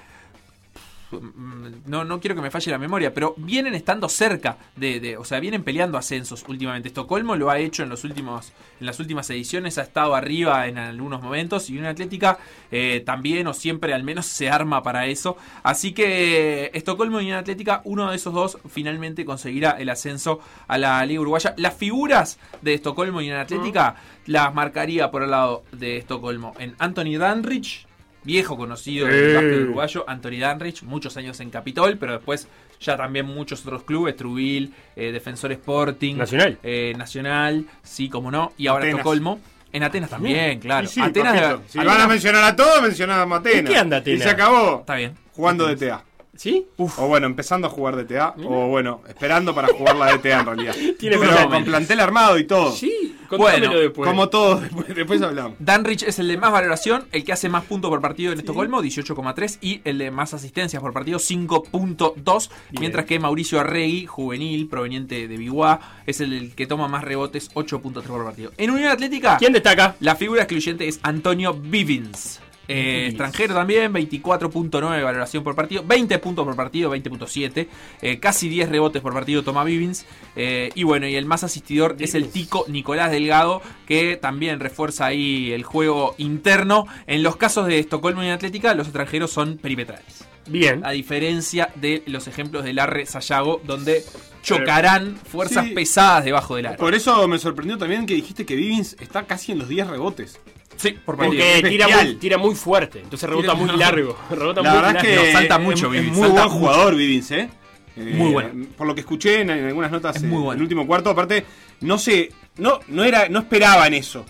[1.86, 5.24] no, no quiero que me falle la memoria, pero vienen estando cerca de, de- o
[5.24, 6.88] sea, vienen peleando ascensos últimamente.
[6.88, 10.78] Estocolmo lo ha hecho en los últimos, en las últimas ediciones, ha estado arriba en
[10.78, 12.38] algunos momentos y una Atlética
[12.70, 15.36] eh, también o siempre al menos se arma para eso.
[15.62, 20.78] Así que Estocolmo y una Atlética, uno de esos dos finalmente conseguirá el ascenso a
[20.78, 21.54] la Liga Uruguaya.
[21.58, 26.74] Las figuras de Estocolmo y una Atlética las marcaría por el lado de Estocolmo en
[26.78, 27.86] Anthony Danrich.
[28.24, 29.34] Viejo conocido del Eh.
[29.34, 32.46] básquet uruguayo, Anthony Danrich, muchos años en Capitol, pero después
[32.80, 36.58] ya también muchos otros clubes, Trubil, eh, Defensor Sporting, Nacional.
[36.62, 38.98] eh, Nacional, sí, como no, y ahora Atenas.
[39.00, 39.40] Estocolmo.
[39.72, 40.86] En Atenas también, claro.
[40.86, 41.32] Sí, sí, Atenas.
[41.66, 43.58] Si Atenas- van a mencionar a todos, mencionamos a Atenas.
[43.60, 44.20] ¿En qué anda Atenas?
[44.20, 44.80] Y se acabó.
[44.80, 45.14] Está bien.
[45.32, 46.04] Jugando DTA.
[46.34, 46.66] ¿Sí?
[46.78, 48.34] O bueno, empezando a jugar DTA.
[48.46, 50.74] O bueno, esperando para jugar la DTA en realidad.
[50.98, 52.72] Tiene Pero con plantel armado y todo.
[52.72, 54.08] Sí, Bueno, después.
[54.08, 55.54] Como todos, después, después hablamos.
[55.58, 58.82] Danrich es el de más valoración, el que hace más puntos por partido en Estocolmo,
[58.82, 62.50] 18,3, y el de más asistencias por partido, 5.2,
[62.80, 67.50] mientras que Mauricio Arregui, juvenil, proveniente de Biguá, es el, el que toma más rebotes,
[67.54, 68.52] 8.3 por partido.
[68.56, 69.96] En Unión Atlética, ¿Quién destaca?
[70.00, 72.40] la figura excluyente es Antonio Vivins.
[72.68, 77.68] Eh, extranjero también, 24.9 de valoración por partido, 20 puntos por partido, 20.7,
[78.00, 80.06] eh, casi 10 rebotes por partido toma Vivins.
[80.36, 85.06] eh, y bueno, y el más asistidor es el tico Nicolás Delgado, que también refuerza
[85.06, 86.86] ahí el juego interno.
[87.06, 90.24] En los casos de Estocolmo y Atlética, los extranjeros son perimetrales.
[90.46, 90.84] Bien.
[90.84, 94.02] A diferencia de los ejemplos de Larre Sayago, donde
[94.42, 95.74] chocarán fuerzas Sí.
[95.74, 96.76] pesadas debajo del aro.
[96.78, 100.40] Por eso me sorprendió también que dijiste que Vivins está casi en los 10 rebotes.
[100.76, 101.16] Sí, por.
[101.16, 104.18] Porque Es tira muy, tira muy fuerte, entonces rebota Tira- muy largo.
[104.30, 105.22] Rebota La muy verdad es largo.
[105.24, 107.50] que salta es- mucho, es, Vivins, muy salta buen jugador Vivins, ¿eh?
[107.96, 108.66] Eh, Muy bueno.
[108.76, 110.56] Por lo que escuché en, en algunas notas Es eh, muy en bueno.
[110.58, 111.44] el último cuarto, aparte,
[111.82, 114.24] no sé, no, no era, no esperaban eso.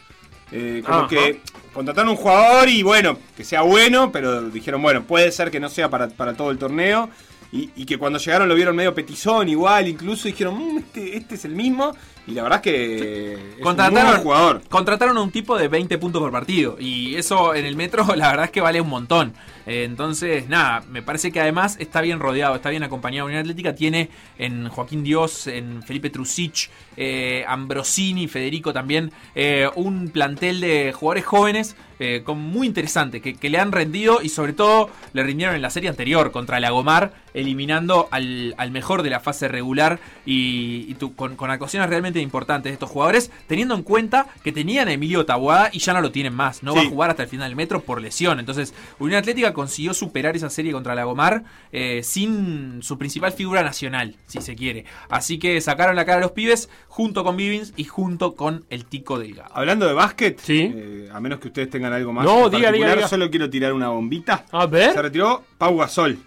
[0.50, 1.08] Eh, como Ajá.
[1.08, 1.40] que
[1.72, 5.68] contrataron un jugador y bueno, que sea bueno, pero dijeron, bueno, puede ser que no
[5.68, 7.08] sea para, para todo el torneo.
[7.52, 11.34] Y, y que cuando llegaron lo vieron medio petizón, igual, incluso dijeron, "Mm, este, este
[11.34, 11.94] es el mismo.
[12.26, 14.62] Y la verdad es que es un Contrataron, buen jugador.
[14.68, 16.76] contrataron a un tipo de 20 puntos por partido.
[16.78, 19.34] Y eso en el metro, la verdad es que vale un montón.
[19.66, 23.26] Eh, entonces, nada, me parece que además está bien rodeado, está bien acompañado.
[23.26, 24.08] Unión Atlética tiene
[24.38, 31.24] en Joaquín Dios, en Felipe Trusic, eh, Ambrosini, Federico también, eh, un plantel de jugadores
[31.26, 35.54] jóvenes eh, con- muy interesante, que, que le han rendido y sobre todo le rindieron
[35.56, 40.86] en la serie anterior contra Lagomar, eliminando al, al mejor de la fase regular y,
[40.88, 44.88] y tu- con, con actuaciones realmente importantes de estos jugadores, teniendo en cuenta que tenían
[44.88, 47.28] a Emilio Taboada y ya no lo tienen más, no va a jugar hasta el
[47.28, 48.38] final del metro por lesión.
[48.40, 54.16] Entonces, Unión Atlética consiguió superar esa serie contra Lagomar eh, sin su principal figura nacional,
[54.26, 54.84] si se quiere.
[55.08, 58.84] Así que sacaron la cara a los pibes junto con Vivins y junto con el
[58.84, 59.50] Tico Delgado.
[59.54, 60.70] Hablando de básquet, Sí.
[60.74, 63.08] eh, a menos que ustedes tengan algo más No, diga, diga.
[63.08, 64.44] solo quiero tirar una bombita.
[64.52, 64.92] A ver.
[64.92, 66.18] Se retiró Pau Gasol.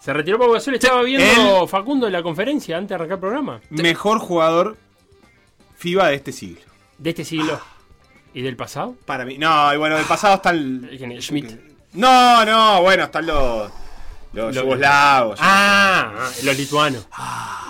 [0.00, 3.60] Se retiró Pau Gasol, estaba viendo Facundo en la conferencia antes de arrancar el programa.
[3.70, 4.76] Mejor jugador
[5.76, 6.60] FIBA de este siglo.
[6.98, 7.60] De este siglo.
[8.32, 8.94] ¿Y del pasado?
[9.04, 9.36] Para mí.
[9.38, 10.88] No, y bueno, del pasado está el.
[11.20, 11.50] Schmidt.
[11.92, 13.70] No, no, bueno, están los.
[14.32, 15.38] Los Lo- yugoslavos.
[15.42, 17.06] Ah, ah, los lituanos.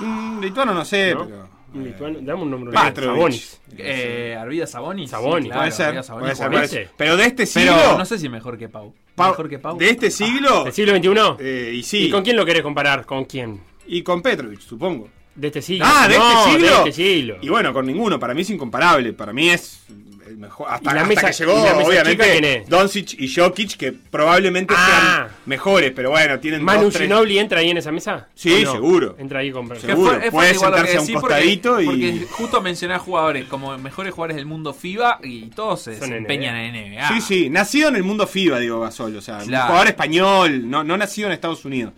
[0.01, 1.25] Mm, lituano no sé, ¿No?
[1.27, 1.49] pero.
[1.73, 2.73] Un lituano, dame un nombre.
[2.77, 3.61] Sabonis.
[3.79, 5.07] Eh, Arvida Saboni.
[5.07, 5.47] Saboni.
[5.47, 6.53] claro, puede ser, puede ser, jugador.
[6.53, 6.91] puede ser.
[6.97, 7.73] Pero de este siglo.
[7.77, 8.93] Pero no sé si mejor que Pau.
[9.15, 9.79] Pau- mejor que Pau.
[9.79, 10.65] De este siglo.
[10.65, 11.45] ¿Del siglo XXI?
[11.45, 12.07] eh, y sí.
[12.07, 13.07] ¿Y con quién lo querés comparar?
[13.07, 13.61] ¿Con quién?
[13.87, 15.09] Y con Petrovic, supongo.
[15.35, 15.85] ¿De este siglo?
[15.89, 16.69] Ah, de No, este siglo.
[16.69, 17.37] De este siglo.
[17.41, 18.19] Y bueno, con ninguno.
[18.19, 19.13] Para mí es incomparable.
[19.13, 19.85] Para mí es
[20.31, 20.67] el mejor.
[20.71, 22.65] Hasta, ¿Y la hasta mesa- que llegó, y la mesa chica quién obviamente?
[22.69, 24.87] Doncic y Jokic, que probablemente Ah.
[25.29, 25.93] sean mejores.
[25.95, 28.29] Pero bueno, tienen ¿Manu dos, tres- Ginobili entra ahí en esa mesa?
[28.35, 29.17] Sí, seguro.
[29.19, 32.61] Entra ahí con Seguro, es puede sentarse a un decís porque- costadito y- Porque justo
[32.63, 36.75] mencioné a jugadores como mejores jugadores del mundo FIBA y todos se Son desempeñan en
[36.77, 37.09] NBA.
[37.09, 40.85] Sí, sí, nacido en el mundo FIBA, digo Gasol, o sea, un jugador español, no,
[40.85, 41.93] no nacido en Estados Unidos.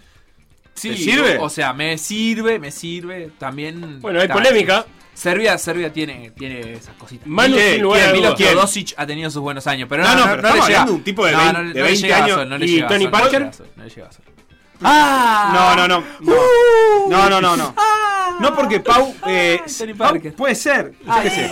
[0.74, 1.36] Sí, ¿Te sirve?
[1.38, 3.30] O sea, me sirve, me sirve.
[3.38, 4.00] También.
[4.00, 4.86] Bueno, hay polémica.
[5.22, 7.26] Serbia, Serbia tiene, tiene esas cositas.
[7.26, 7.74] Manu, ¿Quién?
[7.74, 8.12] sin lugar a.
[8.12, 8.34] Milo.
[8.34, 9.88] Teodosic ha tenido sus buenos años.
[9.88, 10.80] Pero No, no, no, no, pero no le estamos llega.
[10.80, 12.48] hablando de un tipo de No, 20 no, de no le 20 llega años.
[12.48, 13.40] No le ¿Y llega Tony Gasol, no le Parker?
[13.42, 14.24] llega no le llega Gasol.
[14.84, 15.74] ¡Ah!
[15.76, 16.04] No, no, no.
[17.08, 17.74] No, no, no, no.
[17.74, 20.34] No, No, porque Pau, eh, Tony Pau Parker.
[20.34, 20.92] puede ser.
[21.06, 21.50] yo qué sé.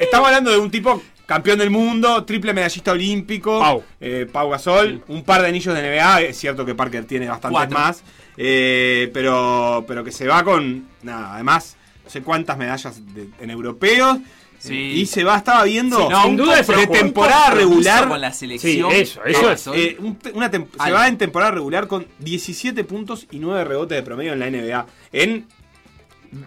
[0.00, 3.60] Estamos hablando de un tipo campeón del mundo, triple medallista olímpico.
[3.60, 3.84] Pau.
[4.00, 6.22] eh, Pau Gasol, un par de anillos de NBA.
[6.22, 7.78] Es cierto que Parker tiene bastantes Cuatro.
[7.78, 8.02] más.
[8.36, 10.88] eh, pero, pero que se va con.
[11.02, 14.18] Nada, además, no sé cuántas medallas de- en europeos.
[14.58, 14.74] Sí.
[14.74, 15.96] Y se va, estaba viendo.
[15.98, 18.08] Sí, no, sin duda es de temporada regular.
[18.08, 18.90] con la Sí, selección.
[18.92, 19.66] eso, eso es.
[19.74, 19.98] Eh,
[20.32, 20.96] una se Algo.
[20.96, 24.86] va en temporada regular con 17 puntos y 9 rebotes de promedio en la NBA.
[25.12, 25.46] En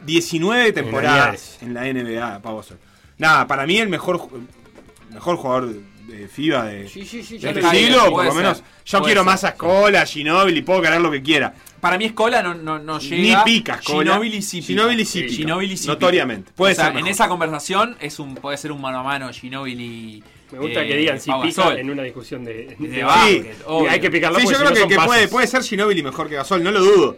[0.06, 2.80] 19 temporadas en la NBA, Pau Gasol.
[3.18, 4.20] Nada, para mí el mejor
[5.14, 5.74] mejor jugador
[6.08, 7.36] de FIBA de, Sí, sí, sí.
[7.36, 8.64] de ya este siglo, por lo ser, menos.
[8.86, 9.26] Yo quiero ser.
[9.26, 11.54] más a Scola, Ginobili, puedo querer lo que quiera.
[11.82, 13.44] Para mí Escola no, no, no Ni llega.
[13.44, 14.12] pica Scola.
[14.14, 14.68] Ginobili sí pica.
[14.68, 15.36] Ginobili sí pica.
[15.36, 15.94] Ginobili sí pica.
[15.94, 16.52] Notoriamente.
[16.56, 19.30] Puede o sea, ser en esa conversación es un, puede ser un mano a mano
[19.32, 20.24] Ginobili.
[20.52, 21.80] Me gusta eh, que digan si Pau pica Gasol.
[21.80, 23.86] en una discusión de, De de básquet, Sí.
[23.90, 26.30] Hay que picarla Sí, yo si creo no que, que puede, puede ser Ginobili mejor
[26.30, 27.18] que Gasol, no lo dudo.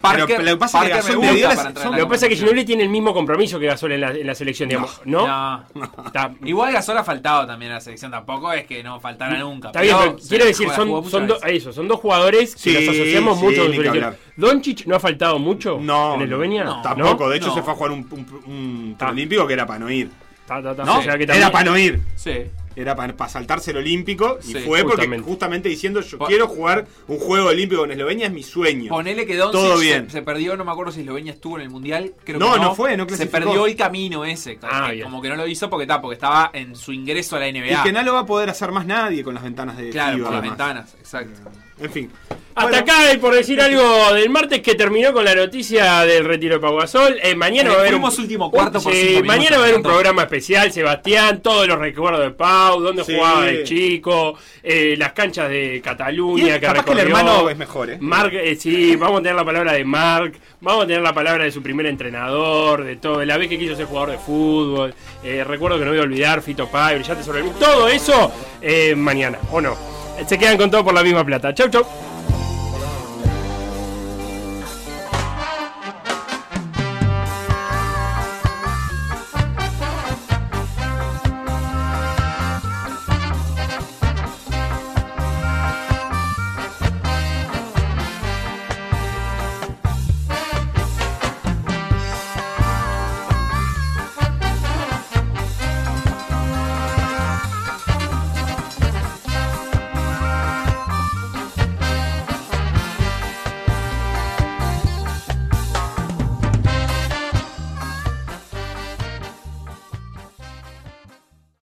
[0.00, 1.84] Parker- pero, pero lo que pasa es que me Gasol gusta de Dios para entrar
[1.86, 4.00] en son- Lo que pasa es que Ginobili tiene el mismo compromiso que Gasol en
[4.00, 5.00] la, en la selección, digamos.
[5.04, 5.26] ¿No?
[5.26, 5.64] No.
[6.06, 9.68] Está, Igual Gasol ha faltado también a la selección, tampoco es que no faltara nunca.
[9.68, 11.50] está bien, pero quiero decir, son, son, do- veces.
[11.62, 14.16] eso, son dos jugadores Sí, que los asociamos sí, mucho su selección.
[14.36, 16.64] ¿Doncic no ha faltado mucho No, en Eslovenia?
[16.64, 17.54] no, Tampoco, de hecho No.
[17.54, 19.10] se fue a jugar un, un, un Ta.
[19.10, 20.10] olímpico que era para no ir.
[20.46, 20.82] Ta, ta, ta.
[20.84, 20.98] ¿No?
[20.98, 22.00] O sea que Era para no ir.
[22.16, 22.32] Sí.
[22.76, 25.24] Era para saltarse el olímpico y Sí, fue porque justamente.
[25.26, 28.90] justamente diciendo yo quiero jugar un juego olímpico en Eslovenia es mi sueño.
[28.90, 30.08] Ponele que Doncic Todo se- bien.
[30.10, 32.12] Se, perdió, no me acuerdo si Eslovenia estuvo en el mundial.
[32.24, 33.32] Creo No, que no, no fue, no Se clasificó.
[33.38, 34.58] perdió el camino ese.
[34.62, 37.40] Ah, que como que no lo hizo porque, está, porque estaba en su ingreso a
[37.40, 37.80] la NBA.
[37.80, 40.16] Y que no lo va a poder hacer más nadie con las ventanas de Claro,
[40.18, 41.40] FIBA, por las ventanas, exacto.
[41.80, 42.10] En fin.
[42.52, 46.24] Hasta Bueno, acá, y por decir algo del martes que terminó con la noticia del
[46.24, 47.16] retiro de Pau Gasol.
[47.22, 48.92] Eh, mañana Eh, va a haber un, último cuarto por
[49.24, 53.14] mañana va a haber un programa especial, Sebastián, todos los recuerdos de Pau, dónde Sí.
[53.14, 54.34] jugaba de chico,
[54.64, 57.98] eh, las canchas de Cataluña que capaz que el hermano es mejor, ¿eh?
[58.00, 61.44] Mark, eh, sí, vamos a tener la palabra de Mark, vamos a tener la palabra
[61.44, 64.92] de su primer entrenador, de todo, de la vez que quiso ser jugador de fútbol.
[65.22, 68.94] Eh, recuerdo que no voy a olvidar, Fito Pai, Brillante sobre el Todo eso eh,
[68.96, 69.89] mañana, ¿o no?
[70.26, 71.52] Se quedan con todo por la misma plata.
[71.54, 71.84] Chau, chau.